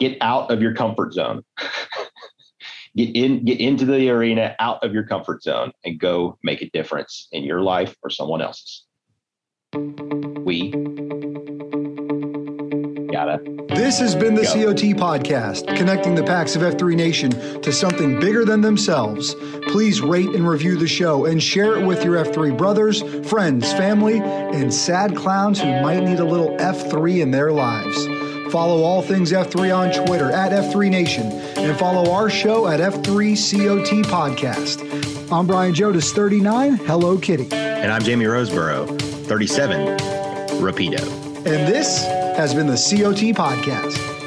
get 0.00 0.18
out 0.20 0.50
of 0.50 0.60
your 0.60 0.74
comfort 0.74 1.12
zone. 1.12 1.42
get 2.96 3.14
in 3.16 3.44
get 3.44 3.60
into 3.60 3.84
the 3.84 4.10
arena 4.10 4.54
out 4.58 4.82
of 4.84 4.92
your 4.92 5.04
comfort 5.04 5.42
zone 5.42 5.72
and 5.84 5.98
go 5.98 6.38
make 6.42 6.62
a 6.62 6.70
difference 6.70 7.28
in 7.32 7.44
your 7.44 7.62
life 7.62 7.96
or 8.02 8.10
someone 8.10 8.42
else's. 8.42 8.84
We 9.74 10.70
gotta. 13.10 13.40
This 13.68 13.98
has 14.00 14.14
been 14.14 14.34
the 14.34 14.42
go. 14.42 14.74
COT 14.74 14.82
podcast, 14.98 15.74
connecting 15.78 16.14
the 16.14 16.22
PAX 16.22 16.54
of 16.56 16.60
F3 16.62 16.94
Nation 16.94 17.30
to 17.62 17.72
something 17.72 18.20
bigger 18.20 18.44
than 18.44 18.60
themselves. 18.60 19.34
Please 19.68 20.02
rate 20.02 20.28
and 20.34 20.46
review 20.46 20.76
the 20.76 20.86
show 20.86 21.24
and 21.24 21.42
share 21.42 21.78
it 21.78 21.86
with 21.86 22.04
your 22.04 22.22
F3 22.22 22.56
brothers, 22.56 23.02
friends, 23.26 23.72
family, 23.72 24.20
and 24.20 24.72
sad 24.72 25.16
clowns 25.16 25.58
who 25.58 25.68
might 25.80 26.00
need 26.02 26.20
a 26.20 26.24
little 26.24 26.54
F3 26.58 27.22
in 27.22 27.30
their 27.30 27.50
lives. 27.50 28.06
Follow 28.52 28.82
all 28.82 29.00
things 29.00 29.32
F3 29.32 29.74
on 29.74 30.06
Twitter 30.06 30.30
at 30.30 30.52
F3 30.52 30.90
Nation 30.90 31.32
and 31.56 31.78
follow 31.78 32.12
our 32.12 32.28
show 32.28 32.68
at 32.68 32.78
F3COT 32.80 34.02
Podcast. 34.04 35.32
I'm 35.32 35.46
Brian 35.46 35.72
Jodas, 35.72 36.12
39. 36.12 36.76
Hello, 36.76 37.16
Kitty. 37.16 37.48
And 37.52 37.90
I'm 37.90 38.02
Jamie 38.02 38.26
Roseborough, 38.26 38.86
37. 39.32 39.96
Rapido. 40.60 41.02
And 41.46 41.66
this 41.66 42.04
has 42.36 42.52
been 42.52 42.66
the 42.66 42.74
COT 42.74 43.32
Podcast. 43.34 44.21